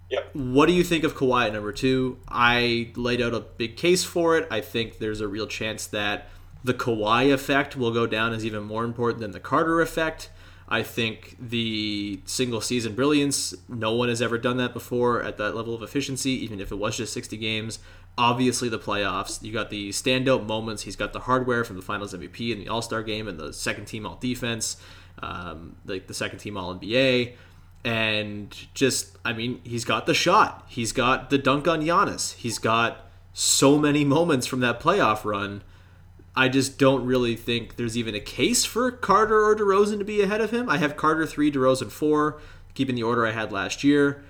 Yep. 0.10 0.36
What 0.36 0.68
do 0.68 0.74
you 0.74 0.84
think 0.84 1.04
of 1.04 1.16
Kawhi 1.16 1.48
at 1.48 1.54
number 1.54 1.72
two? 1.72 2.20
I 2.28 2.92
laid 2.96 3.22
out 3.22 3.34
a 3.34 3.40
big 3.40 3.78
case 3.78 4.04
for 4.04 4.38
it. 4.38 4.48
I 4.52 4.62
think 4.62 5.00
there's 5.00 5.22
a 5.22 5.28
real 5.28 5.48
chance 5.48 5.88
that 5.88 6.30
the 6.64 6.74
Kawhi 6.74 7.34
effect 7.34 7.76
will 7.76 7.92
go 7.92 8.06
down 8.06 8.32
as 8.32 8.46
even 8.46 8.64
more 8.64 8.84
important 8.84 9.22
than 9.22 9.32
the 9.32 9.40
Carter 9.40 9.82
effect. 9.82 10.30
I 10.68 10.82
think 10.82 11.36
the 11.40 12.22
single 12.26 12.62
season 12.62 12.96
brilliance, 12.96 13.54
no 13.68 13.94
one 13.94 14.10
has 14.10 14.22
ever 14.22 14.38
done 14.38 14.58
that 14.58 14.74
before 14.74 15.22
at 15.22 15.38
that 15.38 15.56
level 15.56 15.76
of 15.76 15.84
efficiency, 15.84 16.32
even 16.44 16.60
if 16.60 16.72
it 16.72 16.76
was 16.76 16.98
just 16.98 17.14
60 17.14 17.38
games. 17.38 17.80
Obviously, 18.18 18.70
the 18.70 18.80
playoffs. 18.80 19.42
You 19.44 19.52
got 19.52 19.70
the 19.70 19.90
standout 19.90 20.46
moments. 20.46 20.84
He's 20.84 20.96
got 20.96 21.14
the 21.14 21.22
hardware 21.22 21.64
from 21.64 21.76
the 21.76 21.82
Finals 21.82 22.14
MVP 22.14 22.52
and 22.52 22.62
the 22.62 22.70
All 22.70 22.82
Star 22.82 23.04
game 23.04 23.28
and 23.28 23.40
the 23.40 23.52
second 23.52 23.86
team 23.86 24.06
All 24.06 24.18
Defense, 24.22 24.78
um, 25.22 25.76
like 25.86 26.08
the 26.08 26.14
second 26.14 26.40
team 26.40 26.56
All 26.56 26.76
NBA, 26.76 27.34
and 27.84 28.56
just 28.74 29.18
I 29.26 29.34
mean 29.34 29.62
he's 29.64 29.84
got 29.84 30.06
the 30.06 30.14
shot. 30.14 30.64
He's 30.68 30.92
got 30.92 31.32
the 31.32 31.40
dunk 31.40 31.68
on 31.68 31.82
Giannis. 31.82 32.36
He's 32.36 32.60
got 32.60 33.10
so 33.34 33.80
many 33.80 34.06
moments 34.06 34.46
from 34.46 34.60
that 34.60 34.80
playoff 34.80 35.26
run. 35.26 35.64
I 36.36 36.50
just 36.50 36.80
don't 36.80 37.06
really 37.06 37.36
think 37.36 37.76
there's 37.76 37.98
even 37.98 38.16
a 38.16 38.20
case 38.20 38.66
for 38.66 38.90
Carter 38.92 39.46
or 39.46 39.56
DeRozan 39.56 40.00
to 40.00 40.06
be 40.06 40.22
ahead 40.22 40.42
of 40.42 40.52
him. 40.52 40.70
I 40.70 40.78
have 40.78 40.98
Carter 40.98 41.26
three, 41.26 41.52
DeRozan 41.52 41.92
four, 41.92 42.40
keeping 42.74 42.96
the 42.96 43.04
order 43.04 43.26
I 43.26 43.32
had 43.32 43.52
last 43.52 43.84
year 43.84 44.24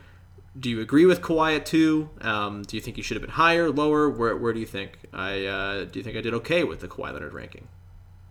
do 0.57 0.69
you 0.69 0.81
agree 0.81 1.05
with 1.05 1.21
Kawhi 1.21 1.55
at 1.55 1.65
two? 1.65 2.09
Um, 2.21 2.63
do 2.63 2.77
you 2.77 2.81
think 2.81 2.95
he 2.95 3.01
should 3.01 3.15
have 3.15 3.21
been 3.21 3.31
higher, 3.31 3.69
lower? 3.71 4.09
Where, 4.09 4.35
where 4.37 4.53
do 4.53 4.59
you 4.59 4.65
think? 4.65 4.99
I 5.11 5.45
uh, 5.45 5.85
do 5.85 5.99
you 5.99 6.03
think 6.03 6.15
I 6.17 6.21
did 6.21 6.33
okay 6.35 6.63
with 6.63 6.79
the 6.79 6.87
Kawhi 6.87 7.13
Leonard 7.13 7.33
ranking? 7.33 7.67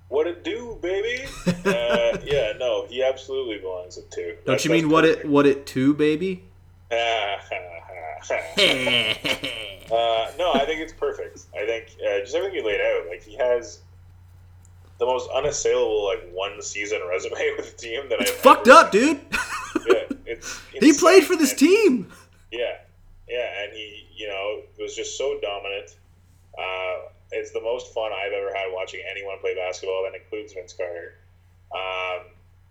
What 0.09 0.27
it 0.27 0.45
do, 0.45 0.79
baby? 0.81 1.25
uh, 1.47 2.19
yeah, 2.23 2.53
no, 2.59 2.87
he 2.89 3.03
absolutely 3.03 3.59
belongs 3.59 3.99
at 3.99 4.11
two. 4.11 4.37
Don't 4.45 4.55
that's, 4.55 4.65
you 4.65 4.71
mean 4.71 4.89
what 4.89 5.05
it 5.05 5.29
what 5.29 5.47
it 5.47 5.67
two, 5.67 5.95
baby? 5.95 6.45
uh, 8.31 10.31
no, 10.39 10.53
I 10.53 10.65
think 10.67 10.81
it's 10.81 10.93
perfect. 10.93 11.41
I 11.55 11.67
think 11.67 11.87
uh, 12.01 12.21
just 12.21 12.35
everything 12.35 12.59
you 12.59 12.67
laid 12.67 12.81
out, 12.81 13.09
like 13.09 13.23
he 13.23 13.37
has 13.37 13.81
the 14.99 15.07
most 15.07 15.29
unassailable 15.35 16.07
like 16.07 16.31
one 16.33 16.61
season 16.63 17.01
resume 17.09 17.33
with 17.57 17.77
the 17.77 17.83
team 17.83 18.09
that 18.09 18.21
I 18.21 18.25
fucked 18.25 18.69
ever... 18.69 18.79
up, 18.79 18.93
dude. 18.93 19.21
yeah, 19.87 20.05
it's 20.27 20.61
he 20.73 20.93
played 20.93 21.25
for 21.25 21.37
this 21.37 21.55
team. 21.55 22.13
Yeah, 22.51 22.77
yeah, 23.29 23.63
and 23.63 23.73
he 23.73 24.07
you 24.15 24.29
know 24.29 24.63
was 24.79 24.95
just 24.95 25.19
so 25.19 25.39
dominant. 25.41 25.97
Uh, 26.57 27.09
it's 27.33 27.51
the 27.51 27.61
most 27.61 27.93
fun 27.95 28.13
I've 28.13 28.33
ever 28.33 28.55
had 28.55 28.67
watching 28.73 29.01
anyone 29.11 29.39
play 29.41 29.55
basketball. 29.55 30.05
That 30.05 30.21
includes 30.21 30.53
Vince 30.53 30.75
Carter, 30.75 31.15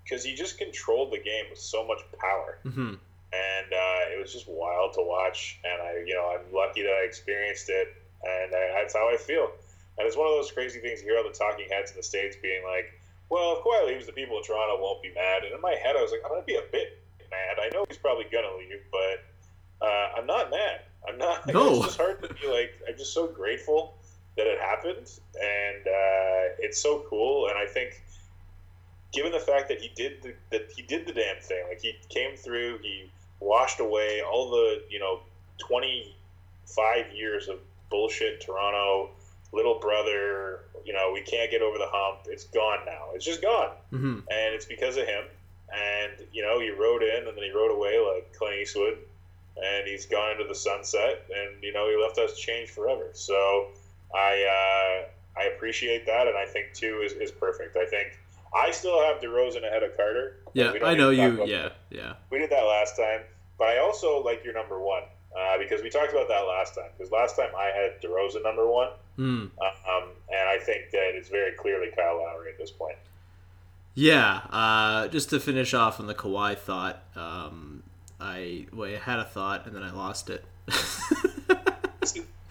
because 0.04 0.24
um, 0.24 0.30
he 0.30 0.36
just 0.36 0.58
controlled 0.58 1.12
the 1.12 1.18
game 1.18 1.46
with 1.50 1.60
so 1.60 1.86
much 1.86 2.00
power. 2.20 2.60
Mm-hmm. 2.66 2.94
And 3.34 3.72
uh, 3.72 4.12
it 4.13 4.20
was 4.20 4.34
just 4.34 4.48
wild 4.50 4.94
to 4.94 5.02
watch, 5.02 5.60
and 5.63 5.82
I, 5.82 6.04
you 6.06 6.13
know, 6.13 6.36
I'm 6.36 6.54
lucky 6.54 6.82
that 6.84 6.91
I 6.91 7.06
experienced 7.06 7.70
it, 7.70 7.96
and 8.24 8.54
I, 8.54 8.82
that's 8.82 8.94
how 8.94 9.10
I 9.10 9.15
feel. 9.15 9.52
And 9.98 10.08
it's 10.08 10.17
one 10.17 10.28
of 10.28 10.34
those 10.34 10.52
crazy 10.52 10.80
things 10.80 11.02
you 11.02 11.08
hear 11.08 11.17
all 11.17 11.24
the 11.24 11.38
talking 11.38 11.67
heads 11.70 11.91
in 11.91 11.98
the 11.98 12.04
States 12.04 12.36
being 12.41 12.63
like, 12.63 12.91
well, 13.30 13.56
if 13.56 13.63
Kawhi 13.63 13.88
leaves, 13.88 14.06
the 14.06 14.12
people 14.12 14.38
of 14.38 14.46
Toronto 14.46 14.82
won't 14.82 15.02
be 15.02 15.13
mad. 15.13 15.44
And 15.44 15.54
in 15.54 15.62
my 15.62 15.76
head, 15.76 15.96
I 15.96 16.02
was 16.02 16.12
like, 16.12 16.22
I'm 16.26 16.32
going 16.32 16.41
to 16.41 16.46
be 16.46 16.56
a 16.56 16.67
bit 16.72 17.02
mad. 17.32 17.63
I 17.63 17.70
know 17.74 17.86
he's 17.88 17.98
probably 17.98 18.26
going 18.30 18.44
to 18.44 18.58
leave, 18.58 18.82
but 18.91 19.86
uh, 19.86 20.10
I'm 20.17 20.26
not 20.26 20.52
mad. 20.52 20.82
I'm 21.08 21.17
not. 21.17 21.48
No. 21.54 21.76
It's 21.76 21.86
just 21.86 21.98
hard 21.98 22.22
to 22.24 22.34
be 22.34 22.48
like, 22.48 22.74
I'm 22.88 22.98
just 22.98 23.13
so 23.13 23.28
grateful 23.28 23.96
that 24.38 24.48
it 24.48 24.60
happened. 24.60 25.10
And 25.36 25.88
uh, 25.88 26.60
it's 26.60 26.82
so 26.82 27.06
cool. 27.10 27.48
And 27.48 27.58
I 27.58 27.65
think, 27.65 28.02
given 29.13 29.32
the 29.32 29.39
fact 29.39 29.70
that 29.70 29.80
he 29.80 29.89
did 29.96 30.22
the, 30.22 30.34
that 30.52 30.70
he 30.76 30.82
did 30.82 31.08
the 31.08 31.13
damn 31.13 31.39
thing, 31.41 31.63
like 31.70 31.82
he 31.82 31.96
came 32.10 32.36
through, 32.36 32.80
he 32.82 33.10
washed 33.41 33.82
away 33.82 34.21
all 34.21 34.49
the, 34.49 34.84
you 34.89 34.99
know, 34.99 35.19
25 35.58 37.13
years 37.13 37.49
of 37.49 37.60
bullshit 37.89 38.39
Toronto 38.39 39.10
little 39.54 39.80
brother, 39.80 40.62
you 40.86 40.93
know, 40.93 41.12
we 41.13 41.21
can't 41.21 41.51
get 41.51 41.62
over 41.62 41.77
the 41.77 41.88
hump. 41.88 42.21
It's 42.27 42.45
gone 42.45 42.80
now. 42.86 43.10
It's 43.13 43.25
just 43.25 43.41
gone. 43.41 43.71
Mm-hmm. 43.91 44.19
And 44.30 44.56
it's 44.56 44.65
because 44.65 44.97
of 44.97 45.06
him. 45.06 45.25
And, 45.73 46.13
you 46.34 46.41
know, 46.41 46.60
he 46.60 46.69
rode 46.69 47.04
in 47.04 47.27
and 47.27 47.38
then 47.38 47.43
he 47.43 47.51
rode 47.51 47.71
away 47.71 47.99
like 47.99 48.34
Clint 48.38 48.56
Eastwood. 48.56 48.97
And 49.62 49.88
he's 49.88 50.06
gone 50.06 50.32
into 50.32 50.45
the 50.45 50.56
sunset. 50.56 51.25
And, 51.36 51.62
you 51.62 51.73
know, 51.73 51.89
he 51.89 52.01
left 52.01 52.17
us 52.17 52.38
changed 52.38 52.71
forever. 52.71 53.10
So 53.13 53.67
I, 54.15 55.04
uh, 55.38 55.39
I 55.39 55.43
appreciate 55.56 56.06
that. 56.06 56.27
And 56.27 56.38
I 56.38 56.45
think, 56.45 56.73
two 56.73 57.01
is, 57.04 57.13
is 57.13 57.32
perfect. 57.32 57.75
I 57.75 57.86
think 57.86 58.17
I 58.54 58.72
still 58.72 59.02
have 59.02 59.22
DeRozan 59.22 59.66
ahead 59.66 59.84
of 59.84 59.96
Carter. 59.96 60.38
Yeah, 60.54 60.74
I 60.84 60.96
know 60.96 61.10
you. 61.10 61.46
Yeah, 61.46 61.70
yeah. 61.90 62.14
We 62.30 62.40
did 62.40 62.50
that 62.50 62.64
last 62.64 62.98
time. 62.98 63.22
But 63.58 63.70
I 63.70 63.78
also 63.78 64.24
like 64.24 64.44
your 64.44 64.54
number 64.54 64.80
one 64.80 65.04
uh, 65.38 65.58
because 65.60 65.82
we 65.82 65.90
talked 65.90 66.12
about 66.12 66.28
that 66.28 66.42
last 66.42 66.76
time. 66.76 66.90
Because 66.98 67.12
last 67.12 67.36
time 67.36 67.50
I 67.56 67.66
had 67.66 68.02
DeRozan 68.02 68.44
number 68.44 68.68
one, 68.68 68.90
mm. 69.18 69.42
um, 69.44 70.10
and 70.30 70.50
I 70.50 70.58
think 70.58 70.92
that 70.92 71.12
it's 71.14 71.30
very 71.30 71.52
clearly 71.54 71.90
Kyle 71.96 72.18
Lowry 72.18 72.52
at 72.52 72.58
this 72.58 72.72
point. 72.72 72.98
Yeah, 73.94 74.42
uh, 74.50 75.10
just 75.10 75.30
to 75.30 75.40
finish 75.40 75.74
off 75.74 76.00
on 76.00 76.08
the 76.08 76.16
Kawhi 76.16 76.58
thought, 76.58 77.04
um, 77.16 77.84
I 78.20 78.68
well, 78.74 78.90
I 78.90 78.98
had 78.98 79.20
a 79.20 79.26
thought 79.26 79.66
and 79.66 79.76
then 79.76 79.84
I 79.84 79.92
lost 79.92 80.30
it. 80.30 80.44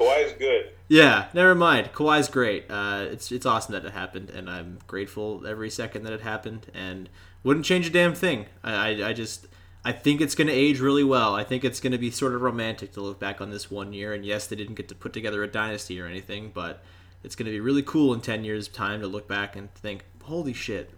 Kawhi's 0.00 0.32
good. 0.32 0.70
Yeah, 0.88 1.28
never 1.34 1.54
mind. 1.54 1.92
Kawhi's 1.92 2.28
great. 2.28 2.64
Uh, 2.70 3.06
it's 3.10 3.30
it's 3.30 3.46
awesome 3.46 3.74
that 3.74 3.84
it 3.84 3.92
happened, 3.92 4.30
and 4.30 4.48
I'm 4.48 4.78
grateful 4.86 5.46
every 5.46 5.70
second 5.70 6.04
that 6.04 6.12
it 6.12 6.22
happened, 6.22 6.66
and 6.72 7.08
wouldn't 7.44 7.66
change 7.66 7.86
a 7.86 7.90
damn 7.90 8.14
thing. 8.14 8.46
I, 8.64 8.72
I, 8.74 9.08
I 9.08 9.12
just 9.12 9.46
I 9.84 9.92
think 9.92 10.20
it's 10.20 10.34
going 10.34 10.48
to 10.48 10.52
age 10.52 10.80
really 10.80 11.04
well. 11.04 11.34
I 11.34 11.44
think 11.44 11.64
it's 11.64 11.80
going 11.80 11.92
to 11.92 11.98
be 11.98 12.10
sort 12.10 12.34
of 12.34 12.42
romantic 12.42 12.92
to 12.92 13.00
look 13.00 13.18
back 13.18 13.40
on 13.40 13.50
this 13.50 13.70
one 13.70 13.92
year. 13.92 14.12
And 14.12 14.24
yes, 14.24 14.46
they 14.46 14.56
didn't 14.56 14.74
get 14.74 14.88
to 14.88 14.94
put 14.94 15.12
together 15.12 15.42
a 15.42 15.48
dynasty 15.48 16.00
or 16.00 16.06
anything, 16.06 16.50
but 16.52 16.82
it's 17.24 17.34
going 17.34 17.46
to 17.46 17.52
be 17.52 17.60
really 17.60 17.82
cool 17.82 18.12
in 18.12 18.20
10 18.20 18.44
years' 18.44 18.68
time 18.68 19.00
to 19.00 19.06
look 19.06 19.26
back 19.26 19.56
and 19.56 19.72
think, 19.74 20.04
holy 20.24 20.52
shit, 20.52 20.90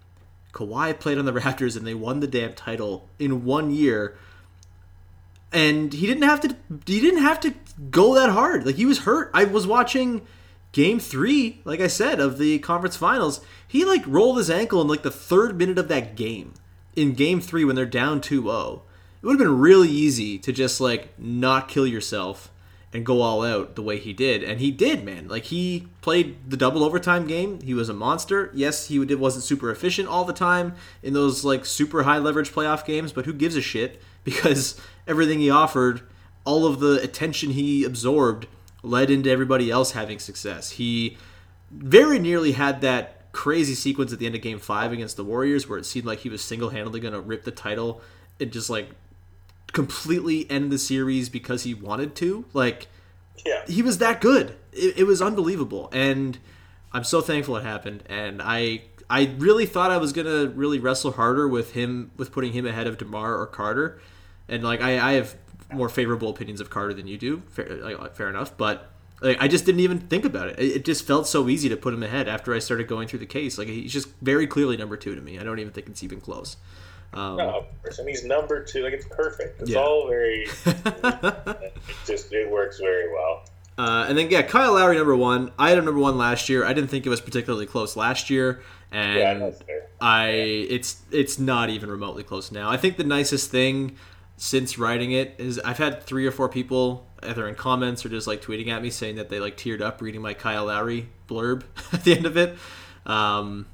Kawhi 0.52 0.98
played 0.98 1.18
on 1.18 1.26
the 1.26 1.32
Raptors 1.40 1.76
and 1.76 1.86
they 1.86 1.94
won 1.94 2.20
the 2.20 2.26
damn 2.26 2.54
title 2.54 3.08
in 3.20 3.44
one 3.44 3.70
year. 3.70 4.16
And 5.52 5.92
he 5.92 6.06
didn't 6.06 6.22
have 6.22 6.40
to 6.40 6.56
he 6.86 7.00
didn't 7.00 7.22
have 7.22 7.40
to 7.40 7.54
go 7.90 8.14
that 8.14 8.30
hard. 8.30 8.64
Like 8.64 8.76
he 8.76 8.86
was 8.86 9.00
hurt. 9.00 9.30
I 9.34 9.44
was 9.44 9.66
watching 9.66 10.26
game 10.72 10.98
3, 10.98 11.60
like 11.64 11.80
I 11.80 11.88
said, 11.88 12.20
of 12.20 12.38
the 12.38 12.58
conference 12.60 12.96
finals. 12.96 13.40
He 13.68 13.84
like 13.84 14.02
rolled 14.06 14.38
his 14.38 14.50
ankle 14.50 14.80
in 14.80 14.88
like 14.88 15.02
the 15.02 15.10
3rd 15.10 15.56
minute 15.56 15.78
of 15.78 15.88
that 15.88 16.16
game 16.16 16.54
in 16.94 17.14
game 17.14 17.40
three 17.40 17.64
when 17.64 17.76
they're 17.76 17.86
down 17.86 18.20
2-0 18.20 18.80
it 19.22 19.26
would 19.26 19.32
have 19.32 19.38
been 19.38 19.58
really 19.58 19.88
easy 19.88 20.38
to 20.38 20.52
just 20.52 20.80
like 20.80 21.18
not 21.18 21.68
kill 21.68 21.86
yourself 21.86 22.50
and 22.92 23.06
go 23.06 23.22
all 23.22 23.42
out 23.42 23.74
the 23.74 23.82
way 23.82 23.98
he 23.98 24.12
did 24.12 24.42
and 24.42 24.60
he 24.60 24.70
did 24.70 25.04
man 25.04 25.26
like 25.28 25.44
he 25.44 25.88
played 26.02 26.36
the 26.48 26.56
double 26.56 26.84
overtime 26.84 27.26
game 27.26 27.60
he 27.62 27.72
was 27.72 27.88
a 27.88 27.94
monster 27.94 28.50
yes 28.52 28.88
he 28.88 28.98
wasn't 29.14 29.44
super 29.44 29.70
efficient 29.70 30.08
all 30.08 30.24
the 30.24 30.32
time 30.32 30.74
in 31.02 31.14
those 31.14 31.44
like 31.44 31.64
super 31.64 32.02
high 32.02 32.18
leverage 32.18 32.52
playoff 32.52 32.84
games 32.84 33.12
but 33.12 33.24
who 33.24 33.32
gives 33.32 33.56
a 33.56 33.62
shit 33.62 34.02
because 34.24 34.80
everything 35.06 35.38
he 35.40 35.50
offered 35.50 36.02
all 36.44 36.66
of 36.66 36.80
the 36.80 37.00
attention 37.02 37.50
he 37.50 37.84
absorbed 37.84 38.46
led 38.82 39.10
into 39.10 39.30
everybody 39.30 39.70
else 39.70 39.92
having 39.92 40.18
success 40.18 40.72
he 40.72 41.16
very 41.70 42.18
nearly 42.18 42.52
had 42.52 42.80
that 42.80 43.22
crazy 43.32 43.74
sequence 43.74 44.12
at 44.12 44.18
the 44.18 44.26
end 44.26 44.34
of 44.34 44.42
game 44.42 44.58
five 44.58 44.92
against 44.92 45.16
the 45.16 45.24
Warriors 45.24 45.68
where 45.68 45.78
it 45.78 45.86
seemed 45.86 46.06
like 46.06 46.20
he 46.20 46.28
was 46.28 46.42
single 46.42 46.70
handedly 46.70 47.00
going 47.00 47.14
to 47.14 47.20
rip 47.20 47.44
the 47.44 47.50
title 47.50 48.00
and 48.38 48.52
just 48.52 48.70
like 48.70 48.90
completely 49.72 50.48
end 50.50 50.70
the 50.70 50.78
series 50.78 51.28
because 51.28 51.64
he 51.64 51.74
wanted 51.74 52.14
to. 52.16 52.44
Like, 52.52 52.88
yeah. 53.44 53.64
he 53.66 53.82
was 53.82 53.98
that 53.98 54.20
good. 54.20 54.56
It, 54.72 54.98
it 54.98 55.04
was 55.04 55.22
unbelievable. 55.22 55.88
And 55.92 56.38
I'm 56.92 57.04
so 57.04 57.20
thankful 57.20 57.56
it 57.56 57.64
happened. 57.64 58.04
And 58.06 58.40
I. 58.40 58.82
I 59.10 59.34
really 59.36 59.66
thought 59.66 59.90
I 59.90 59.98
was 59.98 60.14
gonna 60.14 60.46
really 60.46 60.78
wrestle 60.78 61.12
harder 61.12 61.46
with 61.46 61.72
him, 61.72 62.12
with 62.16 62.32
putting 62.32 62.54
him 62.54 62.64
ahead 62.64 62.86
of 62.86 62.96
Demar 62.96 63.36
or 63.36 63.46
Carter, 63.46 64.00
and 64.48 64.62
like 64.62 64.80
I, 64.80 65.10
I 65.10 65.12
have 65.14 65.36
more 65.72 65.88
favorable 65.88 66.28
opinions 66.28 66.60
of 66.60 66.70
Carter 66.70 66.94
than 66.94 67.06
you 67.06 67.18
do. 67.18 67.42
Fair, 67.50 67.66
like, 67.76 68.14
fair 68.14 68.28
enough, 68.28 68.56
but 68.56 68.90
like 69.20 69.38
I 69.40 69.48
just 69.48 69.64
didn't 69.64 69.80
even 69.80 70.00
think 70.00 70.24
about 70.24 70.48
it. 70.48 70.58
It 70.58 70.84
just 70.84 71.06
felt 71.06 71.26
so 71.26 71.48
easy 71.48 71.68
to 71.68 71.76
put 71.76 71.94
him 71.94 72.02
ahead 72.02 72.28
after 72.28 72.54
I 72.54 72.58
started 72.58 72.88
going 72.88 73.08
through 73.08 73.20
the 73.20 73.26
case. 73.26 73.58
Like 73.58 73.68
he's 73.68 73.92
just 73.92 74.08
very 74.20 74.46
clearly 74.46 74.76
number 74.76 74.96
two 74.96 75.14
to 75.14 75.20
me. 75.20 75.38
I 75.38 75.44
don't 75.44 75.58
even 75.58 75.72
think 75.72 75.88
it's 75.88 76.02
even 76.02 76.20
close. 76.20 76.56
Um, 77.14 77.36
no, 77.36 77.66
and 77.84 78.08
he's 78.08 78.24
number 78.24 78.64
two. 78.64 78.82
Like 78.82 78.94
it's 78.94 79.06
perfect. 79.10 79.62
It's 79.62 79.70
yeah. 79.70 79.78
all 79.78 80.08
very. 80.08 80.46
it 80.66 81.72
just 82.06 82.32
it 82.32 82.50
works 82.50 82.78
very 82.78 83.12
well. 83.12 83.44
Uh, 83.78 84.06
and 84.08 84.18
then 84.18 84.30
yeah, 84.30 84.42
Kyle 84.42 84.74
Lowry 84.74 84.96
number 84.96 85.16
one. 85.16 85.52
I 85.58 85.70
had 85.70 85.78
him 85.78 85.84
number 85.84 86.00
one 86.00 86.18
last 86.18 86.48
year. 86.48 86.64
I 86.64 86.72
didn't 86.72 86.90
think 86.90 87.06
it 87.06 87.08
was 87.08 87.20
particularly 87.20 87.66
close 87.66 87.96
last 87.96 88.28
year, 88.30 88.62
and 88.90 89.40
yeah, 89.40 89.50
I 90.00 90.28
it's 90.28 91.02
it's 91.10 91.38
not 91.38 91.70
even 91.70 91.90
remotely 91.90 92.22
close 92.22 92.50
now. 92.50 92.70
I 92.70 92.76
think 92.76 92.96
the 92.96 93.04
nicest 93.04 93.50
thing 93.50 93.96
since 94.42 94.76
writing 94.76 95.12
it 95.12 95.36
is 95.38 95.60
I've 95.60 95.78
had 95.78 96.02
three 96.02 96.26
or 96.26 96.32
four 96.32 96.48
people 96.48 97.06
either 97.22 97.46
in 97.46 97.54
comments 97.54 98.04
or 98.04 98.08
just 98.08 98.26
like 98.26 98.42
tweeting 98.42 98.66
at 98.70 98.82
me 98.82 98.90
saying 98.90 99.14
that 99.14 99.28
they 99.28 99.38
like 99.38 99.56
teared 99.56 99.80
up 99.80 100.02
reading 100.02 100.20
my 100.20 100.34
Kyle 100.34 100.64
Lowry 100.64 101.08
blurb 101.28 101.62
at 101.92 102.02
the 102.02 102.16
end 102.16 102.26
of 102.26 102.36
it. 102.36 102.58
Um, 103.06 103.66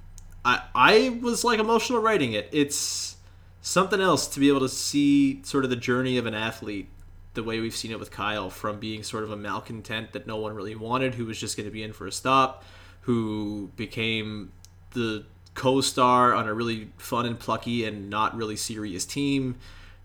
I 0.44 0.60
I 0.74 1.18
was 1.22 1.42
like 1.42 1.58
emotional 1.58 2.02
writing 2.02 2.34
it. 2.34 2.50
It's 2.52 3.16
something 3.62 3.98
else 3.98 4.26
to 4.26 4.40
be 4.40 4.50
able 4.50 4.60
to 4.60 4.68
see 4.68 5.42
sort 5.42 5.64
of 5.64 5.70
the 5.70 5.76
journey 5.76 6.18
of 6.18 6.26
an 6.26 6.34
athlete 6.34 6.90
the 7.32 7.42
way 7.42 7.60
we've 7.60 7.74
seen 7.74 7.90
it 7.90 7.98
with 7.98 8.10
Kyle 8.10 8.50
from 8.50 8.78
being 8.78 9.02
sort 9.02 9.24
of 9.24 9.30
a 9.30 9.38
malcontent 9.38 10.12
that 10.12 10.26
no 10.26 10.36
one 10.36 10.54
really 10.54 10.74
wanted 10.74 11.14
who 11.14 11.24
was 11.24 11.40
just 11.40 11.56
going 11.56 11.66
to 11.66 11.72
be 11.72 11.82
in 11.82 11.94
for 11.94 12.06
a 12.06 12.12
stop 12.12 12.62
who 13.02 13.70
became 13.76 14.52
the 14.90 15.24
co-star 15.54 16.34
on 16.34 16.46
a 16.46 16.52
really 16.52 16.90
fun 16.98 17.24
and 17.24 17.38
plucky 17.38 17.86
and 17.86 18.10
not 18.10 18.36
really 18.36 18.54
serious 18.54 19.06
team 19.06 19.56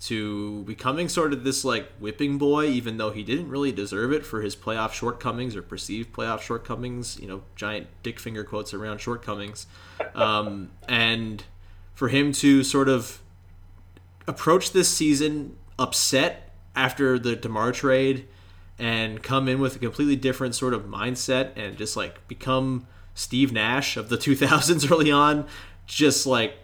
to 0.03 0.63
becoming 0.63 1.07
sort 1.07 1.31
of 1.31 1.45
this 1.45 1.63
like 1.63 1.89
whipping 1.97 2.37
boy 2.37 2.65
even 2.65 2.97
though 2.97 3.11
he 3.11 3.23
didn't 3.23 3.47
really 3.47 3.71
deserve 3.71 4.11
it 4.11 4.25
for 4.25 4.41
his 4.41 4.53
playoff 4.53 4.91
shortcomings 4.91 5.55
or 5.55 5.61
perceived 5.61 6.11
playoff 6.11 6.41
shortcomings 6.41 7.17
you 7.19 7.27
know 7.27 7.41
giant 7.55 7.87
dick 8.03 8.19
finger 8.19 8.43
quotes 8.43 8.73
around 8.73 8.99
shortcomings. 8.99 9.65
Um, 10.13 10.71
and 10.89 11.43
for 11.93 12.09
him 12.09 12.33
to 12.33 12.63
sort 12.63 12.89
of 12.89 13.21
approach 14.27 14.71
this 14.71 14.89
season 14.89 15.55
upset 15.79 16.51
after 16.75 17.17
the 17.17 17.35
DeMar 17.35 17.71
trade 17.71 18.27
and 18.79 19.21
come 19.21 19.47
in 19.47 19.59
with 19.59 19.75
a 19.75 19.79
completely 19.79 20.15
different 20.15 20.55
sort 20.55 20.73
of 20.73 20.83
mindset 20.83 21.51
and 21.55 21.77
just 21.77 21.95
like 21.95 22.27
become 22.27 22.87
Steve 23.13 23.53
Nash 23.53 23.95
of 23.95 24.09
the 24.09 24.17
2000s 24.17 24.91
early 24.91 25.11
on, 25.11 25.47
just 25.85 26.25
like 26.25 26.55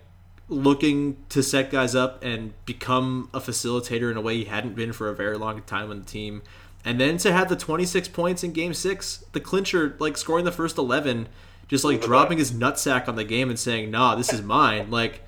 looking 0.49 1.17
to 1.29 1.41
set 1.41 1.71
guys 1.71 1.95
up 1.95 2.23
and 2.23 2.53
become 2.65 3.29
a 3.33 3.39
facilitator 3.39 4.11
in 4.11 4.17
a 4.17 4.21
way 4.21 4.37
he 4.37 4.45
hadn't 4.45 4.75
been 4.75 4.91
for 4.91 5.07
a 5.07 5.15
very 5.15 5.37
long 5.37 5.61
time 5.61 5.89
on 5.91 5.99
the 5.99 6.05
team. 6.05 6.41
And 6.83 6.99
then 6.99 7.17
to 7.19 7.31
have 7.31 7.49
the 7.49 7.55
26 7.55 8.07
points 8.09 8.43
in 8.43 8.51
game 8.51 8.73
six, 8.73 9.23
the 9.31 9.39
clincher, 9.39 9.95
like 9.99 10.17
scoring 10.17 10.45
the 10.45 10.51
first 10.51 10.77
11, 10.77 11.27
just 11.67 11.83
like 11.83 12.01
dropping 12.01 12.39
his 12.39 12.51
nutsack 12.51 13.07
on 13.07 13.15
the 13.15 13.23
game 13.23 13.49
and 13.49 13.59
saying, 13.59 13.91
nah, 13.91 14.15
this 14.15 14.33
is 14.33 14.41
mine. 14.41 14.89
Like, 14.89 15.21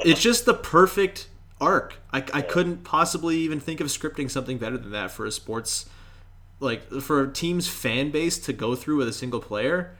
it's 0.00 0.22
just 0.22 0.46
the 0.46 0.54
perfect 0.54 1.28
arc. 1.60 2.00
I, 2.12 2.24
I 2.32 2.42
couldn't 2.42 2.84
possibly 2.84 3.36
even 3.38 3.60
think 3.60 3.80
of 3.80 3.88
scripting 3.88 4.30
something 4.30 4.58
better 4.58 4.78
than 4.78 4.92
that 4.92 5.10
for 5.10 5.26
a 5.26 5.32
sports, 5.32 5.86
like, 6.60 6.90
for 6.90 7.22
a 7.22 7.32
team's 7.32 7.68
fan 7.68 8.10
base 8.10 8.38
to 8.38 8.52
go 8.52 8.74
through 8.74 8.96
with 8.96 9.08
a 9.08 9.12
single 9.12 9.40
player 9.40 9.96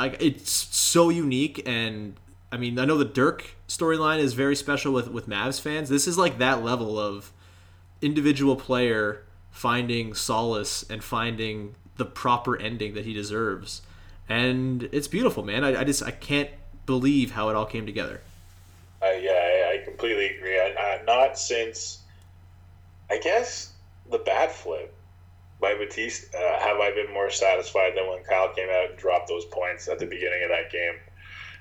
like 0.00 0.16
it's 0.18 0.50
so 0.50 1.10
unique 1.10 1.62
and 1.66 2.16
I 2.52 2.56
mean 2.56 2.78
I 2.78 2.84
know 2.84 2.98
the 2.98 3.04
Dirk 3.04 3.56
storyline 3.68 4.18
is 4.18 4.34
very 4.34 4.56
special 4.56 4.92
with 4.92 5.08
with 5.08 5.28
Mavs 5.28 5.60
fans. 5.60 5.88
This 5.88 6.06
is 6.06 6.18
like 6.18 6.38
that 6.38 6.62
level 6.62 6.98
of 6.98 7.32
individual 8.02 8.56
player 8.56 9.22
finding 9.50 10.14
solace 10.14 10.88
and 10.88 11.02
finding 11.02 11.74
the 11.96 12.04
proper 12.04 12.56
ending 12.56 12.94
that 12.94 13.04
he 13.04 13.12
deserves. 13.12 13.82
And 14.28 14.88
it's 14.92 15.08
beautiful, 15.08 15.44
man. 15.44 15.64
I, 15.64 15.80
I 15.80 15.84
just 15.84 16.02
I 16.02 16.12
can't 16.12 16.50
believe 16.86 17.32
how 17.32 17.48
it 17.48 17.56
all 17.56 17.66
came 17.66 17.86
together. 17.86 18.20
Uh, 19.02 19.12
yeah, 19.20 19.72
I, 19.72 19.82
completely 19.84 20.26
agree. 20.26 20.58
I, 20.58 20.74
I, 20.78 21.02
not 21.04 21.38
since, 21.38 22.00
I 23.10 23.18
guess, 23.18 23.72
the 24.10 24.18
bat 24.18 24.52
flip 24.52 24.94
by 25.60 25.74
Bautista, 25.74 26.36
uh, 26.36 26.60
have 26.60 26.78
I 26.78 26.90
been 26.90 27.12
more 27.12 27.30
satisfied 27.30 27.92
than 27.96 28.08
when 28.08 28.22
Kyle 28.24 28.52
came 28.54 28.68
out 28.68 28.90
and 28.90 28.98
dropped 28.98 29.28
those 29.28 29.46
points 29.46 29.88
at 29.88 29.98
the 29.98 30.06
beginning 30.06 30.42
of 30.42 30.50
that 30.50 30.70
game? 30.70 30.94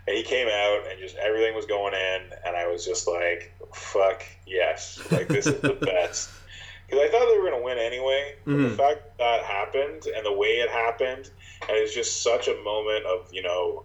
And 0.08 0.18
he 0.18 0.24
came 0.24 0.48
out 0.48 0.84
and 0.90 1.00
just 1.00 1.16
everything 1.18 1.56
was 1.56 1.66
going 1.66 1.94
in, 1.94 2.22
and 2.46 2.56
I 2.56 2.68
was 2.68 2.86
just 2.86 3.08
like, 3.08 3.54
"Fuck 3.74 4.24
yes!" 4.46 5.00
Like 5.12 5.28
this 5.28 5.48
is 5.48 5.62
the 5.62 5.74
best. 5.82 6.30
Because 6.88 7.06
I 7.06 7.12
thought 7.12 7.30
they 7.30 7.38
were 7.38 7.48
going 7.48 7.60
to 7.60 7.64
win 7.64 7.78
anyway. 7.78 8.34
But 8.46 8.52
mm-hmm. 8.52 8.64
the 8.64 8.70
fact 8.72 9.18
that 9.20 9.44
happened 9.44 10.08
and 10.08 10.26
the 10.26 10.34
way 10.34 10.58
it 10.58 10.70
happened, 10.70 11.30
and 11.62 11.78
it's 11.78 11.94
just 11.94 12.24
such 12.24 12.48
a 12.48 12.56
moment 12.64 13.06
of 13.06 13.32
you 13.32 13.44
know, 13.44 13.84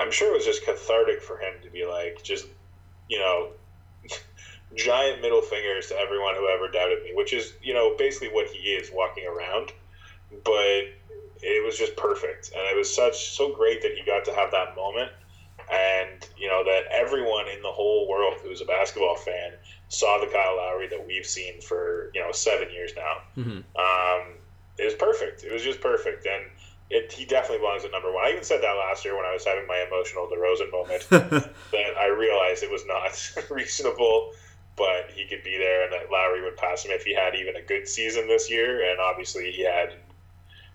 I'm 0.00 0.12
sure 0.12 0.32
it 0.32 0.36
was 0.36 0.44
just 0.44 0.64
cathartic 0.64 1.22
for 1.22 1.38
him 1.38 1.54
to 1.62 1.70
be 1.70 1.84
like, 1.84 2.22
just 2.22 2.46
you 3.08 3.18
know, 3.18 3.48
giant 4.74 5.22
middle 5.22 5.42
fingers 5.42 5.88
to 5.88 5.96
everyone 5.98 6.34
who 6.34 6.48
ever 6.48 6.68
doubted 6.68 7.02
me, 7.02 7.12
which 7.14 7.32
is, 7.32 7.54
you 7.62 7.74
know, 7.74 7.96
basically 7.96 8.28
what 8.28 8.46
he 8.48 8.70
is 8.70 8.90
walking 8.92 9.26
around. 9.26 9.72
But 10.44 10.82
it 11.42 11.64
was 11.64 11.76
just 11.78 11.96
perfect. 11.96 12.52
And 12.52 12.62
it 12.70 12.76
was 12.76 12.94
such, 12.94 13.36
so 13.36 13.54
great 13.54 13.82
that 13.82 13.96
you 13.96 14.04
got 14.04 14.24
to 14.26 14.34
have 14.34 14.50
that 14.52 14.76
moment. 14.76 15.10
And, 15.70 16.26
you 16.36 16.48
know, 16.48 16.62
that 16.64 16.84
everyone 16.92 17.48
in 17.48 17.60
the 17.62 17.72
whole 17.72 18.08
world 18.08 18.34
who's 18.42 18.60
a 18.60 18.64
basketball 18.64 19.16
fan 19.16 19.52
saw 19.88 20.18
the 20.20 20.26
Kyle 20.26 20.56
Lowry 20.56 20.88
that 20.88 21.06
we've 21.06 21.26
seen 21.26 21.60
for, 21.60 22.10
you 22.14 22.20
know, 22.20 22.30
seven 22.32 22.70
years 22.70 22.92
now. 22.96 23.16
Mm-hmm. 23.36 23.50
Um, 23.50 24.34
it 24.78 24.84
was 24.84 24.94
perfect. 24.94 25.42
It 25.44 25.52
was 25.52 25.62
just 25.62 25.80
perfect. 25.80 26.26
And, 26.26 26.44
it, 26.88 27.10
he 27.10 27.24
definitely 27.24 27.58
belongs 27.58 27.84
at 27.84 27.90
number 27.90 28.12
one. 28.12 28.24
I 28.24 28.30
even 28.30 28.44
said 28.44 28.62
that 28.62 28.74
last 28.74 29.04
year 29.04 29.16
when 29.16 29.26
I 29.26 29.32
was 29.32 29.44
having 29.44 29.66
my 29.66 29.84
emotional 29.88 30.28
DeRozan 30.28 30.70
moment 30.70 31.04
that 31.72 31.96
I 31.98 32.06
realized 32.06 32.62
it 32.62 32.70
was 32.70 32.86
not 32.86 33.50
reasonable 33.50 34.30
but 34.76 35.10
he 35.10 35.24
could 35.24 35.42
be 35.42 35.56
there 35.56 35.84
and 35.84 35.92
that 35.92 36.10
Lowry 36.12 36.42
would 36.42 36.56
pass 36.56 36.84
him 36.84 36.90
if 36.92 37.04
he 37.04 37.14
had 37.14 37.34
even 37.34 37.56
a 37.56 37.62
good 37.62 37.88
season 37.88 38.28
this 38.28 38.50
year. 38.50 38.90
And 38.90 39.00
obviously, 39.00 39.50
he 39.50 39.64
had, 39.64 39.94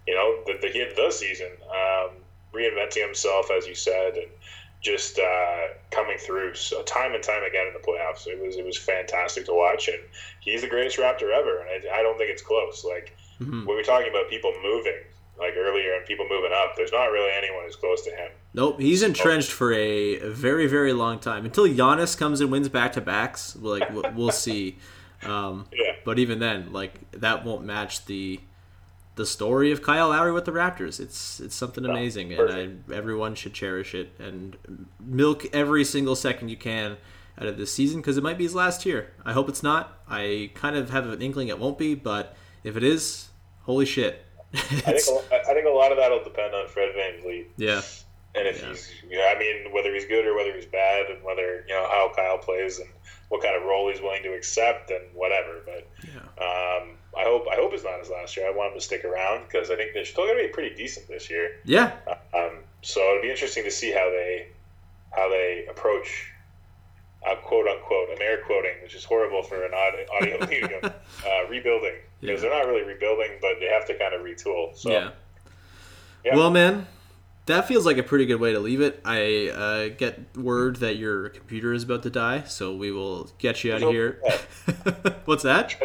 you 0.08 0.16
know, 0.16 0.44
the, 0.46 0.58
the, 0.62 0.68
he 0.74 0.80
had 0.80 0.96
the 0.96 1.12
season, 1.12 1.50
um, 1.70 2.12
reinventing 2.54 3.06
himself, 3.06 3.50
as 3.52 3.68
you 3.68 3.76
said, 3.76 4.16
and 4.16 4.28
just 4.82 5.20
uh, 5.20 5.68
coming 5.92 6.18
through 6.18 6.56
so 6.56 6.82
time 6.84 7.14
and 7.14 7.24
time 7.24 7.44
again 7.44 7.68
in 7.68 7.74
the 7.74 7.80
playoffs. 7.80 8.28
It 8.28 8.44
was 8.44 8.58
it 8.58 8.66
was 8.66 8.78
fantastic 8.78 9.46
to 9.46 9.54
watch, 9.54 9.88
and 9.88 10.00
he's 10.40 10.62
the 10.62 10.68
greatest 10.68 10.98
Raptor 10.98 11.32
ever, 11.32 11.60
and 11.60 11.70
I, 11.70 12.00
I 12.00 12.02
don't 12.02 12.18
think 12.18 12.32
it's 12.32 12.42
close. 12.42 12.84
Like 12.84 13.16
mm-hmm. 13.40 13.66
when 13.66 13.78
we're 13.78 13.84
talking 13.84 14.10
about 14.10 14.30
people 14.30 14.54
moving, 14.64 14.98
like 15.38 15.54
earlier 15.56 15.94
and 15.94 16.06
people 16.06 16.26
moving 16.30 16.52
up, 16.54 16.76
there's 16.76 16.92
not 16.92 17.06
really 17.06 17.32
anyone 17.32 17.64
who's 17.66 17.76
close 17.76 18.04
to 18.06 18.12
him. 18.12 18.32
Nope, 18.54 18.80
he's 18.80 19.04
entrenched 19.04 19.52
for 19.52 19.72
a 19.72 20.18
very, 20.30 20.68
very 20.68 20.94
long 20.94 21.20
time 21.20 21.46
until 21.46 21.68
Giannis 21.68 22.18
comes 22.18 22.42
and 22.42 22.52
wins 22.52 22.70
back 22.70 22.94
to 22.94 23.02
backs. 23.02 23.56
Like 23.56 23.90
we'll 24.16 24.32
see. 24.32 24.78
Um, 25.24 25.68
yeah. 25.72 25.92
But 26.04 26.18
even 26.18 26.40
then, 26.40 26.74
like 26.74 27.12
that 27.12 27.46
won't 27.46 27.64
match 27.64 28.08
the 28.08 28.40
the 29.15 29.26
story 29.26 29.71
of 29.71 29.82
Kyle 29.82 30.10
Lowry 30.10 30.32
with 30.32 30.45
the 30.45 30.52
Raptors. 30.52 31.00
It's 31.00 31.39
it's 31.39 31.56
something 31.56 31.86
amazing, 31.86 32.34
and 32.34 32.52
I, 32.89 32.93
everyone 32.93 33.36
should 33.36 33.54
cherish 33.54 33.93
it 33.93 34.13
and 34.19 34.58
milk 35.00 35.45
every 35.54 35.84
single 35.84 36.15
second 36.15 36.50
you 36.50 36.58
can 36.58 36.97
out 37.39 37.47
of 37.47 37.58
this 37.58 37.74
season 37.74 38.02
because 38.02 38.17
it 38.17 38.24
might 38.24 38.38
be 38.38 38.43
his 38.43 38.56
last 38.56 38.86
year. 38.86 39.12
I 39.26 39.34
hope 39.34 39.50
it's 39.50 39.63
not. 39.63 40.00
I 40.08 40.52
kind 40.54 40.76
of 40.76 40.89
have 40.89 41.08
an 41.08 41.21
inkling 41.21 41.50
it 41.50 41.60
won't 41.60 41.78
be, 41.78 41.95
but 41.95 42.36
if 42.63 42.78
it 42.78 42.84
is, 42.84 43.30
holy 43.62 43.86
shit, 43.86 44.26
I 44.54 44.58
think 44.60 45.32
a, 45.32 45.36
I 45.50 45.54
think 45.54 45.65
a 45.65 45.69
lot 45.69 45.91
of 45.91 45.97
that 45.97 46.12
will 46.12 46.24
depend 46.24 46.54
on 46.54 46.67
Fred 46.67 46.89
VanVleet. 46.95 47.47
Yeah. 47.58 47.82
And 48.34 48.47
if 48.47 48.62
yeah. 48.62 48.69
he's, 48.69 48.89
you 49.10 49.17
know, 49.17 49.28
I 49.28 49.38
mean, 49.38 49.74
whether 49.74 49.93
he's 49.93 50.06
good 50.06 50.26
or 50.26 50.36
whether 50.36 50.54
he's 50.54 50.65
bad, 50.65 51.08
and 51.12 51.21
whether 51.24 51.65
you 51.67 51.74
know 51.74 51.86
how 51.89 52.12
Kyle 52.15 52.38
plays 52.38 52.80
and 52.80 52.88
what 53.28 53.41
kind 53.41 53.56
of 53.56 53.63
role 53.63 53.89
he's 53.91 54.02
willing 54.02 54.24
to 54.24 54.34
accept 54.34 54.89
and 54.89 55.04
whatever. 55.13 55.60
But 55.65 55.88
yeah. 56.04 56.43
um, 56.43 56.97
I 57.17 57.24
hope 57.24 57.45
I 57.52 57.56
hope 57.56 57.74
it's 57.74 57.84
not 57.84 58.00
his 58.00 58.10
last 58.10 58.38
year. 58.38 58.47
I 58.47 58.52
want 58.52 58.74
him 58.74 58.80
to 58.80 58.86
stick 58.86 59.04
around 59.04 59.43
because 59.47 59.69
I 59.69 59.76
think 59.76 59.93
they're 59.93 60.06
still 60.06 60.26
going 60.26 60.38
to 60.38 60.43
be 60.43 60.50
pretty 60.50 60.76
decent 60.76 61.08
this 61.08 61.30
year. 61.30 61.58
Yeah. 61.65 61.91
Um, 62.34 62.60
so 62.82 63.02
it'll 63.02 63.21
be 63.21 63.30
interesting 63.30 63.63
to 63.65 63.71
see 63.71 63.91
how 63.91 64.10
they 64.10 64.47
how 65.12 65.30
they 65.30 65.65
approach 65.69 66.32
uh, 67.28 67.36
quote 67.36 67.67
unquote, 67.67 68.10
I'm 68.12 68.21
air 68.21 68.39
quoting, 68.45 68.74
which 68.82 68.95
is 68.95 69.04
horrible 69.04 69.43
for 69.43 69.63
an 69.63 69.71
audio 69.74 70.39
medium, 70.50 70.84
uh, 70.84 71.47
rebuilding 71.50 71.95
because 72.19 72.41
yeah. 72.41 72.50
they're 72.50 72.63
not 72.63 72.67
really 72.67 72.84
rebuilding, 72.84 73.32
but 73.41 73.56
they 73.60 73.67
have 73.67 73.86
to 73.88 73.97
kind 73.97 74.13
of 74.13 74.21
retool. 74.21 74.76
So, 74.76 74.91
yeah. 74.91 75.12
yeah. 76.26 76.36
Well, 76.36 76.50
man, 76.50 76.88
that 77.45 77.67
feels 77.67 77.86
like 77.86 77.97
a 77.97 78.04
pretty 78.04 78.26
good 78.26 78.39
way 78.39 78.54
to 78.54 78.60
leave 78.60 78.82
it. 78.82 79.02
I 79.06 79.50
uh, 79.50 79.95
get 79.95 80.36
word 80.38 80.78
that 80.78 80.97
your 80.97 81.30
computer 81.30 81.74
is 81.74 81.84
about 81.84 82.04
to 82.04 82.10
die, 82.10 82.43
so 82.43 82.76
we 82.76 82.91
will 82.91 83.30
get 83.38 83.63
you 83.63 83.74
out 83.74 83.84
of 83.84 83.91
here. 83.91 84.19
What's 85.26 85.43
that? 85.43 85.76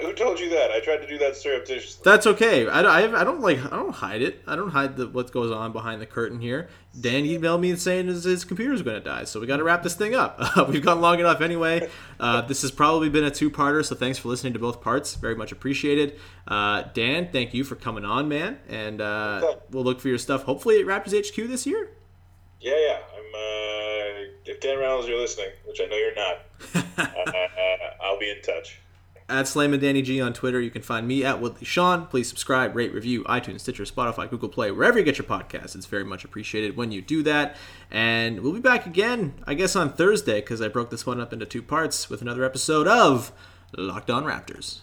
Who 0.00 0.12
told 0.12 0.40
you 0.40 0.50
that? 0.50 0.70
I 0.70 0.80
tried 0.80 0.98
to 0.98 1.06
do 1.06 1.18
that 1.18 1.36
surreptitiously. 1.36 2.02
That's 2.04 2.26
okay. 2.26 2.68
I, 2.68 2.80
I, 2.82 3.20
I, 3.20 3.24
don't 3.24 3.40
like. 3.40 3.64
I 3.64 3.76
don't 3.76 3.94
hide 3.94 4.22
it. 4.22 4.42
I 4.46 4.56
don't 4.56 4.70
hide 4.70 4.96
the, 4.96 5.08
what 5.08 5.32
goes 5.32 5.50
on 5.50 5.72
behind 5.72 6.02
the 6.02 6.06
curtain 6.06 6.40
here. 6.40 6.68
Dan 6.98 7.24
emailed 7.24 7.60
me 7.60 7.74
saying 7.76 8.08
his, 8.08 8.24
his 8.24 8.44
computer's 8.44 8.82
going 8.82 9.00
to 9.00 9.04
die, 9.04 9.24
so 9.24 9.40
we 9.40 9.46
got 9.46 9.56
to 9.58 9.64
wrap 9.64 9.82
this 9.82 9.94
thing 9.94 10.14
up. 10.14 10.36
Uh, 10.38 10.66
we've 10.68 10.84
gone 10.84 11.00
long 11.00 11.20
enough 11.20 11.40
anyway. 11.40 11.88
Uh, 12.20 12.42
this 12.42 12.62
has 12.62 12.70
probably 12.70 13.08
been 13.08 13.24
a 13.24 13.30
two-parter, 13.30 13.84
so 13.84 13.94
thanks 13.94 14.18
for 14.18 14.28
listening 14.28 14.52
to 14.52 14.58
both 14.58 14.80
parts. 14.80 15.14
Very 15.14 15.34
much 15.34 15.52
appreciated. 15.52 16.18
Uh, 16.46 16.82
Dan, 16.94 17.28
thank 17.32 17.54
you 17.54 17.64
for 17.64 17.76
coming 17.76 18.04
on, 18.04 18.28
man, 18.28 18.58
and 18.68 19.00
uh, 19.00 19.56
we'll 19.70 19.84
look 19.84 20.00
for 20.00 20.08
your 20.08 20.18
stuff. 20.18 20.42
Hopefully 20.42 20.80
at 20.80 20.86
Raptors 20.86 21.18
HQ 21.18 21.48
this 21.48 21.66
year. 21.66 21.90
Yeah, 22.60 22.76
yeah. 22.78 22.98
I'm. 23.14 23.34
Uh, 23.34 23.62
if 24.44 24.60
Dan 24.60 24.78
Reynolds, 24.78 25.08
you're 25.08 25.20
listening, 25.20 25.50
which 25.66 25.80
I 25.80 25.86
know 25.86 25.96
you're 25.96 26.14
not, 26.14 26.38
uh, 27.16 28.04
I'll 28.04 28.18
be 28.18 28.30
in 28.30 28.42
touch 28.42 28.80
at 29.28 29.48
Slam 29.48 29.72
and 29.72 29.82
Danny 29.82 30.02
G 30.02 30.20
on 30.20 30.32
Twitter. 30.32 30.60
You 30.60 30.70
can 30.70 30.82
find 30.82 31.06
me 31.06 31.24
at 31.24 31.40
Woodley 31.40 31.64
Sean. 31.64 32.06
Please 32.06 32.28
subscribe, 32.28 32.74
rate, 32.76 32.92
review, 32.92 33.24
iTunes, 33.24 33.60
Stitcher, 33.60 33.84
Spotify, 33.84 34.28
Google 34.28 34.48
Play, 34.48 34.70
wherever 34.70 34.98
you 34.98 35.04
get 35.04 35.18
your 35.18 35.26
podcasts. 35.26 35.74
It's 35.74 35.86
very 35.86 36.04
much 36.04 36.24
appreciated 36.24 36.76
when 36.76 36.92
you 36.92 37.02
do 37.02 37.22
that. 37.22 37.56
And 37.90 38.40
we'll 38.40 38.52
be 38.52 38.60
back 38.60 38.86
again, 38.86 39.34
I 39.46 39.54
guess, 39.54 39.76
on 39.76 39.92
Thursday 39.92 40.40
because 40.40 40.60
I 40.60 40.68
broke 40.68 40.90
this 40.90 41.06
one 41.06 41.20
up 41.20 41.32
into 41.32 41.46
two 41.46 41.62
parts 41.62 42.08
with 42.10 42.22
another 42.22 42.44
episode 42.44 42.86
of 42.86 43.32
Locked 43.76 44.10
On 44.10 44.24
Raptors. 44.24 44.80